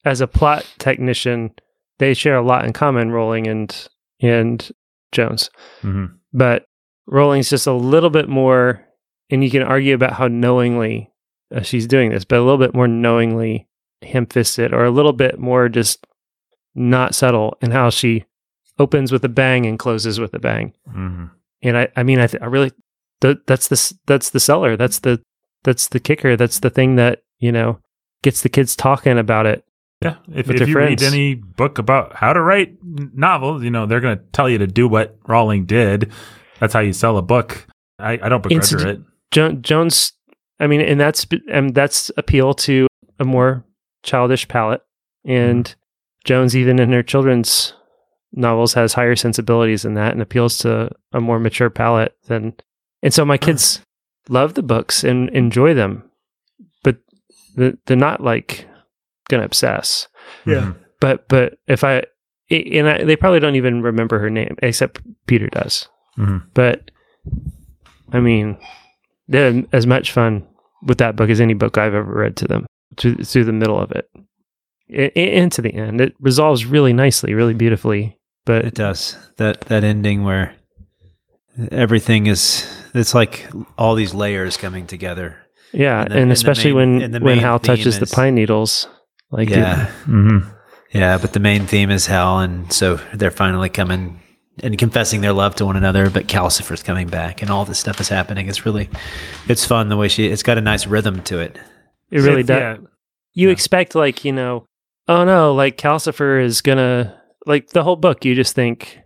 as 0.06 0.22
a 0.22 0.28
plot 0.28 0.66
technician, 0.80 1.52
they 2.00 2.14
share 2.14 2.36
a 2.36 2.42
lot 2.42 2.66
in 2.66 2.74
common. 2.74 3.12
Rowling 3.12 3.48
and 3.48 3.88
and 4.22 4.72
Jones, 5.12 5.50
Mhm. 5.84 6.14
but 6.34 6.66
Rowling's 7.08 7.50
just 7.50 7.66
a 7.68 7.74
little 7.74 8.10
bit 8.12 8.30
more, 8.30 8.82
and 9.30 9.44
you 9.44 9.50
can 9.50 9.64
argue 9.64 9.96
about 9.96 10.14
how 10.14 10.28
knowingly 10.28 11.10
uh, 11.54 11.62
she's 11.62 11.88
doing 11.88 12.12
this, 12.12 12.24
but 12.24 12.38
a 12.40 12.44
little 12.44 12.58
bit 12.60 12.74
more 12.74 12.88
knowingly 12.88 13.68
ham-fisted, 14.04 14.74
or 14.74 14.86
a 14.86 14.92
little 14.92 15.12
bit 15.14 15.38
more 15.40 15.68
just 15.70 16.06
not 16.76 17.14
subtle 17.16 17.58
in 17.62 17.72
how 17.72 17.90
she 17.90 18.24
opens 18.82 19.12
with 19.12 19.24
a 19.24 19.30
bang 19.30 19.66
and 19.66 19.78
closes 19.80 20.20
with 20.20 20.34
a 20.34 20.40
bang. 20.40 20.74
Mhm. 20.90 21.30
and 21.64 21.78
I, 21.78 21.88
I 21.96 22.04
mean, 22.04 22.20
I, 22.20 22.28
th- 22.28 22.42
I 22.42 22.48
really, 22.48 22.72
th- 23.22 23.38
that's 23.48 23.68
the 23.68 23.78
that's 24.08 24.30
the 24.32 24.40
seller. 24.40 24.76
That's 24.76 25.00
the, 25.00 25.22
that's 25.64 25.88
the 25.90 26.00
kicker. 26.00 26.36
That's 26.36 26.60
the 26.60 26.70
thing 26.72 26.96
that 26.98 27.22
you 27.40 27.52
know 27.52 27.80
gets 28.24 28.42
the 28.42 28.50
kids 28.50 28.76
talking 28.76 29.18
about 29.20 29.46
it. 29.46 29.64
Yeah, 30.02 30.16
if, 30.34 30.50
if 30.50 30.68
you 30.68 30.74
friends. 30.74 31.02
read 31.04 31.14
any 31.14 31.36
book 31.36 31.78
about 31.78 32.16
how 32.16 32.34
to 32.34 32.42
write 32.42 32.76
novels, 32.84 33.64
you 33.64 33.70
know 33.70 33.86
they're 33.86 34.00
going 34.02 34.18
to 34.18 34.24
tell 34.34 34.50
you 34.50 34.58
to 34.58 34.66
do 34.68 34.88
what 34.88 35.18
Rowling 35.28 35.66
did. 35.66 36.12
That's 36.60 36.74
how 36.74 36.80
you 36.80 36.94
sell 36.94 37.18
a 37.18 37.22
book. 37.22 37.68
I, 38.00 38.14
I 38.14 38.30
don't 38.30 38.42
begrudge 38.42 38.64
Incident- 38.74 39.00
it. 39.00 39.06
Jo- 39.32 39.52
Jones, 39.54 40.14
I 40.60 40.66
mean, 40.68 40.82
and 40.82 41.00
that's 41.00 41.28
and 41.52 41.76
that's 41.76 42.10
appeal 42.18 42.54
to 42.66 42.88
a 43.20 43.26
more 43.26 43.64
childish 44.04 44.48
palate. 44.48 44.82
And 45.24 45.74
Jones, 46.26 46.56
even 46.56 46.80
in 46.80 46.92
her 46.94 47.04
children's 47.04 47.74
novels, 48.34 48.74
has 48.74 48.94
higher 48.94 49.16
sensibilities 49.16 49.82
than 49.84 49.94
that 49.96 50.14
and 50.14 50.22
appeals 50.22 50.58
to 50.60 50.90
a 51.12 51.20
more 51.22 51.40
mature 51.40 51.70
palate 51.70 52.16
than. 52.28 52.54
And 53.04 53.14
so 53.14 53.26
my 53.26 53.38
kids 53.38 53.82
love 54.30 54.54
the 54.54 54.64
books 54.64 55.04
and 55.04 55.30
enjoy 55.32 55.74
them, 55.74 56.04
but 56.84 56.98
they're 57.56 57.76
not 57.98 58.22
like 58.22 58.68
gonna 59.30 59.44
obsess. 59.44 60.08
yeah 60.46 60.74
but 61.00 61.28
but 61.28 61.58
if 61.68 61.84
I 61.84 62.04
and 62.52 62.88
I, 62.90 63.04
they 63.04 63.16
probably 63.16 63.40
don't 63.40 63.56
even 63.56 63.82
remember 63.82 64.20
her 64.20 64.30
name 64.30 64.56
except 64.62 65.02
Peter 65.26 65.48
does. 65.48 65.88
Mhm. 66.18 66.44
But 66.54 66.92
I 68.14 68.20
mean, 68.20 68.58
they're 69.28 69.64
as 69.72 69.88
much 69.88 70.12
fun 70.12 70.46
with 70.84 70.98
that 71.00 71.16
book 71.16 71.30
as 71.30 71.40
any 71.42 71.54
book 71.54 71.78
I've 71.78 71.94
ever 71.96 72.14
read 72.14 72.36
to 72.38 72.48
them 72.48 72.66
through, 72.98 73.16
through 73.24 73.46
the 73.46 73.54
middle 73.54 73.80
of 73.80 73.92
it 73.94 74.10
I- 74.94 75.12
I- 75.16 75.20
and 75.40 75.52
to 75.54 75.62
the 75.62 75.74
end. 75.74 76.02
It 76.02 76.14
resolves 76.20 76.66
really 76.66 76.92
nicely, 76.94 77.34
really 77.34 77.54
beautifully. 77.54 78.18
But 78.46 78.66
It 78.66 78.74
does. 78.74 79.18
That 79.38 79.62
that 79.62 79.84
ending 79.84 80.24
where 80.24 80.56
everything 81.72 82.28
is 82.28 82.66
it's 82.94 83.14
like 83.14 83.48
all 83.78 83.96
these 83.96 84.14
layers 84.14 84.58
coming 84.58 84.88
together. 84.88 85.38
yeah, 85.74 86.02
And 86.02 86.08
and, 86.08 86.12
the- 86.14 86.22
and 86.22 86.32
the 86.32 86.34
especially 86.34 86.74
main- 86.74 86.94
when 86.96 87.02
and 87.04 87.14
the 87.14 87.20
when 87.20 87.38
Howl 87.40 87.60
theme 87.60 87.76
touches 87.78 88.00
the 88.00 88.08
pine 88.08 88.36
needles, 88.36 88.88
like 89.32 89.50
it- 89.52 89.58
yeah. 89.58 89.92
Mhm. 90.06 90.46
Yeah, 90.92 91.18
but 91.18 91.34
the 91.34 91.40
main 91.40 91.68
theme 91.68 91.90
is 91.92 92.08
Howl 92.08 92.40
and 92.40 92.72
so 92.74 93.00
they're 93.14 93.32
finally 93.32 93.70
coming 93.70 94.20
and 94.62 94.78
confessing 94.78 95.22
their 95.22 95.32
love 95.34 95.56
to 95.56 95.66
one 95.66 95.78
another, 95.78 96.10
but 96.10 96.28
Calcifer's 96.28 96.84
coming 96.84 97.08
back 97.08 97.42
and 97.42 97.50
all 97.50 97.64
this 97.64 97.80
stuff 97.80 98.02
is 98.02 98.10
happening. 98.10 98.48
It's 98.50 98.66
really 98.66 98.90
it's 99.48 99.66
fun 99.66 99.88
the 99.90 99.98
way 99.98 100.08
she 100.10 100.26
it's 100.28 100.44
got 100.44 100.58
a 100.58 100.62
nice 100.62 100.86
rhythm 100.88 101.22
to 101.24 101.40
it. 101.40 101.58
it 102.12 102.20
really 102.20 102.42
It's- 102.42 102.48
does. 102.48 102.60
yeah. 102.60 102.88
you 103.34 103.48
Yeah. 103.48 103.54
expect 103.54 103.96
like 103.96 104.26
you 104.26 104.34
know 104.34 104.66
oh 105.08 105.24
no 105.24 105.54
like 105.54 105.78
calcifer 105.78 106.44
is 106.44 106.62
gonna 106.62 107.16
like 107.46 107.70
the 107.70 107.84
whole 107.84 107.96
book 107.96 108.24
you 108.26 108.36
just 108.36 108.56
think 108.56 109.00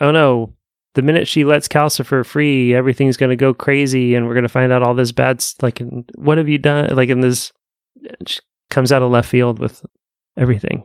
oh 0.00 0.10
no 0.10 0.54
the 0.94 1.02
minute 1.02 1.26
she 1.28 1.44
lets 1.44 1.68
calcifer 1.68 2.24
free 2.24 2.74
everything's 2.74 3.16
gonna 3.16 3.36
go 3.36 3.52
crazy 3.54 4.14
and 4.14 4.26
we're 4.26 4.34
gonna 4.34 4.48
find 4.48 4.72
out 4.72 4.82
all 4.82 4.94
this 4.94 5.12
bad 5.12 5.36
s- 5.38 5.54
like 5.62 5.80
what 6.16 6.38
have 6.38 6.48
you 6.48 6.58
done 6.58 6.94
like 6.94 7.08
in 7.08 7.20
this 7.20 7.52
comes 8.70 8.90
out 8.92 9.02
of 9.02 9.10
left 9.10 9.28
field 9.28 9.58
with 9.58 9.84
everything 10.36 10.84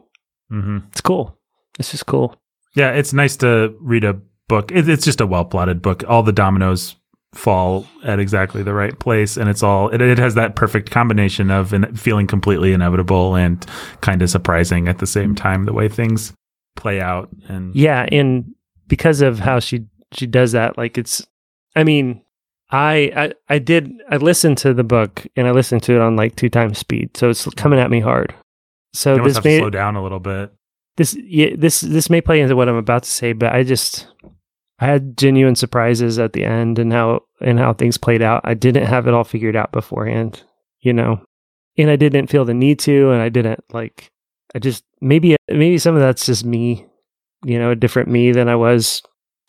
Mhm. 0.51 0.87
it's 0.91 1.01
cool 1.01 1.37
it's 1.79 1.91
just 1.91 2.05
cool 2.05 2.35
Yeah, 2.75 2.91
it's 2.91 3.11
nice 3.13 3.35
to 3.37 3.75
read 3.81 4.03
a 4.03 4.19
book. 4.47 4.71
It, 4.71 4.87
it's 4.87 5.03
just 5.05 5.19
a 5.21 5.25
well 5.27 5.45
plotted 5.45 5.81
book. 5.81 6.03
All 6.07 6.21
the 6.23 6.31
dominoes 6.31 6.95
fall 7.33 7.85
at 8.03 8.19
exactly 8.19 8.61
the 8.63 8.73
right 8.73 8.97
place, 8.99 9.35
and 9.35 9.49
it's 9.49 9.63
all 9.63 9.89
it, 9.89 9.99
it 10.01 10.17
has 10.19 10.35
that 10.35 10.55
perfect 10.55 10.91
combination 10.91 11.49
of 11.49 11.73
in, 11.73 11.95
feeling 11.95 12.27
completely 12.27 12.73
inevitable 12.73 13.35
and 13.35 13.65
kind 14.01 14.21
of 14.21 14.29
surprising 14.29 14.87
at 14.87 14.99
the 14.99 15.07
same 15.07 15.33
time. 15.33 15.65
The 15.65 15.73
way 15.73 15.89
things 15.89 16.33
play 16.77 17.01
out, 17.01 17.29
and 17.49 17.75
Yeah, 17.75 18.07
and 18.11 18.55
because 18.87 19.21
of 19.21 19.39
how 19.39 19.59
she 19.59 19.85
she 20.13 20.25
does 20.25 20.53
that, 20.53 20.77
like 20.77 20.97
it's 20.97 21.25
I 21.75 21.83
mean, 21.83 22.21
I 22.71 23.11
I 23.15 23.55
I 23.55 23.59
did 23.59 23.91
I 24.09 24.17
listened 24.17 24.57
to 24.59 24.73
the 24.73 24.83
book 24.83 25.27
and 25.35 25.47
I 25.47 25.51
listened 25.51 25.83
to 25.83 25.95
it 25.95 26.01
on 26.01 26.15
like 26.15 26.35
two 26.35 26.49
times 26.49 26.77
speed. 26.77 27.17
So 27.17 27.29
it's 27.29 27.45
coming 27.55 27.79
at 27.79 27.91
me 27.91 27.99
hard. 27.99 28.33
So 28.93 29.17
this 29.17 29.43
may 29.43 29.59
slow 29.59 29.69
down 29.69 29.95
a 29.95 30.03
little 30.03 30.19
bit. 30.19 30.51
this 30.95 31.15
yeah, 31.15 31.49
this 31.57 31.81
this 31.81 32.09
may 32.09 32.21
play 32.21 32.39
into 32.39 32.55
what 32.55 32.69
I'm 32.69 32.75
about 32.75 33.03
to 33.03 33.11
say, 33.11 33.33
but 33.33 33.53
I 33.53 33.63
just 33.63 34.07
I 34.79 34.85
had 34.85 35.17
genuine 35.17 35.55
surprises 35.55 36.19
at 36.19 36.33
the 36.33 36.45
end 36.45 36.79
and 36.79 36.93
how 36.93 37.23
and 37.41 37.59
how 37.59 37.73
things 37.73 37.97
played 37.97 38.21
out. 38.21 38.41
I 38.43 38.53
didn't 38.53 38.85
have 38.85 39.07
it 39.07 39.13
all 39.13 39.23
figured 39.23 39.55
out 39.55 39.71
beforehand, 39.71 40.43
you 40.81 40.93
know, 40.93 41.21
and 41.77 41.89
I 41.89 41.95
didn't 41.95 42.27
feel 42.27 42.45
the 42.45 42.53
need 42.53 42.79
to, 42.79 43.11
and 43.11 43.21
I 43.21 43.29
didn't 43.29 43.63
like. 43.71 44.11
I 44.55 44.59
just 44.59 44.83
maybe 45.01 45.35
maybe 45.49 45.77
some 45.77 45.95
of 45.95 46.01
that's 46.01 46.25
just 46.25 46.45
me, 46.45 46.85
you 47.45 47.57
know, 47.59 47.71
a 47.71 47.75
different 47.75 48.09
me 48.09 48.31
than 48.31 48.49
I 48.49 48.55
was 48.55 49.01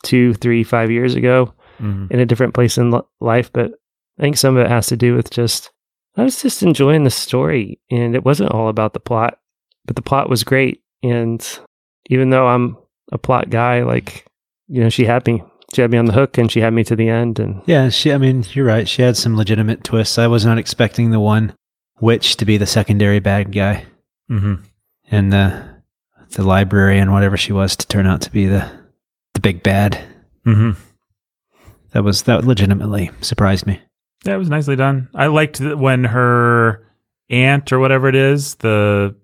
two, 0.04 0.34
three, 0.34 0.62
five 0.64 0.90
years 0.90 1.14
ago 1.14 1.52
Mhm. 1.80 2.10
in 2.10 2.20
a 2.20 2.26
different 2.26 2.54
place 2.54 2.78
in 2.78 2.90
li- 2.90 3.00
life. 3.20 3.52
But 3.52 3.72
I 4.18 4.22
think 4.22 4.36
some 4.36 4.56
of 4.56 4.64
it 4.64 4.70
has 4.70 4.86
to 4.88 4.96
do 4.96 5.14
with 5.14 5.30
just 5.30 5.70
I 6.16 6.24
was 6.24 6.42
just 6.42 6.62
enjoying 6.64 7.04
the 7.04 7.10
story, 7.10 7.78
and 7.90 8.14
it 8.16 8.24
wasn't 8.24 8.50
all 8.50 8.68
about 8.68 8.92
the 8.92 9.00
plot, 9.00 9.38
but 9.86 9.94
the 9.94 10.02
plot 10.02 10.28
was 10.28 10.42
great. 10.42 10.82
And 11.04 11.40
even 12.10 12.30
though 12.30 12.48
I'm 12.48 12.76
a 13.12 13.18
plot 13.18 13.50
guy, 13.50 13.82
like 13.84 14.24
you 14.68 14.82
know, 14.82 14.88
she 14.90 15.04
had 15.04 15.26
me, 15.26 15.42
she 15.74 15.80
had 15.80 15.90
me 15.90 15.98
on 15.98 16.06
the 16.06 16.12
hook, 16.12 16.36
and 16.36 16.50
she 16.50 16.60
had 16.60 16.72
me 16.74 16.82
to 16.84 16.96
the 16.96 17.08
end. 17.08 17.38
And 17.38 17.62
Yeah, 17.66 17.88
she. 17.88 18.12
I 18.12 18.18
mean, 18.18 18.44
you're 18.52 18.66
right. 18.66 18.88
She 18.88 19.02
had 19.02 19.16
some 19.16 19.36
legitimate 19.36 19.82
twists. 19.84 20.18
I 20.18 20.26
was 20.26 20.44
not 20.44 20.58
expecting 20.58 21.10
the 21.10 21.20
one 21.20 21.54
witch 22.00 22.36
to 22.38 22.44
be 22.44 22.56
the 22.58 22.66
secondary 22.66 23.18
bad 23.20 23.52
guy, 23.52 23.84
Mhm. 24.30 24.60
And 25.10 25.32
the 25.32 25.68
the 26.32 26.42
librarian, 26.42 27.10
whatever 27.12 27.36
she 27.36 27.52
was, 27.52 27.76
to 27.76 27.86
turn 27.86 28.06
out 28.06 28.20
to 28.22 28.30
be 28.30 28.46
the 28.46 28.70
the 29.34 29.40
big 29.40 29.62
bad. 29.62 29.98
Mhm. 30.46 30.76
That 31.92 32.04
was 32.04 32.22
that 32.22 32.44
legitimately 32.44 33.10
surprised 33.20 33.66
me. 33.66 33.80
Yeah, 34.24 34.34
it 34.34 34.38
was 34.38 34.50
nicely 34.50 34.76
done. 34.76 35.08
I 35.14 35.26
liked 35.28 35.60
when 35.60 36.04
her 36.04 36.84
aunt 37.30 37.72
or 37.72 37.78
whatever 37.78 38.08
it 38.08 38.14
is, 38.16 38.56
the 38.56 39.14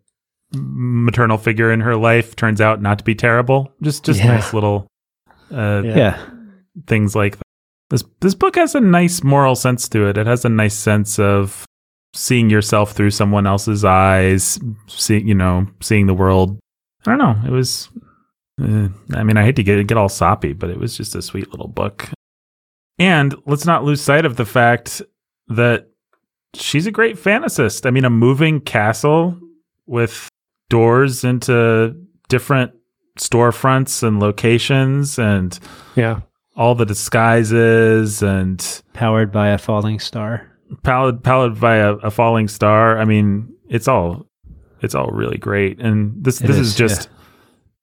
maternal 0.52 1.36
figure 1.36 1.72
in 1.72 1.80
her 1.80 1.96
life, 1.96 2.36
turns 2.36 2.60
out 2.60 2.80
not 2.80 2.98
to 2.98 3.04
be 3.04 3.14
terrible. 3.14 3.72
Just 3.82 4.04
just 4.04 4.20
Yeah. 4.20 4.28
nice 4.36 4.54
little 4.54 4.86
uh, 5.52 5.82
Yeah. 5.84 5.96
Yeah, 5.96 6.20
things 6.86 7.14
like 7.14 7.36
that. 7.36 7.42
This 7.90 8.04
this 8.20 8.34
book 8.34 8.56
has 8.56 8.74
a 8.74 8.80
nice 8.80 9.22
moral 9.22 9.56
sense 9.56 9.88
to 9.90 10.06
it. 10.08 10.16
It 10.16 10.26
has 10.26 10.44
a 10.44 10.48
nice 10.48 10.74
sense 10.74 11.18
of 11.18 11.66
seeing 12.14 12.48
yourself 12.48 12.92
through 12.92 13.10
someone 13.10 13.46
else's 13.46 13.84
eyes, 13.84 14.58
seeing 14.86 15.28
you 15.28 15.34
know, 15.34 15.66
seeing 15.80 16.06
the 16.06 16.14
world. 16.14 16.58
I 17.06 17.10
don't 17.10 17.18
know. 17.18 17.36
It 17.46 17.50
was. 17.50 17.90
Uh, 18.60 18.88
I 19.12 19.24
mean, 19.24 19.36
I 19.36 19.42
hate 19.42 19.56
to 19.56 19.62
get 19.62 19.86
get 19.86 19.98
all 19.98 20.08
soppy, 20.08 20.52
but 20.52 20.70
it 20.70 20.78
was 20.78 20.96
just 20.96 21.14
a 21.14 21.22
sweet 21.22 21.50
little 21.50 21.68
book. 21.68 22.08
And 22.98 23.34
let's 23.46 23.66
not 23.66 23.84
lose 23.84 24.00
sight 24.00 24.24
of 24.24 24.36
the 24.36 24.44
fact 24.44 25.02
that 25.48 25.88
she's 26.54 26.86
a 26.86 26.92
great 26.92 27.16
fantasist. 27.16 27.86
I 27.86 27.90
mean, 27.90 28.04
a 28.04 28.10
moving 28.10 28.60
castle 28.60 29.38
with 29.86 30.28
doors 30.70 31.24
into 31.24 31.96
different 32.28 32.72
storefronts 33.18 34.02
and 34.02 34.20
locations 34.20 35.18
and 35.18 35.58
yeah, 35.96 36.20
all 36.56 36.74
the 36.74 36.86
disguises 36.86 38.22
and 38.22 38.82
powered 38.92 39.32
by 39.32 39.48
a 39.48 39.58
falling 39.58 39.98
star. 39.98 40.53
Powered 40.82 41.22
powered 41.22 41.60
by 41.60 41.76
a, 41.76 41.92
a 41.94 42.10
falling 42.10 42.48
star. 42.48 42.98
I 42.98 43.04
mean, 43.04 43.54
it's 43.68 43.88
all 43.88 44.26
it's 44.80 44.94
all 44.94 45.08
really 45.08 45.38
great. 45.38 45.80
And 45.80 46.22
this 46.22 46.40
It 46.40 46.46
this 46.46 46.56
is, 46.56 46.68
is, 46.68 46.74
just 46.74 47.08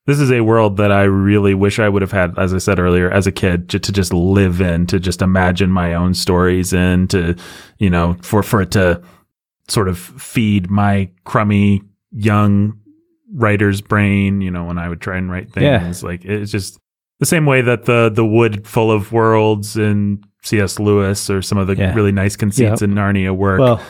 this 0.07 0.19
is 0.19 0.31
a 0.31 0.41
world 0.41 0.77
that 0.77 0.91
I 0.91 1.03
really 1.03 1.53
wish 1.53 1.79
I 1.79 1.87
would 1.87 2.01
have 2.01 2.11
had, 2.11 2.37
as 2.37 2.53
I 2.53 2.57
said 2.57 2.79
earlier, 2.79 3.09
as 3.11 3.27
a 3.27 3.31
kid, 3.31 3.69
to, 3.69 3.79
to 3.79 3.91
just 3.91 4.13
live 4.13 4.59
in, 4.59 4.87
to 4.87 4.99
just 4.99 5.21
imagine 5.21 5.69
my 5.71 5.93
own 5.93 6.13
stories 6.13 6.73
in, 6.73 7.07
to 7.09 7.35
you 7.77 7.89
know, 7.89 8.17
for 8.21 8.41
for 8.43 8.61
it 8.61 8.71
to 8.71 9.01
sort 9.67 9.87
of 9.87 9.97
feed 9.97 10.69
my 10.69 11.09
crummy 11.23 11.81
young 12.11 12.79
writer's 13.33 13.79
brain. 13.81 14.41
You 14.41 14.51
know, 14.51 14.65
when 14.65 14.77
I 14.77 14.89
would 14.89 15.01
try 15.01 15.17
and 15.17 15.31
write 15.31 15.49
Yeah. 15.55 15.79
things, 15.79 16.03
like 16.03 16.25
it's 16.25 16.51
just 16.51 16.79
the 17.19 17.25
same 17.25 17.45
way 17.45 17.61
that 17.61 17.85
the 17.85 18.09
the 18.13 18.25
wood 18.25 18.67
full 18.67 18.91
of 18.91 19.11
worlds 19.11 19.77
in 19.77 20.23
C.S. 20.43 20.79
Lewis 20.79 21.29
or 21.29 21.41
some 21.41 21.57
of 21.57 21.67
the 21.67 21.75
Yeah. 21.75 21.93
really 21.93 22.11
nice 22.11 22.35
conceits 22.35 22.81
in 22.81 22.93
Narnia 22.93 23.35
work. 23.35 23.59
Well, 23.59 23.81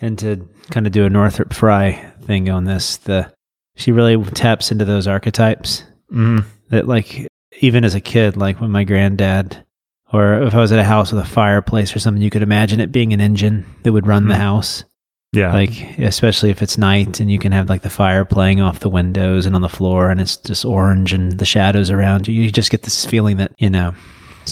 and 0.00 0.18
to 0.20 0.48
kind 0.70 0.86
of 0.86 0.92
do 0.92 1.04
a 1.04 1.10
Northrop 1.10 1.52
Frye 1.52 2.04
thing 2.22 2.48
on 2.50 2.64
this, 2.64 2.96
the 2.98 3.30
she 3.76 3.90
really 3.92 4.22
taps 4.30 4.70
into 4.70 4.84
those 4.84 5.08
archetypes 5.08 5.82
Mhm. 6.12 6.44
that, 6.70 6.86
like, 6.86 7.26
even 7.60 7.84
as 7.84 7.94
a 7.94 8.00
kid, 8.00 8.36
like 8.36 8.60
when 8.60 8.70
my 8.70 8.84
granddad, 8.84 9.64
or 10.12 10.42
if 10.42 10.54
I 10.54 10.58
was 10.58 10.70
at 10.70 10.78
a 10.78 10.84
house 10.84 11.10
with 11.12 11.20
a 11.22 11.26
fireplace 11.28 11.94
or 11.94 11.98
something, 11.98 12.22
you 12.22 12.30
could 12.30 12.42
imagine 12.42 12.78
it 12.78 12.92
being 12.92 13.12
an 13.12 13.20
engine 13.20 13.64
that 13.82 13.92
would 13.92 14.06
run 14.06 14.28
the 14.28 14.34
Mhm. 14.34 14.38
house. 14.38 14.84
yeah, 15.32 15.52
Like, 15.52 15.98
especially 15.98 16.50
if 16.50 16.62
it's 16.62 16.78
night 16.78 17.18
and 17.18 17.28
you 17.28 17.40
can 17.40 17.50
have 17.50 17.68
like 17.68 17.82
the 17.82 17.90
fire 17.90 18.24
playing 18.24 18.60
off 18.60 18.78
the 18.78 18.88
windows 18.88 19.46
and 19.46 19.56
on 19.56 19.62
the 19.62 19.68
floor, 19.68 20.08
and 20.10 20.20
it's 20.20 20.36
just 20.36 20.64
orange 20.64 21.12
and 21.12 21.32
the 21.38 21.44
shadows 21.44 21.90
around 21.90 22.28
you. 22.28 22.40
You 22.40 22.52
just 22.52 22.70
get 22.70 22.82
this 22.82 23.04
feeling 23.04 23.38
that 23.38 23.50
you 23.58 23.68
know 23.68 23.94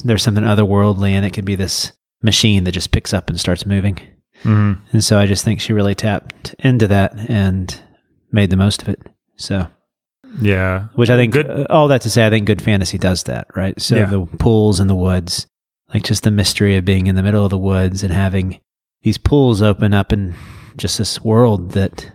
there's 0.00 0.22
something 0.22 0.44
otherworldly, 0.44 1.10
and 1.10 1.24
it 1.26 1.30
could 1.32 1.44
be 1.44 1.54
this 1.54 1.92
machine 2.22 2.64
that 2.64 2.72
just 2.72 2.90
picks 2.92 3.12
up 3.12 3.28
and 3.28 3.38
starts 3.38 3.66
moving. 3.66 3.98
Mhm. 4.44 4.78
And 4.92 5.04
so 5.04 5.18
I 5.18 5.26
just 5.26 5.44
think 5.44 5.60
she 5.60 5.72
really 5.72 5.94
tapped 5.94 6.54
into 6.60 6.88
that 6.88 7.14
and 7.28 7.74
made 8.32 8.50
the 8.50 8.56
most 8.56 8.82
of 8.82 8.88
it. 8.88 9.00
So, 9.36 9.66
yeah, 10.40 10.84
which 10.94 11.10
I 11.10 11.16
think, 11.16 11.32
Good- 11.32 11.50
uh, 11.50 11.66
all 11.70 11.88
that 11.88 12.00
to 12.02 12.10
say, 12.10 12.26
I 12.26 12.30
think 12.30 12.46
good 12.46 12.62
fantasy 12.62 12.98
does 12.98 13.24
that, 13.24 13.46
right? 13.54 13.80
So 13.80 13.96
Yeah. 13.96 14.06
the 14.06 14.20
pools 14.38 14.80
in 14.80 14.86
the 14.86 14.94
woods, 14.96 15.46
like 15.92 16.04
just 16.04 16.22
the 16.22 16.30
mystery 16.30 16.76
of 16.76 16.84
being 16.84 17.06
in 17.06 17.14
the 17.16 17.22
middle 17.22 17.44
of 17.44 17.50
the 17.50 17.58
woods 17.58 18.02
and 18.02 18.12
having 18.12 18.58
these 19.02 19.18
pools 19.18 19.60
open 19.62 19.92
up 19.92 20.12
and 20.12 20.34
just 20.76 20.96
this 20.98 21.22
world 21.22 21.72
that 21.72 22.10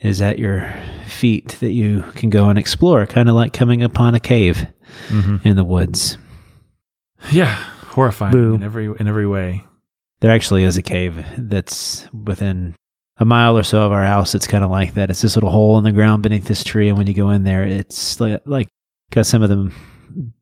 is 0.00 0.20
at 0.20 0.38
your 0.38 0.68
feet 1.06 1.56
that 1.60 1.72
you 1.72 2.04
can 2.16 2.28
go 2.28 2.48
and 2.50 2.58
explore, 2.58 3.06
kind 3.06 3.28
of 3.28 3.34
like 3.34 3.52
coming 3.52 3.82
upon 3.82 4.14
a 4.14 4.20
cave 4.20 4.66
Mhm. 5.08 5.40
in 5.46 5.56
the 5.56 5.64
woods. 5.64 6.18
Yeah, 7.32 7.54
horrifying 7.88 8.32
Boo. 8.32 8.54
in 8.54 8.62
every 8.62 8.86
in 8.86 9.06
every 9.08 9.26
way. 9.26 9.64
There 10.20 10.30
actually 10.30 10.64
is 10.64 10.76
a 10.76 10.82
cave 10.82 11.24
that's 11.36 12.06
within 12.12 12.74
a 13.18 13.24
mile 13.24 13.56
or 13.58 13.62
so 13.62 13.82
of 13.82 13.92
our 13.92 14.04
house. 14.04 14.34
It's 14.34 14.46
kind 14.46 14.64
of 14.64 14.70
like 14.70 14.94
that. 14.94 15.10
It's 15.10 15.22
this 15.22 15.36
little 15.36 15.50
hole 15.50 15.76
in 15.78 15.84
the 15.84 15.92
ground 15.92 16.22
beneath 16.22 16.46
this 16.46 16.64
tree, 16.64 16.88
and 16.88 16.96
when 16.98 17.06
you 17.06 17.14
go 17.14 17.30
in 17.30 17.44
there, 17.44 17.64
it's 17.64 18.18
like, 18.20 18.40
like 18.46 18.68
got 19.10 19.26
some 19.26 19.42
of 19.42 19.50
the 19.50 19.70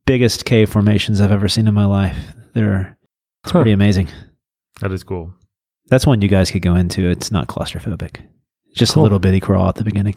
biggest 0.06 0.44
cave 0.44 0.70
formations 0.70 1.20
I've 1.20 1.32
ever 1.32 1.48
seen 1.48 1.66
in 1.68 1.74
my 1.74 1.84
life. 1.86 2.16
They're 2.54 2.96
it's 3.44 3.50
Huh. 3.52 3.58
pretty 3.58 3.72
amazing. 3.72 4.08
That 4.80 4.92
is 4.92 5.02
cool. 5.02 5.34
That's 5.88 6.06
one 6.06 6.22
you 6.22 6.28
guys 6.28 6.50
could 6.50 6.62
go 6.62 6.76
into. 6.76 7.08
It's 7.10 7.30
not 7.32 7.48
claustrophobic. 7.48 8.16
Just 8.74 8.94
Cool. 8.94 9.02
a 9.02 9.04
little 9.04 9.18
bitty 9.18 9.40
crawl 9.40 9.68
at 9.68 9.74
the 9.74 9.84
beginning. 9.84 10.14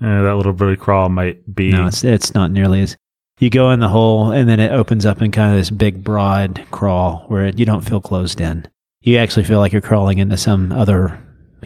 Uh, 0.00 0.22
that 0.22 0.34
little 0.36 0.52
bitty 0.54 0.76
crawl 0.76 1.08
might 1.08 1.54
be. 1.54 1.70
No, 1.70 1.86
it's 1.86 2.02
it's 2.02 2.34
not 2.34 2.50
nearly 2.50 2.80
as. 2.82 2.96
You 3.42 3.50
go 3.50 3.72
in 3.72 3.80
the 3.80 3.88
hole, 3.88 4.30
and 4.30 4.48
then 4.48 4.60
it 4.60 4.70
opens 4.70 5.04
up 5.04 5.20
in 5.20 5.32
kind 5.32 5.50
of 5.52 5.58
this 5.58 5.68
big, 5.70 6.04
broad 6.04 6.64
crawl 6.70 7.24
where 7.26 7.48
you 7.48 7.64
don't 7.66 7.80
feel 7.80 8.00
closed 8.00 8.40
in. 8.40 8.68
You 9.00 9.18
actually 9.18 9.42
feel 9.42 9.58
like 9.58 9.72
you're 9.72 9.80
crawling 9.82 10.18
into 10.18 10.36
some 10.36 10.70
other 10.70 11.18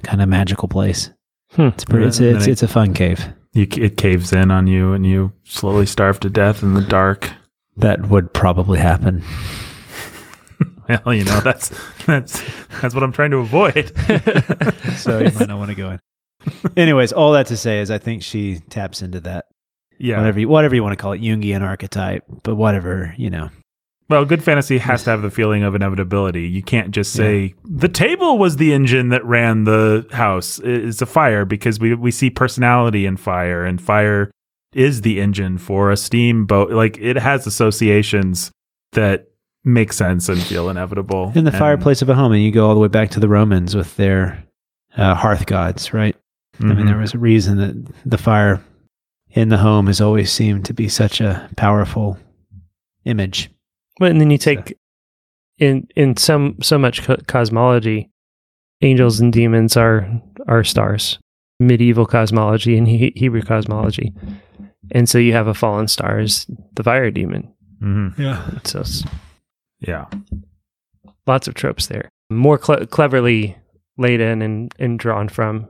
kind 0.02 0.22
of 0.22 0.28
magical 0.30 0.68
place. 0.68 1.10
Hmm. 1.52 1.64
It's 1.68 1.84
pretty. 1.84 2.06
It's 2.06 2.18
it's, 2.18 2.46
it- 2.46 2.50
it's 2.52 2.62
a 2.62 2.68
fun 2.68 2.94
cave. 2.94 3.22
you, 3.52 3.66
it 3.72 3.98
caves 3.98 4.32
in 4.32 4.50
on 4.50 4.66
you, 4.66 4.94
and 4.94 5.06
you 5.06 5.32
slowly 5.44 5.84
starve 5.84 6.18
to 6.20 6.30
death 6.30 6.62
in 6.62 6.72
the 6.72 6.80
dark. 6.80 7.30
That 7.76 8.08
would 8.08 8.32
probably 8.32 8.78
happen. 8.78 9.22
Well, 11.04 11.14
you 11.14 11.24
know 11.24 11.40
that's 11.40 11.72
that's 12.06 12.44
that's 12.80 12.94
what 12.94 13.02
I'm 13.02 13.10
trying 13.10 13.32
to 13.32 13.38
avoid. 13.38 13.92
so 14.96 15.18
you 15.18 15.32
might 15.32 15.48
not 15.48 15.58
want 15.58 15.70
to 15.70 15.74
go 15.74 15.90
in. 15.90 16.00
Anyways, 16.76 17.12
all 17.12 17.32
that 17.32 17.48
to 17.48 17.56
say 17.56 17.80
is, 17.80 17.90
I 17.90 17.98
think 17.98 18.22
she 18.22 18.60
taps 18.70 19.02
into 19.02 19.18
that. 19.22 19.46
Yeah. 19.98 20.18
Whatever 20.18 20.40
you, 20.40 20.48
whatever 20.48 20.74
you 20.74 20.82
want 20.82 20.92
to 20.92 21.02
call 21.02 21.12
it, 21.12 21.20
Jungian 21.20 21.62
archetype, 21.62 22.24
but 22.42 22.54
whatever 22.56 23.14
you 23.16 23.30
know. 23.30 23.50
Well, 24.08 24.24
good 24.24 24.42
fantasy 24.44 24.78
has 24.88 25.02
to 25.04 25.10
have 25.10 25.22
the 25.22 25.30
feeling 25.30 25.62
of 25.64 25.74
inevitability. 25.74 26.42
You 26.48 26.62
can't 26.62 26.90
just 26.92 27.12
say 27.12 27.54
the 27.64 27.88
table 27.88 28.38
was 28.38 28.56
the 28.56 28.72
engine 28.72 29.08
that 29.08 29.24
ran 29.24 29.64
the 29.64 30.06
house. 30.12 30.60
It's 30.62 31.02
a 31.02 31.06
fire 31.06 31.44
because 31.44 31.80
we 31.80 31.94
we 31.94 32.10
see 32.10 32.30
personality 32.30 33.06
in 33.06 33.16
fire, 33.16 33.64
and 33.64 33.80
fire 33.80 34.30
is 34.74 35.00
the 35.02 35.20
engine 35.20 35.58
for 35.58 35.90
a 35.90 35.96
steamboat. 35.96 36.70
Like 36.70 36.98
it 36.98 37.16
has 37.16 37.46
associations 37.46 38.50
that 38.92 39.28
make 39.64 39.92
sense 39.92 40.28
and 40.28 40.40
feel 40.40 40.68
inevitable. 40.68 41.32
In 41.34 41.44
the 41.44 41.50
And- 41.50 41.58
fireplace 41.58 42.00
of 42.02 42.08
a 42.08 42.14
home, 42.14 42.32
and 42.32 42.42
you 42.42 42.52
go 42.52 42.68
all 42.68 42.74
the 42.74 42.80
way 42.80 42.88
back 42.88 43.10
to 43.10 43.20
the 43.20 43.28
Romans 43.28 43.74
with 43.74 43.96
their 43.96 44.44
uh, 44.96 45.14
hearth 45.14 45.46
gods, 45.46 45.92
right? 45.92 46.14
I 46.60 46.64
mean, 46.64 46.86
there 46.86 46.96
was 46.96 47.12
a 47.12 47.18
reason 47.18 47.58
that 47.58 47.92
the 48.06 48.16
fire 48.16 48.62
in 49.36 49.48
the 49.50 49.58
home 49.58 49.86
has 49.86 50.00
always 50.00 50.32
seemed 50.32 50.64
to 50.64 50.74
be 50.74 50.88
such 50.88 51.20
a 51.20 51.48
powerful 51.56 52.18
image. 53.04 53.50
But 54.00 54.10
and 54.10 54.20
then 54.20 54.30
you 54.30 54.38
take 54.38 54.76
in 55.58 55.86
in 55.94 56.16
some 56.16 56.56
so 56.62 56.78
much 56.78 57.02
co- 57.02 57.16
cosmology, 57.28 58.10
angels 58.82 59.20
and 59.20 59.32
demons 59.32 59.76
are 59.76 60.08
are 60.48 60.64
stars, 60.64 61.18
medieval 61.60 62.06
cosmology 62.06 62.76
and 62.76 62.88
he- 62.88 63.12
Hebrew 63.14 63.42
cosmology, 63.42 64.12
and 64.90 65.08
so 65.08 65.18
you 65.18 65.32
have 65.32 65.46
a 65.46 65.54
fallen 65.54 65.86
star 65.88 66.18
as 66.18 66.46
the 66.74 66.82
fire 66.82 67.10
demon. 67.10 67.52
hmm 67.80 68.08
Yeah. 68.18 68.50
So 68.64 68.80
it's 68.80 69.04
Yeah. 69.80 70.06
lots 71.26 71.46
of 71.48 71.54
tropes 71.54 71.86
there, 71.86 72.08
more 72.30 72.58
cle 72.58 72.86
cleverly 72.86 73.56
laid 73.98 74.20
in 74.20 74.42
and 74.42 74.72
and 74.78 74.98
drawn 74.98 75.28
from. 75.28 75.68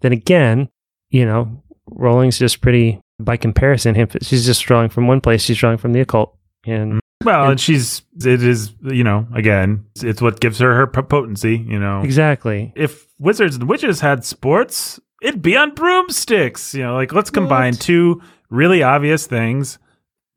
Then 0.00 0.12
again, 0.12 0.68
you 1.10 1.24
know, 1.26 1.62
Rowling's 1.88 2.38
just 2.38 2.60
pretty 2.60 3.00
by 3.18 3.36
comparison. 3.36 3.94
Him, 3.94 4.08
she's 4.22 4.44
just 4.46 4.62
drawing 4.64 4.88
from 4.88 5.06
one 5.06 5.20
place. 5.20 5.42
She's 5.42 5.56
drawing 5.58 5.78
from 5.78 5.92
the 5.92 6.00
occult, 6.00 6.36
and 6.66 6.94
mm. 6.94 6.98
Well, 7.24 7.42
And- 7.44 7.52
and 7.52 7.60
she's 7.60 8.02
it 8.24 8.42
is 8.42 8.72
you 8.82 9.02
know 9.02 9.26
again 9.34 9.86
it's 10.02 10.20
what 10.22 10.38
gives 10.40 10.58
her 10.58 10.74
her 10.76 10.86
potency. 10.86 11.56
You 11.56 11.78
know, 11.78 12.02
exactly. 12.02 12.72
if 12.76 13.06
wizards 13.18 13.56
and 13.56 13.68
witches 13.68 14.00
had 14.00 14.24
sports, 14.24 15.00
it'd 15.22 15.42
be 15.42 15.56
on 15.56 15.74
broomsticks. 15.74 16.74
You 16.74 16.82
know, 16.84 16.94
like 16.94 17.12
let's 17.12 17.30
combine 17.30 17.72
What? 17.72 17.80
two 17.80 18.22
really 18.50 18.82
obvious 18.82 19.26
things, 19.26 19.78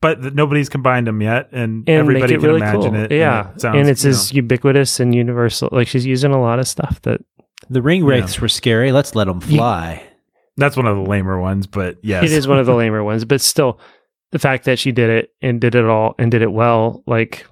but 0.01 0.21
that 0.23 0.33
nobody's 0.33 0.69
combined 0.69 1.05
them 1.05 1.21
yet, 1.21 1.49
and, 1.51 1.87
and 1.87 1.89
everybody 1.89 2.33
make 2.33 2.41
can 2.41 2.49
really 2.49 2.61
imagine 2.61 2.93
cool. 2.93 3.03
it. 3.03 3.11
Yeah, 3.11 3.51
it 3.51 3.61
sounds, 3.61 3.77
and 3.77 3.87
it's 3.89 4.03
you 4.05 4.09
as 4.11 4.33
ubiquitous 4.33 4.99
and 4.99 5.13
universal. 5.13 5.69
Like 5.71 5.87
she's 5.89 6.05
using 6.05 6.31
a 6.31 6.41
lot 6.41 6.59
of 6.59 6.67
stuff 6.67 7.01
that 7.03 7.21
The 7.69 7.81
ring 7.81 8.03
wraiths 8.05 8.39
were 8.39 8.47
scary. 8.49 8.91
Let's 8.93 9.13
let 9.15 9.25
them 9.27 9.41
You- 9.47 9.57
fly. 9.57 10.03
That's 10.59 10.77
one 10.77 10.85
of 10.87 10.95
the 10.95 11.09
lamer 11.09 11.39
ones, 11.39 11.65
but 11.67 11.97
yes, 12.03 12.23
it 12.23 12.31
is 12.31 12.47
one 12.47 12.59
of 12.59 12.65
the 12.65 12.75
lamer 12.81 13.03
ones. 13.03 13.25
But 13.25 13.41
still, 13.41 13.79
the 14.31 14.39
fact 14.39 14.65
that 14.65 14.77
she 14.79 14.91
did 14.91 15.09
it 15.09 15.29
and 15.41 15.59
did 15.59 15.75
it 15.75 15.85
all 15.85 16.15
and 16.19 16.29
did 16.29 16.41
it 16.41 16.51
well, 16.51 17.03
like 17.07 17.45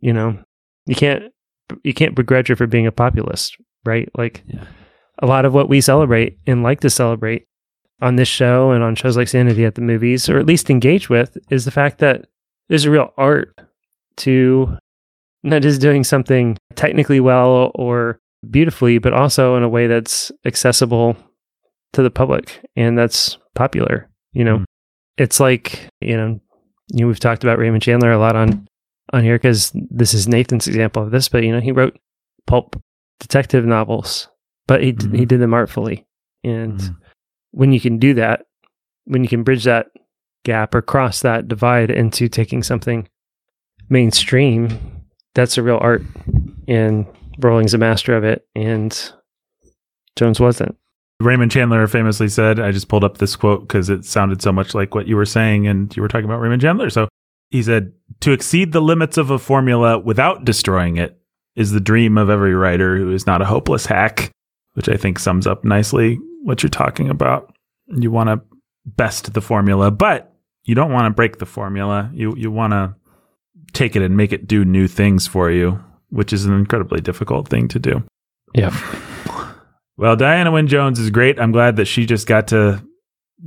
you 0.00 0.12
know, 0.12 0.38
you 0.86 0.94
can't 0.94 1.24
you 1.84 1.94
can't 1.94 2.14
begrudge 2.14 2.48
her 2.48 2.56
for 2.56 2.66
being 2.66 2.86
a 2.86 2.92
populist, 2.92 3.56
right? 3.84 4.08
Like 4.16 4.42
Yeah. 4.46 4.64
a 5.20 5.26
lot 5.26 5.44
of 5.44 5.54
what 5.54 5.68
we 5.68 5.80
celebrate 5.80 6.38
and 6.46 6.62
like 6.62 6.80
to 6.80 6.90
celebrate 6.90 7.46
on 8.00 8.16
this 8.16 8.28
show 8.28 8.70
and 8.70 8.84
on 8.84 8.94
shows 8.94 9.16
like 9.16 9.28
Sanity 9.28 9.64
at 9.64 9.74
the 9.74 9.80
movies, 9.80 10.28
or 10.28 10.38
at 10.38 10.46
least 10.46 10.70
engage 10.70 11.08
with, 11.10 11.36
is 11.50 11.64
the 11.64 11.70
fact 11.70 11.98
that 11.98 12.26
there's 12.68 12.84
a 12.84 12.90
real 12.90 13.12
art 13.18 13.58
to 14.18 14.76
not 15.42 15.62
just 15.62 15.80
doing 15.80 16.04
something 16.04 16.56
technically 16.74 17.20
well 17.20 17.70
or 17.74 18.18
beautifully, 18.50 18.98
but 18.98 19.12
also 19.12 19.56
in 19.56 19.62
a 19.62 19.68
way 19.68 19.86
that's 19.86 20.30
accessible 20.44 21.16
to 21.94 22.02
the 22.02 22.10
public 22.10 22.64
and 22.76 22.96
that's 22.98 23.38
popular. 23.54 24.08
You 24.32 24.44
know, 24.44 24.58
Mm. 24.58 24.64
it's 25.16 25.40
like 25.40 25.88
you 26.00 26.16
know, 26.16 26.40
you 26.92 27.00
know, 27.00 27.06
we've 27.06 27.20
talked 27.20 27.42
about 27.44 27.58
Raymond 27.58 27.82
Chandler 27.82 28.12
a 28.12 28.18
lot 28.18 28.36
on 28.36 28.66
on 29.12 29.22
here 29.24 29.36
because 29.36 29.72
this 29.90 30.12
is 30.14 30.28
Nathan's 30.28 30.66
example 30.68 31.02
of 31.02 31.10
this. 31.10 31.28
But 31.28 31.42
you 31.44 31.52
know, 31.52 31.60
he 31.60 31.72
wrote 31.72 31.98
pulp 32.46 32.80
detective 33.20 33.64
novels, 33.64 34.28
but 34.66 34.82
he 34.82 34.92
Mhm. 34.92 35.16
he 35.18 35.24
did 35.24 35.40
them 35.40 35.54
artfully, 35.54 36.06
and 36.44 36.78
Mhm. 36.78 36.96
when 37.52 37.72
you 37.72 37.80
can 37.80 37.98
do 37.98 38.14
that, 38.14 38.46
when 39.04 39.22
you 39.22 39.28
can 39.28 39.42
bridge 39.42 39.64
that 39.64 39.86
gap 40.44 40.74
or 40.74 40.82
cross 40.82 41.20
that 41.22 41.48
divide 41.48 41.90
into 41.90 42.28
taking 42.28 42.62
something 42.62 43.08
mainstream, 43.88 44.68
that's 45.34 45.58
a 45.58 45.62
real 45.62 45.78
art. 45.80 46.02
And 46.68 47.06
Rowling's 47.38 47.74
a 47.74 47.78
master 47.78 48.14
of 48.16 48.24
it, 48.24 48.46
and 48.54 49.12
Jones 50.16 50.40
wasn't. 50.40 50.76
Raymond 51.20 51.50
Chandler 51.50 51.86
famously 51.88 52.28
said, 52.28 52.60
I 52.60 52.70
just 52.70 52.88
pulled 52.88 53.04
up 53.04 53.18
this 53.18 53.34
quote 53.34 53.62
because 53.62 53.90
it 53.90 54.04
sounded 54.04 54.40
so 54.40 54.52
much 54.52 54.74
like 54.74 54.94
what 54.94 55.08
you 55.08 55.16
were 55.16 55.26
saying, 55.26 55.66
and 55.66 55.94
you 55.96 56.02
were 56.02 56.08
talking 56.08 56.26
about 56.26 56.40
Raymond 56.40 56.62
Chandler. 56.62 56.90
So 56.90 57.08
he 57.50 57.62
said, 57.62 57.92
To 58.20 58.32
exceed 58.32 58.72
the 58.72 58.80
limits 58.80 59.16
of 59.16 59.30
a 59.30 59.38
formula 59.38 59.98
without 59.98 60.44
destroying 60.44 60.96
it 60.96 61.20
is 61.56 61.72
the 61.72 61.80
dream 61.80 62.18
of 62.18 62.30
every 62.30 62.54
writer 62.54 62.96
who 62.96 63.12
is 63.12 63.26
not 63.26 63.42
a 63.42 63.46
hopeless 63.46 63.86
hack, 63.86 64.30
which 64.74 64.88
I 64.88 64.96
think 64.96 65.18
sums 65.18 65.46
up 65.46 65.64
nicely 65.64 66.20
what 66.44 66.62
you're 66.62 66.70
talking 66.70 67.10
about. 67.10 67.52
You 67.88 68.12
want 68.12 68.28
to 68.28 68.40
best 68.86 69.32
the 69.32 69.40
formula, 69.40 69.90
but 69.90 70.32
you 70.64 70.76
don't 70.76 70.92
want 70.92 71.06
to 71.06 71.16
break 71.16 71.38
the 71.38 71.46
formula. 71.46 72.10
You, 72.14 72.36
you 72.36 72.52
want 72.52 72.74
to 72.74 72.94
take 73.72 73.96
it 73.96 74.02
and 74.02 74.16
make 74.16 74.32
it 74.32 74.46
do 74.46 74.64
new 74.64 74.86
things 74.86 75.26
for 75.26 75.50
you, 75.50 75.82
which 76.10 76.32
is 76.32 76.44
an 76.44 76.54
incredibly 76.54 77.00
difficult 77.00 77.48
thing 77.48 77.66
to 77.68 77.80
do. 77.80 78.04
Yeah. 78.54 78.70
Well, 79.98 80.14
Diana 80.14 80.52
Wynne 80.52 80.68
Jones 80.68 81.00
is 81.00 81.10
great. 81.10 81.40
I'm 81.40 81.50
glad 81.50 81.74
that 81.76 81.86
she 81.86 82.06
just 82.06 82.28
got 82.28 82.46
to 82.48 82.82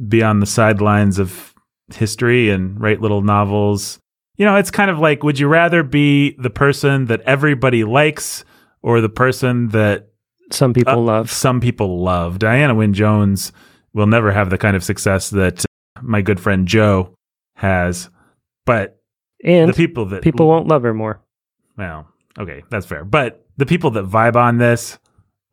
be 0.08 0.22
on 0.22 0.42
the 0.42 0.46
sidelines 0.46 1.18
of 1.18 1.54
history 1.96 2.50
and 2.50 2.80
write 2.80 3.00
little 3.02 3.22
novels. 3.22 4.00
You 4.36 4.46
know, 4.46 4.58
it's 4.58 4.70
kind 4.70 4.92
of 4.92 5.00
like 5.00 5.24
would 5.24 5.40
you 5.40 5.48
rather 5.48 5.82
be 5.82 6.36
the 6.38 6.50
person 6.50 7.06
that 7.06 7.22
everybody 7.22 7.86
likes 7.86 8.44
or 8.82 9.00
the 9.00 9.10
person 9.10 9.70
that 9.70 10.10
Some 10.52 10.74
people 10.74 10.94
uh, 10.94 10.98
love. 10.98 11.32
some 11.32 11.62
people 11.62 12.04
love? 12.04 12.38
Diana 12.38 12.76
Wynne 12.76 12.94
Jones 12.94 13.54
will 13.94 14.08
never 14.08 14.32
have 14.34 14.50
the 14.50 14.58
kind 14.58 14.76
of 14.76 14.84
success 14.84 15.30
that 15.30 15.64
my 16.02 16.22
good 16.22 16.40
friend 16.40 16.68
Jo 16.68 17.14
has, 17.56 18.10
but 18.66 19.00
And 19.44 19.70
the 19.70 19.74
people 19.74 20.06
that 20.08 20.22
people 20.22 20.48
won't 20.48 20.68
love 20.68 20.84
her 20.84 20.94
more. 20.94 21.22
well, 21.78 22.08
okay, 22.38 22.64
that's 22.70 22.86
fair. 22.86 23.06
But 23.06 23.46
the 23.56 23.66
people 23.66 23.92
that 23.92 24.06
vibe 24.06 24.36
on 24.36 24.58
this 24.58 24.98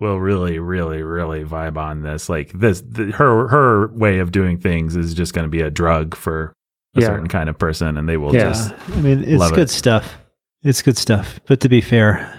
will 0.01 0.19
really, 0.21 0.59
really, 0.59 1.03
really 1.03 1.45
vibe 1.45 1.77
on 1.77 2.03
this. 2.03 2.29
Like 2.29 2.53
this, 2.53 2.81
the, 2.83 3.07
her 3.13 3.49
her 3.49 3.89
way 3.89 4.19
of 4.19 4.31
doing 4.33 4.59
things 4.59 4.97
is 4.97 5.15
just 5.15 5.35
going 5.35 5.45
to 5.45 5.51
be 5.51 5.61
a 5.61 5.71
drug 5.71 6.15
for 6.17 6.53
a 6.97 7.01
Yeah. 7.01 7.09
certain 7.09 7.29
kind 7.29 7.49
of 7.49 7.59
person, 7.59 7.97
and 7.97 8.09
they 8.09 8.17
will 8.17 8.35
Yeah. 8.35 8.49
just 8.49 8.73
I 8.97 9.01
mean, 9.01 9.25
it's 9.25 9.41
Love 9.41 9.53
it. 9.53 9.57
good 9.57 9.71
stuff. 9.71 10.19
It's 10.63 10.83
good 10.83 10.97
stuff. 10.97 11.41
But 11.47 11.61
to 11.61 11.69
be 11.69 11.81
fair, 11.81 12.33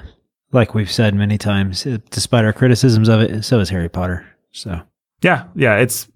like 0.52 0.74
we've 0.74 0.92
said 0.92 1.14
many 1.16 1.38
times, 1.38 1.86
it, 1.86 2.10
despite 2.10 2.44
our 2.46 2.54
criticisms 2.54 3.08
of 3.10 3.22
it, 3.22 3.44
so 3.44 3.60
is 3.60 3.70
Harry 3.70 3.90
Potter. 3.90 4.26
So 4.52 4.82
yeah, 5.22 5.44
yeah. 5.56 5.76
It's 5.78 6.08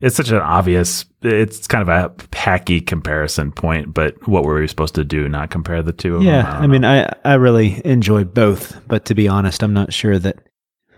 it's 0.00 0.14
such 0.16 0.30
an 0.30 0.36
obvious. 0.36 1.04
It's 1.22 1.66
kind 1.66 1.82
of 1.82 1.88
a 1.88 2.10
hacky 2.30 2.86
comparison 2.86 3.50
point, 3.50 3.92
but 3.94 4.28
what 4.28 4.44
were 4.44 4.60
we 4.60 4.68
supposed 4.68 4.94
to 4.96 5.04
do? 5.04 5.28
Not 5.28 5.50
compare 5.50 5.82
the 5.82 5.92
two? 5.92 6.16
Of 6.16 6.20
them? 6.22 6.28
yeah, 6.32 6.42
them? 6.52 6.62
I, 6.62 6.66
mean, 6.68 6.84
I 6.84 7.12
I 7.24 7.34
really 7.34 7.82
enjoy 7.84 8.22
both, 8.24 8.80
but 8.86 9.04
to 9.06 9.14
be 9.16 9.26
honest, 9.26 9.62
I'm 9.64 9.74
not 9.74 9.92
sure 9.92 10.18
that 10.20 10.47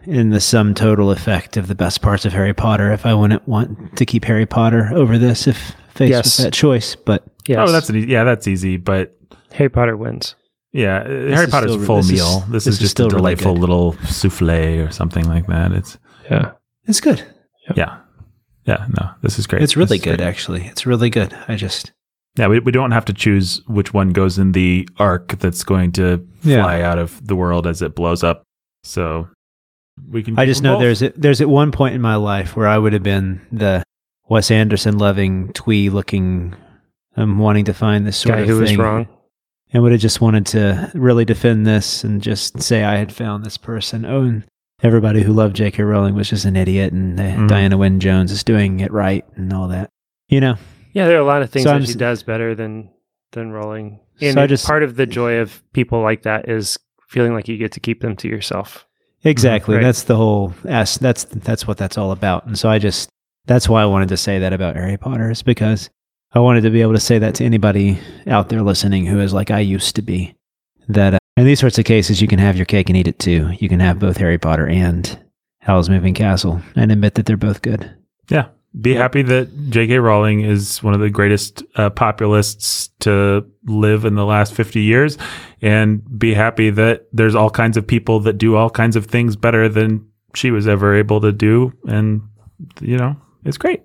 in 0.05 0.31
the 0.31 0.41
sum 0.41 0.75
total 0.75 1.11
effect 1.11 1.57
of 1.57 1.69
the 1.69 1.75
best 1.75 2.01
parts 2.03 2.25
of 2.25 2.33
Harry 2.33 2.55
Potter, 2.55 2.93
if 2.93 3.05
I 3.07 3.15
wouldn't 3.15 3.47
want 3.49 3.97
to 3.97 4.07
keep 4.07 4.25
Harry 4.25 4.47
Potter 4.47 4.91
over 4.95 5.19
this 5.19 5.47
if 5.47 5.73
faced 5.95 6.11
Yes. 6.11 6.39
with 6.39 6.45
that 6.47 6.53
choice. 6.53 6.97
But 6.97 7.25
Yes. 7.47 7.69
oh, 7.69 7.73
that's 7.73 7.89
an 7.91 7.97
e- 7.97 8.07
yeah, 8.07 8.25
that's 8.25 8.47
easy. 8.49 8.77
But 8.77 9.13
Harry 9.53 9.69
Potter 9.69 9.97
wins. 9.97 10.35
yeah, 10.73 10.99
uh, 11.01 11.09
Harry 11.09 11.45
is 11.45 11.51
Potter's 11.51 11.73
still- 11.73 11.85
full 11.85 11.97
this 11.99 12.07
is- 12.07 12.13
meal. 12.13 12.41
this, 12.41 12.65
this 12.65 12.67
is 12.69 12.75
is 12.75 12.79
just 12.81 12.91
still 12.93 13.07
a 13.07 13.11
delightful 13.11 13.53
good. 13.55 13.61
little 13.61 13.93
souffle 14.07 14.81
or 14.87 14.91
something 14.91 15.27
like 15.29 15.47
that. 15.49 15.73
It's 15.73 15.99
Yeah. 16.31 16.53
it's 16.87 17.01
good. 17.01 17.23
yeah, 17.77 17.97
yeah. 18.67 18.87
No, 18.99 19.11
this 19.23 19.39
is 19.39 19.47
great. 19.47 19.63
It's 19.63 19.77
really 19.77 19.99
This 19.99 20.05
good, 20.05 20.19
great. 20.19 20.29
actually. 20.29 20.63
It's 20.67 20.87
really 20.87 21.11
good. 21.11 21.35
I 21.49 21.57
just 21.57 21.93
Yeah, 22.39 22.47
we, 22.47 22.61
we 22.61 22.71
don't 22.71 22.93
have 22.93 23.05
to 23.07 23.13
choose 23.13 23.61
which 23.67 23.93
one 23.93 24.11
goes 24.11 24.39
in 24.39 24.53
the 24.53 24.89
arc 24.99 25.37
that's 25.41 25.65
going 25.65 25.91
to 25.93 26.25
Yeah. 26.45 26.63
fly 26.63 26.81
out 26.81 26.97
of 26.99 27.21
the 27.27 27.35
world 27.35 27.67
as 27.67 27.83
it 27.83 27.97
blows 27.97 28.23
up. 28.23 28.45
So 28.85 29.27
we 30.09 30.23
can. 30.23 30.39
I 30.39 30.47
just 30.47 30.63
know 30.63 30.75
both. 30.75 30.81
there's 30.83 31.03
a, 31.03 31.13
there's 31.17 31.41
at 31.41 31.49
one 31.49 31.73
point 31.73 31.95
in 31.95 32.01
my 32.01 32.17
life 32.17 32.57
where 32.57 32.69
I 32.69 32.79
would 32.79 32.93
have 32.93 33.03
been 33.03 33.41
the 33.53 33.83
Wes 34.29 34.51
Anderson 34.51 34.99
loving, 34.99 35.53
twee 35.53 35.91
looking, 35.91 36.55
um, 37.17 37.39
wanting 37.39 37.65
to 37.67 37.75
find 37.75 38.07
this 38.07 38.17
sort 38.17 38.37
Guy 38.37 38.43
of 38.43 38.49
who 38.49 38.59
was 38.61 38.77
wrong. 38.77 39.09
and 39.73 39.83
would 39.83 39.93
have 39.93 40.01
just 40.01 40.21
wanted 40.21 40.47
to 40.47 40.91
really 40.95 41.25
defend 41.25 41.67
this 41.67 42.05
and 42.05 42.23
just 42.23 42.61
say 42.63 42.85
I 42.85 42.97
had 42.97 43.13
found 43.13 43.45
this 43.45 43.57
person. 43.57 44.05
Oh, 44.05 44.23
and 44.23 44.45
everybody 44.83 45.23
who 45.23 45.33
loved 45.33 45.57
J.K. 45.57 45.83
Rowling 45.83 46.15
was 46.15 46.31
just 46.31 46.45
an 46.45 46.57
idiot, 46.57 46.93
and 46.93 47.19
uh, 47.19 47.23
Mhm. 47.25 47.49
Diana 47.49 47.77
Wynne 47.77 48.01
Jones 48.01 48.31
is 48.33 48.43
doing 48.45 48.81
it 48.81 48.93
right 48.93 49.25
and 49.37 49.53
all 49.53 49.69
that. 49.69 49.91
You 50.29 50.41
know, 50.41 50.55
Yeah, 50.93 51.07
there 51.07 51.17
are 51.17 51.21
a 51.23 51.25
lot 51.27 51.43
of 51.43 51.51
things 51.51 51.65
So 51.65 51.71
that 51.71 51.77
I'm 51.77 51.85
she 51.85 51.95
does 51.95 52.23
better 52.23 52.55
than 52.55 52.91
than 53.33 53.51
Rowling. 53.53 54.01
And 54.21 54.35
So 54.35 54.43
I 54.43 54.47
just- 54.47 54.67
part 54.67 54.83
of 54.83 54.97
the 54.97 55.07
joy 55.07 55.37
of 55.39 55.63
people 55.73 56.03
like 56.03 56.23
that 56.23 56.49
is 56.49 56.79
feeling 57.09 57.33
like 57.33 57.47
you 57.49 57.57
get 57.59 57.73
to 57.73 57.81
keep 57.81 58.01
them 58.01 58.17
to 58.17 58.29
yourself. 58.29 58.87
Exactly. 59.25 59.77
Right. 59.77 59.85
That's 59.85 60.05
the 60.05 60.17
whole 60.17 60.55
as 60.65 60.97
that's 60.97 61.25
that's 61.25 61.67
what 61.67 61.77
that's 61.77 61.99
all 61.99 62.13
about. 62.13 62.47
And 62.47 62.59
so 62.59 62.69
I 62.69 62.79
just 62.79 63.11
that's 63.47 63.69
why 63.69 63.83
I 63.83 63.87
wanted 63.87 64.09
to 64.11 64.17
say 64.17 64.39
that 64.39 64.53
about 64.53 64.77
Harry 64.77 64.97
Potter 64.97 65.31
is 65.31 65.43
because 65.43 65.91
I 66.33 66.39
wanted 66.39 66.63
to 66.63 66.71
be 66.71 66.81
able 66.81 66.95
to 66.95 67.01
say 67.01 67.19
that 67.19 67.35
to 67.37 67.45
anybody 67.45 67.99
out 68.27 68.49
there 68.49 68.63
listening 68.63 69.07
who 69.07 69.21
is 69.21 69.35
like 69.35 69.51
I 69.51 69.61
used 69.61 69.97
to 69.97 70.03
be. 70.03 70.35
That 70.89 71.15
uh, 71.15 71.19
in 71.37 71.45
these 71.45 71.61
sorts 71.61 71.79
of 71.79 71.85
cases 71.85 72.23
you 72.23 72.29
can 72.29 72.39
have 72.39 72.57
your 72.57 72.67
cake 72.67 72.89
and 72.89 72.97
eat 72.97 73.09
it 73.09 73.19
too. 73.19 73.51
You 73.59 73.69
can 73.69 73.81
have 73.81 73.99
both 73.99 74.17
Harry 74.17 74.39
Potter 74.39 74.67
and 74.67 75.19
Howl's 75.61 75.91
Moving 75.91 76.15
Castle 76.15 76.61
and 76.75 76.91
admit 76.91 77.15
that 77.15 77.27
they're 77.27 77.37
both 77.37 77.63
good. 77.63 77.95
Yeah, 78.31 78.49
be 78.79 78.95
happy 78.95 79.23
that 79.23 79.71
J.K. 79.71 79.99
Rowling 79.99 80.41
is 80.41 80.83
one 80.83 80.95
of 80.95 81.01
the 81.01 81.11
greatest 81.11 81.63
uh, 81.75 81.91
populists 81.91 82.89
to 83.01 83.45
live 83.65 84.05
in 84.05 84.15
the 84.15 84.25
last 84.25 84.55
fifty 84.55 84.83
years, 84.83 85.19
and 85.61 86.03
be 86.19 86.35
happy 86.35 86.71
that 86.71 87.07
there's 87.13 87.35
all 87.35 87.51
kinds 87.51 87.77
of 87.77 87.87
people 87.87 88.21
that 88.21 88.35
do 88.35 88.57
all 88.57 88.71
kinds 88.71 88.97
of 88.97 89.07
things 89.07 89.35
better 89.35 89.69
than 89.69 90.07
she 90.35 90.51
was 90.51 90.69
ever 90.69 90.95
able 90.95 91.21
to 91.21 91.33
do, 91.33 91.73
and 91.89 92.23
you 92.81 92.97
know 92.97 93.17
it's 93.45 93.59
great. 93.59 93.83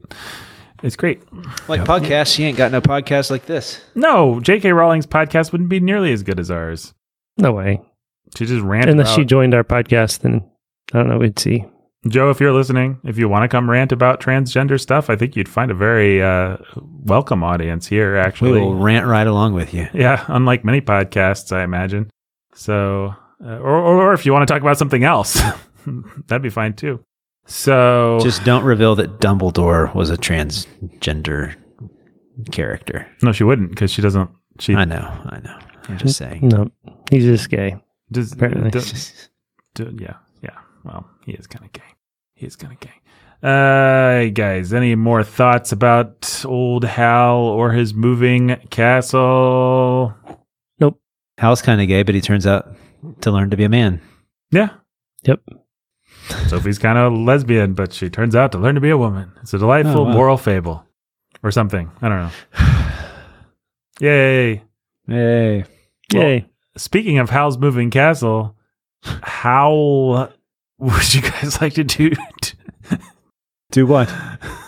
It's 0.84 0.96
great. 0.96 1.24
Like 1.68 1.82
podcasts, 1.82 2.36
she 2.36 2.44
ain't 2.44 2.58
got 2.58 2.72
no 2.72 2.82
podcast 2.82 3.32
like 3.32 3.48
this. 3.48 3.82
No, 3.96 4.40
J.K. 4.40 4.72
Rowling's 4.72 5.08
podcast 5.08 5.52
wouldn't 5.52 5.70
be 5.70 5.80
nearly 5.80 6.14
as 6.14 6.22
good 6.22 6.40
as 6.40 6.52
ours. 6.52 6.94
No 7.38 7.54
way. 7.54 7.82
She 8.38 8.46
just 8.46 8.62
ran. 8.64 8.90
Unless 8.90 9.16
she 9.16 9.26
joined 9.26 9.56
our 9.56 9.64
podcast, 9.64 10.20
then 10.20 10.48
I 10.94 11.00
don't 11.00 11.10
know. 11.10 11.18
We'd 11.18 11.40
see. 11.40 11.66
Jo, 12.08 12.30
if 12.30 12.40
you're 12.40 12.54
listening, 12.54 13.00
if 13.04 13.18
you 13.18 13.28
want 13.28 13.44
to 13.44 13.48
come 13.48 13.68
rant 13.70 13.92
about 13.92 14.22
transgender 14.22 14.80
stuff, 14.80 15.10
I 15.10 15.16
think 15.16 15.36
you'd 15.36 15.50
find 15.50 15.72
a 15.72 15.74
very 15.74 16.22
uh, 16.22 16.58
welcome 17.04 17.44
audience 17.44 17.88
here. 17.88 18.16
Actually. 18.16 18.52
We 18.54 18.62
will 18.62 18.76
rant 18.76 19.08
right 19.08 19.26
along 19.26 19.54
with 19.54 19.74
you. 19.74 19.88
yeah, 19.94 20.24
unlike 20.28 20.64
many 20.64 20.82
podcasts, 20.82 21.52
I 21.56 21.64
imagine. 21.64 22.12
So, 22.54 23.16
uh, 23.44 23.58
or, 23.58 23.76
or 23.80 24.14
if 24.14 24.26
you 24.26 24.34
want 24.34 24.48
to 24.48 24.54
talk 24.54 24.62
about 24.62 24.78
something 24.78 25.04
else, 25.04 25.34
that'd 26.28 26.44
be 26.44 26.50
fine 26.50 26.74
too. 26.74 27.04
So, 27.48 28.20
Just 28.22 28.44
don't 28.44 28.64
reveal 28.64 28.96
that 28.96 29.20
Dumbledore 29.20 29.94
was 29.94 30.10
a 30.10 30.18
transgender 30.18 31.56
character. 32.52 33.08
no, 33.24 33.32
she 33.32 33.44
wouldn't 33.44 33.70
because 33.72 33.92
she 33.92 34.02
doesn't. 34.02 34.30
She 34.60 34.74
I 34.76 34.86
know, 34.86 35.12
I 35.26 35.40
know. 35.44 35.58
I'm 35.90 35.98
just 35.98 36.18
saying. 36.18 36.48
No, 36.48 36.72
he's 37.10 37.24
just 37.26 37.50
gay. 37.50 37.78
does. 38.12 38.32
apparently. 38.32 38.70
does- 38.72 39.30
do- 39.76 39.96
yeah, 40.00 40.16
yeah. 40.42 40.58
Well, 40.84 41.08
he 41.26 41.34
is 41.34 41.46
kind 41.48 41.66
of 41.66 41.72
gay. 41.74 41.82
He 42.36 42.46
is 42.46 42.56
kind 42.56 42.74
of 42.74 42.80
gay. 42.80 42.92
Uh, 43.44 44.30
guys, 44.34 44.74
any 44.74 44.96
more 44.96 45.24
thoughts 45.24 45.72
about 45.72 46.44
old 46.46 46.84
Howl 46.84 47.44
or 47.46 47.72
his 47.72 47.94
moving 47.94 48.56
castle? 48.70 50.14
Nope. 50.80 51.00
Howl's 51.38 51.62
kind 51.62 51.82
of 51.82 51.88
gay, 51.88 52.04
but 52.04 52.16
he 52.16 52.22
turns 52.22 52.48
out 52.48 52.76
to 53.22 53.32
learn 53.32 53.50
to 53.52 53.58
be 53.58 53.64
a 53.64 53.70
man. 53.70 54.02
Yeah. 54.52 54.70
Yep. 55.24 55.42
Sophie's 56.48 56.80
kind 56.80 56.98
of 56.98 57.14
lesbian, 57.14 57.74
but 57.74 57.94
she 57.94 58.10
turns 58.10 58.36
out 58.36 58.52
to 58.54 58.58
learn 58.58 58.76
to 58.76 58.82
be 58.82 58.90
a 58.90 58.98
woman. 58.98 59.32
It's 59.42 59.54
a 59.54 59.60
delightful 59.60 60.02
Oh, 60.02 60.04
wow. 60.06 60.14
moral 60.14 60.38
fable 60.38 60.84
or 61.44 61.52
something. 61.52 61.92
I 62.02 62.10
don't 62.10 62.20
know. 62.24 62.32
Yay. 64.02 64.64
Yay. 65.08 65.64
Well, 66.14 66.24
Yay. 66.24 66.46
Speaking 66.78 67.20
of 67.20 67.30
Howl's 67.30 67.58
moving 67.58 67.92
castle, 67.92 68.56
how 69.04 70.34
would 70.80 71.14
you 71.14 71.22
guys 71.22 71.62
like 71.62 71.74
to 71.74 71.84
do? 71.84 72.12
Do 73.72 73.86
what? 73.86 74.14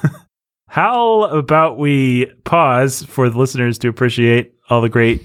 How 0.67 1.23
about 1.23 1.77
we 1.77 2.27
pause 2.43 3.03
for 3.03 3.29
the 3.29 3.37
listeners 3.37 3.77
to 3.79 3.87
appreciate 3.87 4.53
all 4.69 4.81
the 4.81 4.89
great 4.89 5.23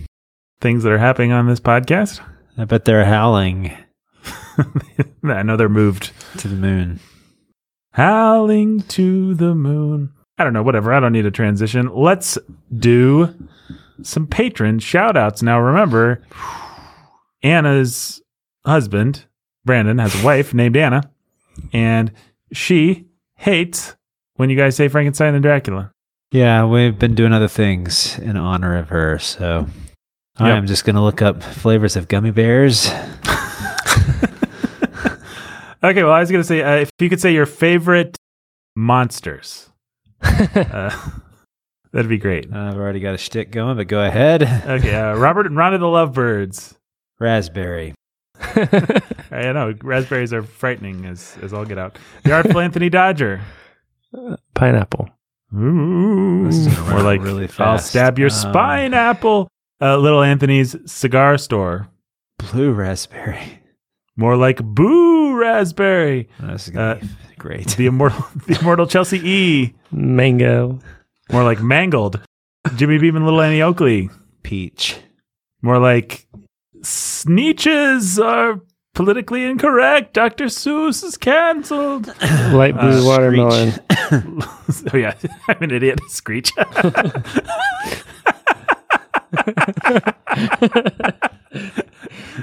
things 0.61 0.83
that 0.83 0.93
are 0.93 0.99
happening 0.99 1.33
on 1.33 1.47
this 1.47 1.61
podcast? 1.61 2.20
I 2.57 2.64
bet 2.64 2.85
they're 2.85 3.05
howling 3.05 3.72
I 5.24 5.43
know 5.43 5.57
they're 5.57 5.68
moved. 5.68 6.12
to 6.39 6.49
the 6.49 6.57
moon. 6.57 7.01
Howling 7.93 8.83
to 8.89 9.35
the 9.35 9.55
moon. 9.55 10.12
I 10.39 10.45
don't 10.45 10.53
know, 10.53 10.62
whatever. 10.62 10.93
I 10.93 11.01
don't 11.01 11.12
need 11.12 11.26
a 11.26 11.30
transition. 11.30 11.91
Let's 11.95 12.39
do 12.76 13.35
some 14.03 14.26
patron 14.26 14.78
shout 14.78 15.16
outs. 15.16 15.43
Now, 15.43 15.61
remember, 15.61 16.22
Anna's 17.43 18.20
husband, 18.64 19.26
Brandon, 19.65 19.99
has 19.99 20.21
a 20.21 20.25
wife 20.25 20.53
named 20.55 20.77
Anna, 20.77 21.03
and 21.73 22.13
she 22.53 23.07
hates 23.37 23.97
when 24.37 24.51
you 24.51 24.57
guys 24.57 24.77
say 24.77 24.89
Frankenstein 24.89 25.35
and 25.35 25.43
Dracula. 25.43 25.91
Yeah, 26.31 26.65
we've 26.65 26.99
been 26.99 27.15
doing 27.15 27.33
other 27.33 27.49
things 27.49 28.19
in 28.19 28.37
honor 28.37 28.77
of 28.79 28.89
her, 28.89 29.19
so 29.19 29.67
I'm 30.37 30.67
just 30.67 30.85
going 30.85 30.97
to 30.97 31.03
look 31.03 31.23
up 31.23 31.43
flavors 31.43 31.97
of 31.97 32.09
gummy 32.09 32.31
bears. 32.31 32.91
Okay, 35.85 36.05
well, 36.05 36.13
I 36.13 36.21
was 36.21 36.31
going 36.31 36.43
to 36.43 36.47
say, 36.47 36.63
uh, 36.63 36.77
if 36.77 36.91
you 37.01 37.09
could 37.09 37.21
say 37.21 37.33
your 37.33 37.47
favorite 37.47 38.17
monsters, 38.77 39.69
uh, 40.23 40.97
that'd 41.93 42.09
be 42.09 42.19
great. 42.19 42.53
I've 42.53 42.77
already 42.77 43.01
got 43.01 43.15
a 43.15 43.19
shtick 43.19 43.51
going, 43.51 43.77
but 43.77 43.89
go 43.89 44.01
ahead. 44.01 44.45
Okay, 44.45 44.95
uh, 44.95 45.17
Robert 45.17 45.47
and 45.47 45.57
Rhonda 45.57 45.81
the 45.81 45.87
Lovebirds. 45.87 46.77
Raspberry. 47.19 47.95
I 49.33 49.53
know 49.53 49.74
raspberries 49.83 50.33
are 50.33 50.43
frightening 50.43 51.07
as 51.07 51.37
as 51.43 51.53
all 51.53 51.64
get 51.64 51.78
out. 51.78 51.99
The 52.24 52.33
Artful 52.33 52.61
Anthony 52.61 52.89
Dodger. 52.91 53.41
Pineapple. 54.55 55.09
Ooh, 55.57 56.47
This 56.47 56.57
is 56.66 56.68
gonna 56.74 56.97
or 56.97 57.03
like 57.03 57.20
really 57.22 57.49
I'll 57.59 57.78
stab 57.78 58.18
your 58.18 58.28
Um, 58.28 58.30
spine, 58.30 58.95
apple. 58.95 59.49
Uh, 59.80 59.97
Little 59.97 60.22
Anthony's 60.22 60.76
cigar 60.91 61.37
store. 61.39 61.89
Blue 62.39 62.72
raspberry. 62.72 63.61
More 64.16 64.37
like 64.37 64.62
boo 64.62 65.37
raspberry. 65.37 66.28
This 66.41 66.68
is 66.68 66.74
going 66.74 67.01
to 67.01 67.05
be 67.07 67.11
great. 67.39 67.68
The 67.70 67.87
immortal, 67.87 68.24
the 68.47 68.59
immortal 68.61 68.87
Chelsea 68.87 69.18
E. 69.26 69.74
Mango. 69.91 70.78
More 71.33 71.43
like 71.45 71.61
mangled. 71.62 72.20
Jimmy 72.76 72.99
Beam 72.99 73.16
and 73.16 73.24
Little 73.24 73.41
Annie 73.41 73.62
Oakley. 73.62 74.11
Peach. 74.43 74.97
More 75.62 75.78
like 75.78 76.26
Sneetches 76.83 78.22
are 78.22 78.61
politically 78.95 79.45
incorrect. 79.45 80.12
Dr. 80.14 80.47
Seuss 80.47 81.03
is 81.05 81.16
canceled. 81.16 82.07
Light 82.53 82.74
blue 82.78 83.01
Uh, 83.03 83.05
watermelon. 83.05 83.72
oh 84.93 84.97
yeah, 84.97 85.14
I'm 85.49 85.62
an 85.62 85.70
idiot. 85.70 86.01
Screech. 86.09 86.53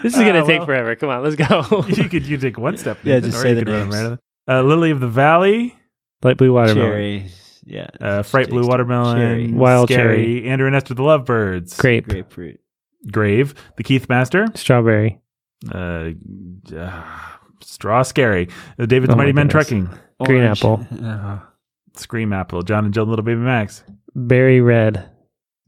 This 0.03 0.13
is 0.13 0.19
gonna 0.19 0.43
Uh, 0.43 0.45
take 0.45 0.59
well. 0.59 0.65
forever. 0.67 0.95
Come 0.95 1.09
on, 1.09 1.23
let's 1.23 1.35
go. 1.35 1.83
you 1.87 2.07
could 2.09 2.25
you 2.25 2.37
take 2.37 2.57
one 2.57 2.77
step. 2.77 2.97
Yeah, 3.03 3.19
just 3.19 3.41
say 3.41 3.53
the 3.53 3.65
could 3.65 3.67
names. 3.73 3.95
right 3.95 4.17
Uh, 4.47 4.61
Lily 4.61 4.91
of 4.91 4.99
the 4.99 5.07
Valley, 5.07 5.75
Light 6.23 6.37
blue 6.37 6.53
watermelon. 6.53 6.91
Cherry. 6.91 7.25
Yeah. 7.65 7.87
uh, 8.01 8.23
Fright 8.23 8.49
Blue 8.49 8.65
Watermelon, 8.65 9.17
Cherry. 9.17 9.51
Wild 9.51 9.89
Scary, 9.89 10.47
Andrew 10.47 10.65
and 10.65 10.75
Esther 10.75 10.95
the 10.95 11.03
Lovebirds, 11.03 11.77
Grape. 11.77 12.07
Grapefruit. 12.07 12.59
Grave, 13.11 13.53
the 13.77 13.83
Keith 13.83 14.09
Master, 14.09 14.47
Strawberry. 14.55 15.19
Uh, 15.73 16.09
uh, 16.75 17.03
Straw 17.61 18.03
Scary, 18.03 18.49
the 18.77 18.87
David's 18.87 19.13
Oh 19.13 19.17
Mighty 19.17 19.33
Men 19.33 19.47
goodness. 19.47 19.67
Trucking, 19.67 19.99
Green 20.25 20.43
Orange. 20.43 20.59
apple. 20.59 20.87
Uh, 21.03 21.39
Scream 21.95 22.31
Apple, 22.33 22.61
John 22.61 22.85
and 22.85 22.93
Jill 22.93 23.03
and 23.03 23.09
Little 23.09 23.25
Baby 23.25 23.41
Max, 23.41 23.83
Berry 24.15 24.61
red. 24.61 25.09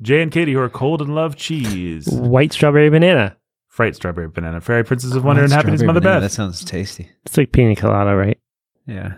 Jay 0.02 0.22
and 0.22 0.32
Katie 0.32 0.54
who 0.54 0.60
are 0.60 0.70
cold 0.70 1.02
and 1.02 1.14
love 1.14 1.36
cheese, 1.36 2.08
White 2.08 2.54
strawberry 2.54 2.90
banana. 2.90 3.36
Fright 3.68 3.96
Strawberry 3.96 4.28
Banana, 4.28 4.60
Fairy 4.60 4.84
Princess 4.84 5.14
of 5.16 5.24
Wonder 5.24 5.44
and 5.44 5.54
oh, 5.54 5.56
Happiness 5.56 5.80
strawberry 5.80 5.88
Mother 5.94 6.02
banana, 6.02 6.20
Beth, 6.20 6.30
That 6.32 6.36
sounds 6.36 6.66
tasty. 6.66 7.10
It's 7.26 7.38
like 7.38 7.54
pina 7.54 7.74
colada, 7.74 8.14
right? 8.14 8.38
Yeah. 8.86 9.14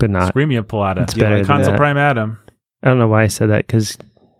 But 0.00 0.10
not. 0.10 0.34
Screamia 0.34 0.62
Pilata, 0.64 1.02
It's 1.04 1.14
better 1.14 1.36
than 1.36 1.44
Consul 1.46 1.70
that. 1.70 1.76
Prime 1.78 1.96
Adam, 1.96 2.36
I 2.82 2.88
don't 2.88 2.98
know 2.98 3.06
why 3.06 3.22
I 3.22 3.26
said 3.28 3.50
that 3.50 3.64
because 3.66 3.96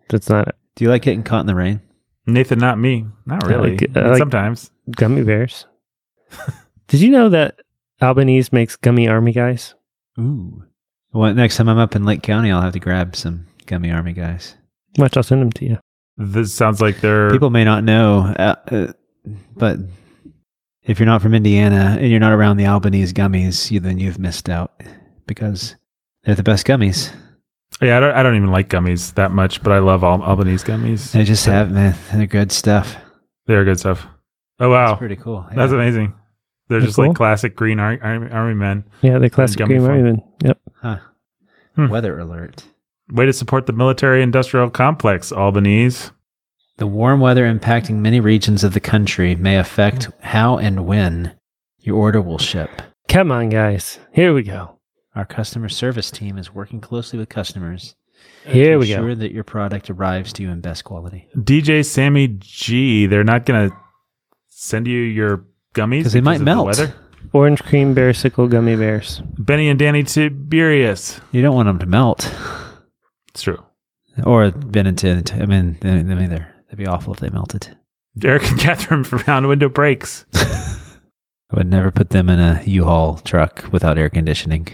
that's 0.09 0.29
not 0.29 0.57
Do 0.75 0.85
you 0.85 0.91
like 0.91 1.03
getting 1.03 1.23
caught 1.23 1.43
in 1.43 1.47
the 1.47 1.55
rain? 1.55 1.81
Nathan, 2.27 2.59
not 2.59 2.79
me, 2.79 3.07
not 3.24 3.45
I 3.45 3.49
really. 3.49 3.77
like- 3.77 3.97
I 3.97 4.09
like- 4.11 4.18
Sometimes. 4.18 4.70
gummy 4.97 5.22
bears. 5.22 5.66
Did 6.89 7.01
you 7.01 7.11
know 7.11 7.29
that 7.29 7.61
Albanese 8.03 8.51
makes 8.53 8.77
gummy 8.77 9.09
army 9.09 9.33
guys? 9.33 9.74
Ooh. 10.18 10.64
Well, 11.12 11.33
next 11.35 11.57
time 11.57 11.68
I'm 11.68 11.79
up 11.79 11.95
in 11.97 12.05
Lake 12.05 12.22
County, 12.22 12.51
I'll 12.51 12.61
have 12.62 12.72
to 12.74 12.81
grab 12.81 13.16
some 13.16 13.47
gummy 13.66 13.91
army 13.91 14.12
guys. 14.12 14.55
Much, 14.99 15.16
I'll 15.16 15.22
send 15.22 15.43
them 15.43 15.53
to 15.53 15.64
you. 15.64 15.79
This 16.16 16.53
sounds 16.55 16.81
like 16.81 17.01
they're 17.01 17.31
People 17.31 17.51
may 17.51 17.64
not 17.64 17.85
know, 17.85 18.35
uh, 18.39 18.55
uh, 18.70 18.93
but 19.57 19.79
if 20.83 20.99
you're 20.99 21.07
not 21.07 21.20
from 21.22 21.35
Indiana 21.35 21.97
and 22.01 22.11
you're 22.11 22.20
not 22.20 22.33
around 22.33 22.57
the 22.57 22.66
Albanese 22.66 23.12
gummies, 23.12 23.70
you, 23.70 23.81
then 23.81 23.99
you've 23.99 24.18
missed 24.18 24.49
out 24.49 24.83
because 25.27 25.77
they're 26.24 26.35
the 26.35 26.43
best 26.43 26.66
gummies. 26.66 27.12
Yeah, 27.83 27.99
I 27.99 28.01
don't, 28.01 28.14
I 28.14 28.22
don't 28.22 28.37
even 28.37 28.51
like 28.51 28.68
gummies 28.70 29.12
that 29.14 29.33
much, 29.33 29.62
but 29.62 29.72
I 29.72 29.79
love 29.79 30.03
Al- 30.03 30.22
Albanese 30.22 30.64
gummies. 30.64 31.12
They 31.12 31.24
just 31.24 31.45
have, 31.47 31.70
man, 31.70 31.95
they're 32.12 32.27
good 32.27 32.51
stuff. 32.53 32.97
They're 33.47 33.64
good 33.64 33.79
stuff. 33.79 34.07
Oh 34.59 34.70
wow, 34.70 34.93
It's 34.93 34.99
pretty 34.99 35.16
cool. 35.16 35.47
that's 35.55 35.72
amazing. 35.72 36.14
They're 36.68 36.79
They're 36.81 36.87
just 36.87 36.97
cool. 36.97 37.09
like 37.09 37.16
classic 37.16 37.55
green 37.55 37.79
ar- 37.79 37.99
army, 38.03 38.31
army 38.31 38.55
men. 38.55 38.85
Yeah, 39.03 39.18
the 39.18 39.29
classic 39.31 39.59
green 39.66 39.81
form. 39.81 39.91
army 39.91 40.03
men. 40.03 40.22
Yep. 40.43 40.59
Huh. 40.81 40.99
Hmm. 41.77 41.89
Weather 41.89 42.18
alert. 42.18 42.64
Way 43.12 43.27
to 43.27 43.33
support 43.33 43.66
the 43.66 43.72
military 43.74 44.22
industrial 44.22 44.70
complex, 44.70 45.31
Albanese. 45.31 46.11
The 46.79 46.87
warm 46.87 47.20
weather 47.20 47.45
impacting 47.45 47.97
many 47.97 48.20
regions 48.20 48.64
of 48.64 48.72
the 48.74 48.81
country 48.81 49.35
may 49.37 49.59
affect 49.59 50.09
how 50.22 50.57
and 50.59 50.87
when 50.87 51.37
your 51.81 51.97
order 51.97 52.20
will 52.20 52.39
ship. 52.39 52.70
Come 53.09 53.31
on, 53.31 53.51
guys. 53.51 53.99
Here 54.12 54.35
we 54.35 54.43
go. 54.43 54.76
Our 55.17 55.25
customer 55.25 55.69
service 55.69 56.11
team 56.11 56.39
is 56.39 56.55
working 56.55 56.81
closely 56.81 57.19
with 57.19 57.29
customers 57.31 57.97
Here 58.45 58.73
to 58.73 58.79
we 58.79 58.89
go. 58.89 58.95
ensure 58.97 59.14
that 59.17 59.33
your 59.33 59.45
product 59.45 59.91
arrives 59.91 60.33
to 60.35 60.43
you 60.43 60.51
in 60.51 60.61
best 60.61 60.85
quality. 60.85 61.29
DJ 61.37 61.85
Sammy 61.85 62.29
G. 62.39 63.07
They're 63.07 63.25
not 63.25 63.45
gonna 63.47 63.71
send 64.49 64.87
you 64.87 64.99
your 65.01 65.45
gummies 65.75 66.05
'Cause 66.05 66.12
they 66.12 66.21
might 66.21 66.35
of 66.35 66.39
the 66.41 66.45
melt. 66.45 66.67
weather? 66.67 66.95
Orange 67.33 67.62
cream 67.64 67.95
bearsicle 67.95 68.49
gummy 68.49 68.77
bears. 68.77 69.21
Benny 69.39 69.69
and 69.69 69.79
Danny 69.79 70.03
Tiberius. 70.05 71.21
You 71.33 71.43
don't 71.43 71.55
want 71.57 71.67
them 71.67 71.79
to 71.81 71.87
melt. 71.87 72.33
It's 73.29 73.43
true. 73.43 73.62
Or 74.25 74.51
Benetton. 74.51 75.43
I 75.43 75.45
mean, 75.47 75.77
I 75.83 76.03
mean, 76.14 76.31
they're, 76.31 76.55
that'd 76.67 76.79
be 76.79 76.87
awful 76.87 77.12
if 77.12 77.21
they 77.21 77.29
melted. 77.31 77.77
Eric 78.23 78.49
and 78.51 78.59
Catherine 78.67 79.05
from 79.05 79.23
Round 79.27 79.49
Window 79.49 79.69
Breaks. 79.69 80.25
I 80.35 81.57
would 81.57 81.67
never 81.69 81.91
put 81.91 82.11
them 82.11 82.29
in 82.31 82.39
a 82.39 82.62
U-Haul 82.64 83.19
truck 83.19 83.64
without 83.73 83.99
air 83.99 84.09
conditioning. 84.09 84.69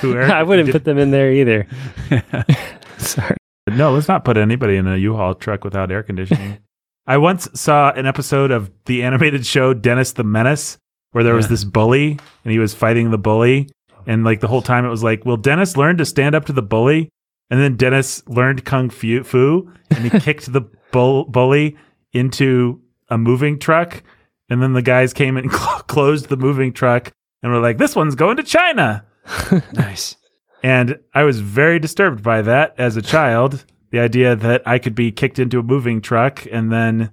Who 0.00 0.14
Eric 0.14 0.30
I 0.30 0.42
wouldn't 0.42 0.66
did- 0.66 0.72
put 0.72 0.84
them 0.84 0.98
in 0.98 1.10
there 1.10 1.32
either. 1.32 1.66
Sorry. 2.98 3.36
No, 3.68 3.92
let's 3.92 4.08
not 4.08 4.24
put 4.24 4.36
anybody 4.36 4.76
in 4.76 4.86
a 4.86 4.96
U-Haul 4.96 5.34
truck 5.34 5.64
without 5.64 5.92
air 5.92 6.02
conditioning. 6.02 6.58
I 7.06 7.18
once 7.18 7.48
saw 7.54 7.92
an 7.92 8.06
episode 8.06 8.50
of 8.50 8.70
the 8.86 9.02
animated 9.02 9.46
show 9.46 9.74
Dennis 9.74 10.12
the 10.12 10.24
Menace 10.24 10.78
where 11.12 11.24
there 11.24 11.34
was 11.34 11.48
this 11.48 11.64
bully 11.64 12.18
and 12.44 12.52
he 12.52 12.58
was 12.58 12.72
fighting 12.74 13.10
the 13.10 13.18
bully 13.18 13.68
oh. 13.92 14.02
and 14.06 14.24
like 14.24 14.40
the 14.40 14.48
whole 14.48 14.62
time 14.62 14.84
it 14.84 14.90
was 14.90 15.02
like, 15.02 15.24
"Will 15.24 15.36
Dennis 15.36 15.76
learn 15.76 15.96
to 15.98 16.04
stand 16.04 16.34
up 16.34 16.44
to 16.46 16.52
the 16.52 16.62
bully?" 16.62 17.08
And 17.50 17.60
then 17.60 17.76
Dennis 17.76 18.22
learned 18.28 18.64
kung 18.64 18.90
fu, 18.90 19.24
fu 19.24 19.72
and 19.90 20.04
he 20.04 20.20
kicked 20.20 20.52
the 20.52 20.62
bull, 20.92 21.24
bully 21.24 21.76
into 22.12 22.80
a 23.08 23.18
moving 23.18 23.58
truck 23.58 24.02
and 24.50 24.62
then 24.62 24.72
the 24.74 24.82
guys 24.82 25.12
came 25.14 25.36
and 25.36 25.50
cl- 25.52 25.80
closed 25.86 26.28
the 26.28 26.36
moving 26.36 26.72
truck 26.72 27.10
and 27.42 27.50
were 27.52 27.60
like, 27.60 27.78
"This 27.78 27.96
one's 27.96 28.14
going 28.14 28.36
to 28.36 28.42
China." 28.42 29.04
nice. 29.72 30.16
And 30.62 30.98
I 31.14 31.22
was 31.22 31.40
very 31.40 31.78
disturbed 31.78 32.22
by 32.22 32.42
that 32.42 32.74
as 32.76 32.96
a 32.96 33.02
child. 33.02 33.64
The 33.92 34.00
idea 34.00 34.36
that 34.36 34.62
I 34.66 34.78
could 34.78 34.94
be 34.94 35.10
kicked 35.10 35.38
into 35.38 35.58
a 35.58 35.62
moving 35.62 36.00
truck 36.02 36.46
and 36.52 36.70
then, 36.70 37.10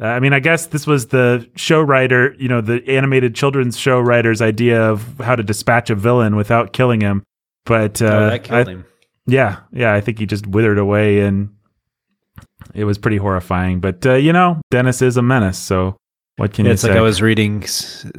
uh, 0.00 0.06
I 0.06 0.20
mean, 0.20 0.32
I 0.32 0.40
guess 0.40 0.66
this 0.66 0.86
was 0.86 1.08
the 1.08 1.48
show 1.54 1.82
writer, 1.82 2.34
you 2.38 2.48
know, 2.48 2.60
the 2.62 2.82
animated 2.88 3.34
children's 3.34 3.76
show 3.78 4.00
writer's 4.00 4.40
idea 4.40 4.80
of 4.90 5.18
how 5.18 5.36
to 5.36 5.42
dispatch 5.42 5.90
a 5.90 5.94
villain 5.94 6.34
without 6.34 6.72
killing 6.72 7.00
him. 7.02 7.22
But 7.66 8.00
uh, 8.00 8.06
oh, 8.06 8.30
that 8.30 8.44
killed 8.44 8.68
I- 8.68 8.70
him. 8.72 8.84
yeah, 9.26 9.60
yeah, 9.70 9.92
I 9.92 10.00
think 10.00 10.18
he 10.18 10.24
just 10.26 10.46
withered 10.46 10.78
away 10.78 11.20
and 11.20 11.50
it 12.74 12.84
was 12.84 12.96
pretty 12.98 13.18
horrifying. 13.18 13.80
But, 13.80 14.04
uh, 14.06 14.14
you 14.14 14.32
know, 14.32 14.60
Dennis 14.70 15.02
is 15.02 15.16
a 15.18 15.22
menace. 15.22 15.58
So 15.58 15.96
what 16.38 16.52
can 16.54 16.64
Yeah, 16.64 16.70
you 16.70 16.72
it's 16.74 16.82
say? 16.82 16.88
like 16.88 16.96
I 16.98 17.02
was 17.02 17.20
reading 17.20 17.64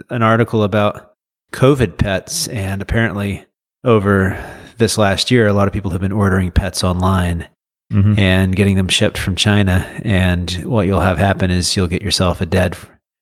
an 0.09 0.21
article 0.21 0.63
about 0.63 1.13
COVID 1.51 1.97
pets, 1.97 2.47
and 2.49 2.81
apparently 2.81 3.45
over 3.83 4.37
this 4.77 4.97
last 4.97 5.31
year, 5.31 5.47
a 5.47 5.53
lot 5.53 5.67
of 5.67 5.73
people 5.73 5.91
have 5.91 6.01
been 6.01 6.11
ordering 6.11 6.51
pets 6.51 6.83
online 6.83 7.47
Mhm. 7.91 8.17
and 8.19 8.55
getting 8.55 8.75
them 8.77 8.87
shipped 8.87 9.17
from 9.17 9.35
China. 9.35 9.85
And 10.03 10.51
what 10.65 10.85
you'll 10.85 10.99
have 11.01 11.17
happen 11.17 11.49
is 11.49 11.75
you'll 11.75 11.87
get 11.87 12.01
yourself 12.03 12.39
a 12.39 12.45
dead 12.45 12.77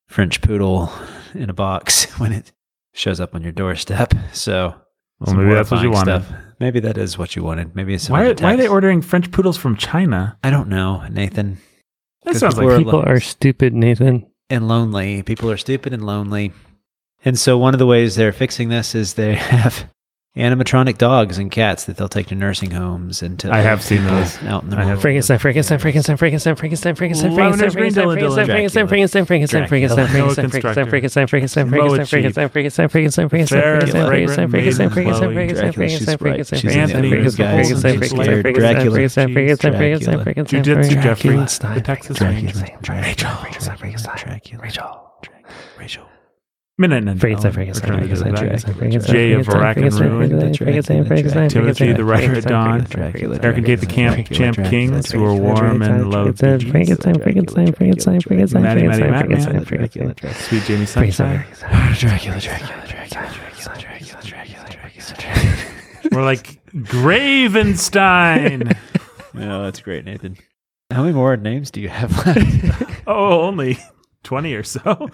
French 0.09 0.41
poodle 0.41 0.91
in 1.33 1.49
a 1.49 1.53
box 1.53 2.03
when 2.19 2.31
it 2.33 2.51
shows 2.93 3.19
up 3.19 3.33
on 3.33 3.43
your 3.43 3.51
doorstep. 3.53 4.13
So, 4.33 4.75
Well, 5.19 5.35
maybe 5.35 5.53
that's 5.55 5.71
what 5.71 5.81
you 5.83 5.91
horrifying 5.91 6.21
wanted. 6.23 6.35
Maybe 6.59 6.79
that 6.81 6.97
is 6.97 7.17
what 7.17 7.35
you 7.35 7.43
wanted. 7.43 7.75
Maybe 7.75 7.93
it's 7.93 8.05
some 8.05 8.13
Why, 8.13 8.33
why 8.33 8.53
are 8.53 8.57
they 8.57 8.67
ordering 8.67 9.01
French 9.01 9.31
poodles 9.31 9.57
from 9.57 9.77
China? 9.77 10.37
I 10.43 10.49
don't 10.49 10.69
know, 10.69 11.03
Nathan. 11.09 11.57
That 12.23 12.35
sounds 12.35 12.55
people 12.55 12.67
like 12.69 12.75
are 12.75 12.83
People 12.83 13.03
are 13.05 13.19
stupid, 13.19 13.73
Nathan. 13.73 14.25
And 14.49 14.67
lonely. 14.67 15.23
People 15.23 15.51
are 15.51 15.57
stupid 15.57 15.93
and 15.93 16.05
lonely. 16.05 16.53
And 17.25 17.37
so 17.37 17.57
one 17.57 17.73
of 17.73 17.79
the 17.79 17.85
ways 17.85 18.15
they're 18.15 18.31
fixing 18.31 18.69
this 18.69 18.95
is 18.95 19.13
they 19.13 19.35
have 19.35 19.89
animatronic 20.37 20.97
dogs 20.97 21.37
and 21.37 21.51
cats 21.51 21.85
that 21.85 21.97
they'll 21.97 22.07
take 22.07 22.27
to 22.27 22.35
nursing 22.35 22.71
homes 22.71 23.21
and 23.21 23.39
to 23.39 23.51
I 23.51 23.59
have 23.61 23.81
seen 23.81 24.03
those. 24.05 24.37
out 24.43 24.63
in 24.63 24.69
the 24.69 24.77
I 24.77 24.79
have. 24.81 24.87
world. 24.89 25.01
Frankenstein, 25.01 25.39
Frankenstein, 25.39 25.79
Frankenstein, 25.79 26.17
Frankenstein, 26.17 26.55
Frankenstein, 26.55 26.95
Frankenstein, 26.95 27.35
Lavender 27.35 27.71
Frankenstein, 27.71 28.03
Spring, 28.03 28.19
Frankenstein, 28.19 28.45
Dylan, 28.45 28.47
Frankenstein, 28.47 28.85
Dylan. 28.85 28.89
Frankenstein, 28.89 29.25
Frankenstein, 29.25 29.67
Frankenstein, 29.67 29.67
Dracula. 29.67 29.67
Frankenstein, 29.67 30.17
Noah 30.17 30.33
Frankenstein, 30.35 30.49
Constructor. 30.51 30.89
Frankenstein, 30.89 31.27
Frankenstein, 31.27 31.69
Moa 31.69 31.79
Frankenstein, 31.79 32.05
Cheap. 32.05 32.33
Frankenstein, 32.33 32.89
Frankenstein, 32.89 33.29
Frankenstein, 33.29 33.61
Fair, 33.61 33.81
Frankenstein, 33.81 34.07
fragrant 34.07 34.51
Frankenstein, 34.51 34.51
maiden 34.51 34.91
Frankenstein, 34.91 35.27
Chloe. 35.27 35.33
Frankenstein, 35.33 35.71
Dracula, 35.71 35.89
she's 35.89 36.05
Frankenstein, 36.05 36.13
right. 36.13 36.19
Frankenstein, 36.19 36.59
She's 36.59 36.73
in 36.73 36.79
Anthony 36.79 37.09
Frankenstein, 37.09 37.57
Rizzo, 37.57 37.81
Frankenstein, 37.81 37.91
Golden 37.91 37.97
Frankenstein, 37.97 38.17
Slayer, 38.17 38.41
Frankenstein, 38.41 38.73
Dracula, 38.73 38.91
Frankenstein, 38.91 39.33
Frankenstein, 39.33 39.71
Dracula, 39.71 40.23
Frankenstein, 40.23 40.63
Jujitsu 40.63 40.73
Frankenstein, 40.73 41.03
Jeffrey, 41.03 41.29
Frankenstein, 41.29 41.73
the 41.75 41.81
Texas 41.81 42.17
Dracula, 42.17 42.41
Ranger, 42.41 42.77
Dracula, 42.81 43.35
Frankenstein, 43.37 43.77
Frankenstein, 43.77 44.17
Dracula, 44.17 44.61
Rachel. 44.63 45.03
Rachel. 45.79 46.06
Minute 46.79 47.07
and 47.07 47.19
Frankenstein, 47.19 47.47
Ellen, 47.47 47.53
Frankenstein, 47.53 47.89
Return 47.91 48.03
of 48.03 48.09
the 48.09 48.15
Frankenstein, 48.15 48.35
Jedi. 48.35 48.77
Frankenstein, 48.77 49.15
Jay 49.15 49.31
of 49.33 49.45
Frankenstein, 49.47 49.57
Iraq 49.57 49.77
and 49.77 49.93
Frankenstein, 49.95 50.11
Ruin. 50.11 50.29
Frankenstein, 50.53 51.05
Frankenstein, 51.05 51.49
Timothy, 51.49 51.93
the 51.93 52.03
Rider 52.05 52.35
at 52.35 52.43
Dawn. 52.43 52.83
Dracula, 52.83 53.39
Eric 53.41 53.57
and 53.57 53.65
Kate, 53.65 53.79
the 53.79 53.85
Camp 53.87 54.15
Dracula, 54.15 54.37
Champ 54.37 54.55
Dracula, 54.57 54.69
Kings, 54.69 55.11
who 55.11 55.23
are 55.25 55.35
Dracula, 55.35 55.53
warm 55.53 55.81
and 55.81 56.11
low. 56.11 56.31
Frankenstein, 56.33 56.71
Frankenstein, 56.71 57.19
Frankenstein, 57.19 57.73
Frankenstein, 57.73 58.21
Frankenstein, 58.21 58.61
Maddie, 58.61 58.87
Maddie, 58.87 59.01
Frankenstein, 59.01 59.53
Matt, 59.55 59.67
Frankenstein, 59.67 60.05
Man. 60.05 60.13
Frankenstein, 60.15 60.33
Sweet 60.33 60.63
Jamie 60.63 60.85
Sunshine. 60.85 61.45
Dracula, 61.97 62.39
Dracula, 62.39 62.39
Dracula, 62.39 62.87
Dracula, 62.87 63.31
Dracula, 63.81 64.21
Dracula, 64.21 64.67
Dracula. 65.17 65.55
We're 66.11 66.23
like 66.23 66.63
Gravenstein. 66.73 68.77
Oh, 69.39 69.61
that's 69.63 69.81
great, 69.81 70.03
Nathan. 70.03 70.35
How 70.91 71.03
many 71.03 71.13
more 71.13 71.37
names 71.37 71.69
do 71.69 71.79
you 71.79 71.89
have 71.89 72.25
left? 72.25 72.91
oh, 73.07 73.41
only. 73.41 73.77
20 74.27 74.53
or 74.55 74.63
so. 74.63 75.09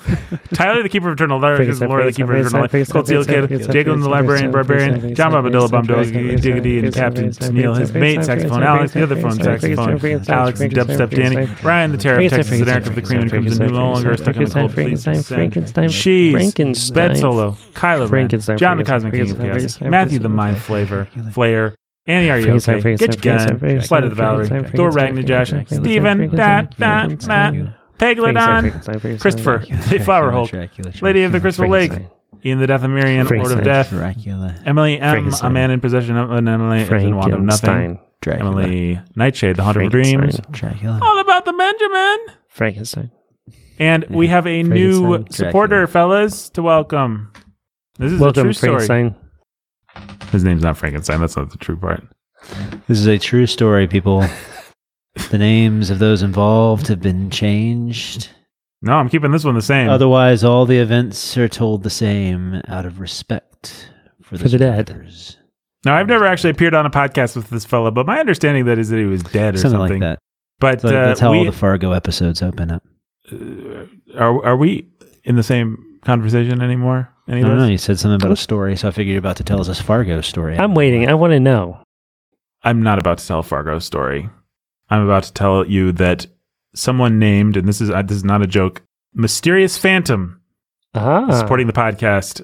Tyler, 0.54 0.82
the 0.82 0.90
Keeper 0.90 1.10
of 1.10 1.14
Eternal 1.14 1.40
Frankenstein, 1.40 1.88
Laura, 1.88 2.06
the 2.06 2.12
Keeper 2.12 2.36
of 2.36 2.48
Eternal 2.48 2.68
Frankenstein, 2.68 2.94
Cold 2.94 3.08
Seal 3.08 3.24
Kid, 3.24 3.72
Jacob 3.72 4.00
the 4.02 4.10
Librarian, 4.10 4.52
Barbarian, 4.52 5.14
John 5.14 5.32
Bobadilla, 5.32 5.70
Bumdog, 5.70 6.12
Frankenstein, 6.12 6.40
Diggity, 6.42 6.80
and 6.80 6.94
Captain 6.94 7.32
Neil, 7.54 7.76
his 7.76 7.94
mate, 7.94 8.26
saxophone 8.26 8.64
Alex, 8.64 8.94
the 8.94 9.04
other 9.04 9.16
phone 9.16 9.34
saxophone, 9.34 10.00
Alex, 10.30 10.62
and 10.62 10.74
dubstep 10.74 11.12
Danny, 11.12 11.48
Ryan, 11.64 11.92
the 11.92 11.98
Terror 12.00 12.24
of 12.24 12.30
Texas, 12.32 12.60
and 12.60 12.70
Eric 12.70 12.88
of 12.88 12.96
the 12.96 13.04
Cream 13.04 13.22
and 13.22 13.30
Crimson, 13.30 13.68
no 13.68 13.74
longer 13.74 14.18
stuck 14.18 14.36
in 14.36 14.46
the 14.46 14.50
cold 14.50 14.74
fleece. 14.74 15.04
Frankenstein, 15.04 15.38
Frankenstein, 15.38 15.90
She's 15.90 16.34
Frankenstein, 16.34 16.96
Ben 16.96 17.16
Solo, 17.16 17.52
Kylo 17.74 18.10
Ren, 18.10 18.28
John 18.58 18.78
the 18.80 18.84
Cosmic 18.84 19.14
King 19.14 19.30
of 19.30 19.38
Chaos, 19.38 19.80
Matthew 19.80 20.18
the 20.18 20.30
Mind 20.30 20.58
Flavor, 20.58 21.08
Flair, 21.34 21.76
Annie, 22.06 22.30
are 22.32 22.40
you 22.40 22.54
okay? 22.54 22.82
Get 22.98 23.24
your 23.24 23.38
gun, 23.38 23.82
Flight 23.82 24.04
of 24.04 24.10
the 24.10 24.16
Valerie, 24.16 24.48
Thor 24.50 24.92
Frankenstein, 24.92 25.26
Ragnarjosh, 25.26 25.50
Frankenstein, 25.50 25.84
Steven, 25.84 26.30
Frankenstein, 26.30 27.18
Dot, 27.60 27.83
Dot, 27.98 28.18
Frankenstein, 28.18 29.18
Christopher, 29.20 29.64
the 29.90 30.00
Flower 30.00 30.32
Hulk, 30.32 30.52
Lady 31.02 31.24
of 31.24 31.32
the 31.32 31.40
Crystal 31.40 31.68
Lake, 31.70 31.92
Ian 32.46 32.60
the 32.60 32.68
Death 32.68 32.84
of 32.84 32.90
Miriam, 32.90 33.28
Lord 33.28 33.52
of 33.52 33.64
Death, 33.64 33.90
Dracula, 33.90 34.56
Emily 34.66 35.00
M, 35.00 35.32
a 35.42 35.50
man 35.50 35.72
in 35.72 35.80
possession 35.80 36.18
of 36.18 36.32
an 36.32 36.48
Emily 36.48 36.82
is 36.82 36.90
in 36.90 37.16
want 37.16 37.34
of 37.34 37.42
nothing. 37.42 37.66
Frankenstein, 37.66 38.00
Dracula, 38.22 38.50
Emily 38.64 39.02
Nightshade, 39.16 39.56
the 39.56 39.64
Haunter 39.64 39.82
of 39.82 39.92
Dreams. 39.92 40.14
Frankenstein, 40.14 40.52
Dracula. 40.52 41.00
All 41.02 41.20
about 41.20 41.46
the 41.46 41.54
Benjamin. 41.54 42.36
Frankenstein. 42.50 43.12
And 43.80 44.06
we 44.10 44.28
have 44.28 44.46
a 44.48 44.64
new 44.64 45.02
Frankenstein, 45.02 45.48
supporter, 45.48 45.88
fellas, 45.88 46.50
to 46.52 46.62
welcome. 46.62 47.32
This 47.98 48.12
is 48.12 48.20
a 48.20 48.24
Welcome, 48.24 48.44
true 48.44 48.54
story. 48.54 48.86
Frankenstein. 48.86 50.30
His 50.32 50.44
name's 50.44 50.64
not 50.64 50.78
Frankenstein. 50.78 51.22
That's 51.22 51.38
not 51.38 51.52
the 51.52 51.58
true 51.58 51.78
part. 51.78 52.04
This 52.88 53.00
is 53.00 53.08
a 53.08 53.18
true 53.20 53.46
story, 53.46 53.88
people. 53.88 54.26
the 55.30 55.38
names 55.38 55.90
of 55.90 56.00
those 56.00 56.22
involved 56.22 56.88
have 56.88 57.02
been 57.02 57.30
changed. 57.30 58.30
No, 58.82 58.94
I'm 58.94 59.10
keeping 59.10 59.32
this 59.32 59.44
one 59.46 59.56
the 59.56 59.62
same. 59.62 59.90
Otherwise, 59.90 60.44
all 60.44 60.66
the 60.66 60.78
events 60.78 61.38
are 61.38 61.48
told 61.48 61.84
the 61.84 61.90
same 61.90 62.62
out 62.68 62.86
of 62.86 63.00
respect 63.00 63.90
for 64.22 64.38
the, 64.38 64.44
For 64.44 64.50
the 64.50 64.58
dead. 64.58 64.88
survivors. 64.90 65.38
now, 65.86 65.96
I've 65.96 66.08
never 66.08 66.26
actually 66.26 66.50
appeared 66.50 66.74
on 66.74 66.86
a 66.86 66.90
podcast 66.90 67.36
with 67.36 67.50
this 67.50 67.64
fella, 67.66 67.92
but 67.92 68.06
my 68.06 68.20
understanding 68.20 68.66
that 68.66 68.78
is 68.78 68.90
that 68.90 68.98
he 68.98 69.06
was 69.06 69.24
dead 69.24 69.56
or 69.56 69.58
Something, 69.60 69.80
something. 69.80 70.02
like 70.02 70.18
that. 70.18 70.20
But 70.60 70.82
So 70.82 70.90
uh, 70.90 70.92
that's 70.92 71.20
how 71.20 71.34
all 71.34 71.46
the 71.46 71.52
Fargo 71.52 71.92
episodes 71.94 72.42
open 72.42 72.72
up. 72.72 72.84
uh, 73.32 73.86
are 74.18 74.46
are 74.46 74.58
we 74.58 74.88
in 75.24 75.36
the 75.36 75.44
same 75.44 76.00
conversation 76.04 76.62
anymore? 76.62 77.10
Any 77.28 77.38
I 77.38 77.44
of 77.44 77.48
don't 77.52 77.58
know. 77.60 77.68
You 77.68 77.78
said 77.78 78.00
something 78.00 78.16
about 78.16 78.32
a 78.34 78.36
story, 78.38 78.76
so 78.76 78.88
I 78.90 78.92
figured 78.92 79.14
you're 79.14 79.20
about 79.20 79.38
to 79.38 79.44
tell 79.46 79.62
us 79.62 79.70
a 79.70 79.76
Fargo 79.82 80.20
story. 80.22 80.58
I'm 80.58 80.74
waiting. 80.76 81.08
I 81.08 81.14
want 81.14 81.32
to 81.32 81.40
know. 81.40 81.82
I'm 82.64 82.82
not 82.84 83.00
about 83.00 83.20
to 83.20 83.28
tell 83.28 83.40
a 83.40 83.44
Fargo 83.44 83.80
story. 83.80 84.30
I'm 84.94 85.04
about 85.04 85.24
to 85.24 85.34
tell 85.34 85.66
you 85.66 85.92
that 85.94 86.28
someone 86.76 87.18
named, 87.20 87.58
and 87.58 87.68
this 87.68 87.82
is 87.82 87.90
uh, 87.90 88.02
this 88.04 88.18
is 88.18 88.24
not 88.24 88.42
a 88.44 88.48
joke, 88.48 88.84
Mysterious 89.14 89.78
Phantom 89.78 90.40
Ah, 90.94 91.28
is 91.30 91.40
supporting 91.40 91.66
the 91.68 91.74
podcast 91.74 92.44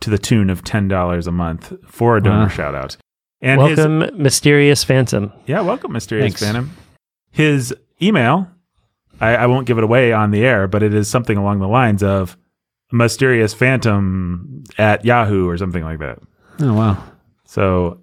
to 0.00 0.10
the 0.10 0.18
tune 0.18 0.48
of 0.48 0.64
ten 0.64 0.88
dollars 0.88 1.26
a 1.26 1.32
month 1.32 1.72
for 1.86 2.16
a 2.16 2.22
donor 2.22 2.44
Wow. 2.44 2.48
shout 2.48 2.74
out. 2.74 2.96
And 3.42 3.60
his, 3.62 3.78
welcome, 3.78 4.22
mysterious 4.22 4.82
phantom. 4.84 5.32
yeah, 5.46 5.60
welcome, 5.60 5.92
Mysterious 5.92 6.24
Thanks. 6.32 6.40
Phantom. 6.42 6.70
His 7.30 7.74
email, 8.02 8.48
I, 9.20 9.36
I 9.36 9.46
won't 9.46 9.66
give 9.66 9.78
it 9.78 9.84
away 9.84 10.12
on 10.12 10.30
the 10.30 10.44
air, 10.44 10.66
but 10.68 10.82
it 10.82 10.92
is 10.94 11.08
something 11.08 11.36
along 11.38 11.60
the 11.60 11.68
lines 11.68 12.02
of 12.02 12.36
Mysterious 12.92 13.54
Phantom 13.54 14.64
at 14.78 15.04
Yahoo 15.04 15.48
or 15.48 15.56
something 15.58 15.84
like 15.84 15.98
that. 16.00 16.18
oh 16.60 16.72
wow. 16.74 17.02
So 17.44 17.99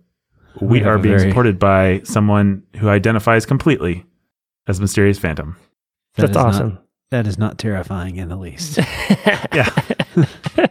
we 0.62 0.80
We 0.82 0.84
are 0.84 0.97
being 0.97 1.18
very- 1.18 1.30
supported 1.30 1.60
by 1.60 2.01
someone 2.03 2.64
who 2.78 2.89
identifies 2.89 3.45
completely 3.45 4.05
as 4.68 4.80
Mysterious 4.82 5.18
Phantom. 5.20 5.55
That 6.16 6.28
That's 6.28 6.30
is 6.32 6.36
not- 6.36 6.45
awesome. 6.47 6.80
that 7.12 7.28
is 7.28 7.38
not 7.38 7.58
terrifying 7.58 8.18
in 8.18 8.30
the 8.30 8.36
least. 8.38 8.80
Yeah. 9.53 9.70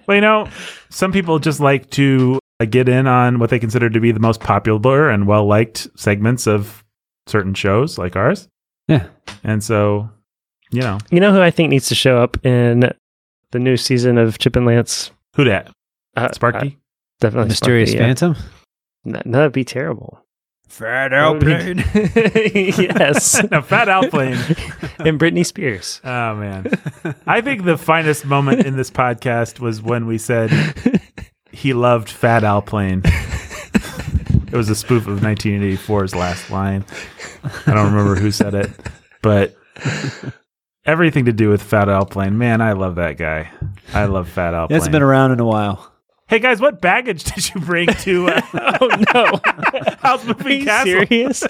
well, 0.06 0.14
you 0.16 0.20
know, 0.20 0.48
some 0.90 1.10
people 1.12 1.38
just 1.38 1.60
like 1.60 1.90
to 1.90 2.38
uh, 2.60 2.64
get 2.66 2.88
in 2.88 3.06
on 3.06 3.38
what 3.38 3.50
they 3.50 3.58
consider 3.58 3.88
to 3.90 4.00
be 4.00 4.12
the 4.12 4.20
most 4.20 4.40
popular 4.40 5.08
and 5.10 5.26
well 5.26 5.46
liked 5.46 5.88
segments 5.96 6.46
of 6.46 6.84
certain 7.26 7.54
shows 7.54 7.98
like 7.98 8.16
ours. 8.16 8.48
yeah. 8.88 9.06
And 9.44 9.62
so, 9.64 10.08
you 10.70 10.82
know, 10.82 10.98
you 11.10 11.20
know 11.20 11.32
who 11.32 11.40
I 11.40 11.50
think 11.50 11.70
needs 11.70 11.88
to 11.88 11.94
show 11.94 12.18
up 12.18 12.44
in 12.44 12.90
the 13.52 13.58
new 13.58 13.76
season 13.76 14.18
of 14.18 14.38
Chip 14.38 14.56
and 14.56 14.66
Lance? 14.66 15.10
who 15.34 15.44
dat? 15.44 15.68
Uh, 16.16 16.20
uh, 16.20 16.32
Sparky? 16.32 16.78
definitely 17.20 17.48
Mysterious 17.48 17.90
Sparky. 17.90 18.04
Phantom. 18.06 18.32
No, 18.32 18.38
no, 19.06 19.20
that'd 19.24 19.52
be 19.52 19.64
terrible. 19.64 20.22
Fat 20.68 21.10
That 21.10 21.32
would 21.32 22.54
yes. 22.78 23.42
no, 23.50 23.62
Fat 23.62 23.88
Alplane. 23.88 24.34
and 24.98 25.18
Britney 25.18 25.46
Spears. 25.46 26.00
Oh, 26.04 26.34
man. 26.34 26.70
I 27.26 27.40
think 27.40 27.64
the 27.64 27.78
finest 27.78 28.24
moment 28.24 28.66
in 28.66 28.76
this 28.76 28.90
podcast 28.90 29.60
was 29.60 29.80
when 29.80 30.06
we 30.06 30.18
said 30.18 30.50
he 31.52 31.72
loved 31.72 32.10
Fat 32.10 32.42
Alplane. 32.42 33.02
It 33.04 34.56
was 34.56 34.68
a 34.68 34.74
spoof 34.74 35.06
of 35.06 35.20
1984's 35.20 36.14
Last 36.14 36.50
Line. 36.50 36.84
I 37.66 37.72
don't 37.72 37.92
remember 37.92 38.16
who 38.16 38.30
said 38.30 38.54
it, 38.54 38.70
but 39.22 39.56
everything 40.84 41.26
to 41.26 41.32
do 41.32 41.48
with 41.48 41.62
Fat 41.62 41.88
Alplane. 41.88 42.38
Man, 42.38 42.60
I 42.60 42.72
love 42.72 42.96
that 42.96 43.18
guy. 43.18 43.50
I 43.94 44.06
love 44.06 44.28
Fat 44.28 44.54
Alplane. 44.54 44.76
It's 44.76 44.88
been 44.88 45.02
around 45.02 45.32
in 45.32 45.40
a 45.40 45.46
while. 45.46 45.92
Hey 46.28 46.38
guys, 46.38 46.60
what 46.60 46.80
baggage 46.80 47.24
did 47.34 47.54
you 47.54 47.60
bring 47.60 47.88
to 47.88 48.28
uh, 48.28 48.40
oh 48.80 48.88
no! 49.14 49.40
House 50.00 50.24
Are 50.24 50.28
Moving 50.28 50.60
you 50.60 50.64
Castle? 50.64 51.06
serious? 51.06 51.44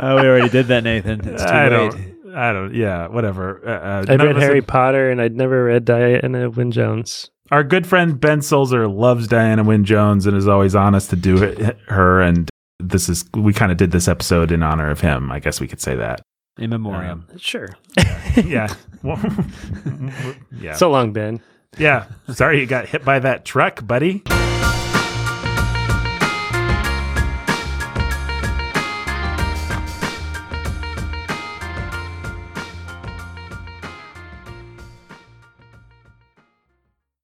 Oh, 0.00 0.16
we 0.16 0.28
already 0.28 0.48
did 0.48 0.66
that, 0.68 0.82
Nathan. 0.84 1.26
It's 1.28 1.42
too 1.42 1.48
I 1.48 1.68
late. 1.68 1.70
don't. 1.92 2.34
I 2.36 2.52
don't. 2.52 2.74
Yeah, 2.74 3.08
whatever. 3.08 3.60
Uh, 3.66 3.70
uh, 3.70 4.04
I 4.08 4.16
none 4.16 4.26
read 4.28 4.36
Harry 4.36 4.56
have- 4.56 4.66
Potter 4.66 5.10
and 5.10 5.20
I'd 5.20 5.36
never 5.36 5.64
read 5.64 5.84
Diana 5.84 6.48
Wynne 6.50 6.70
Jones. 6.70 7.30
our 7.50 7.64
good 7.64 7.86
friend 7.86 8.20
Ben 8.20 8.40
Sulzer 8.40 8.86
loves 8.86 9.26
Diana 9.26 9.64
Wynne 9.64 9.84
Jones 9.84 10.26
and 10.26 10.36
is 10.36 10.46
always 10.46 10.74
honest 10.76 11.10
to 11.10 11.16
do 11.16 11.42
it, 11.42 11.76
her. 11.88 12.20
And 12.22 12.48
this 12.78 13.08
is 13.08 13.24
we 13.34 13.52
kind 13.52 13.72
of 13.72 13.78
did 13.78 13.90
this 13.90 14.06
episode 14.08 14.52
in 14.52 14.62
honor 14.62 14.90
of 14.90 15.00
him. 15.00 15.30
I 15.32 15.40
guess 15.40 15.60
we 15.60 15.66
could 15.66 15.80
say 15.80 15.96
that. 15.96 16.20
In 16.58 16.70
memoriam. 16.70 17.26
Sure. 17.36 17.68
Yeah. 18.44 18.72
Well, 19.02 19.18
yeah. 20.60 20.74
So 20.74 20.90
long, 20.90 21.12
Ben. 21.12 21.40
Yeah. 21.78 22.06
Sorry 22.32 22.60
you 22.60 22.66
got 22.66 22.86
hit 22.88 23.04
by 23.04 23.18
that 23.20 23.44
truck, 23.44 23.86
buddy. 23.86 24.22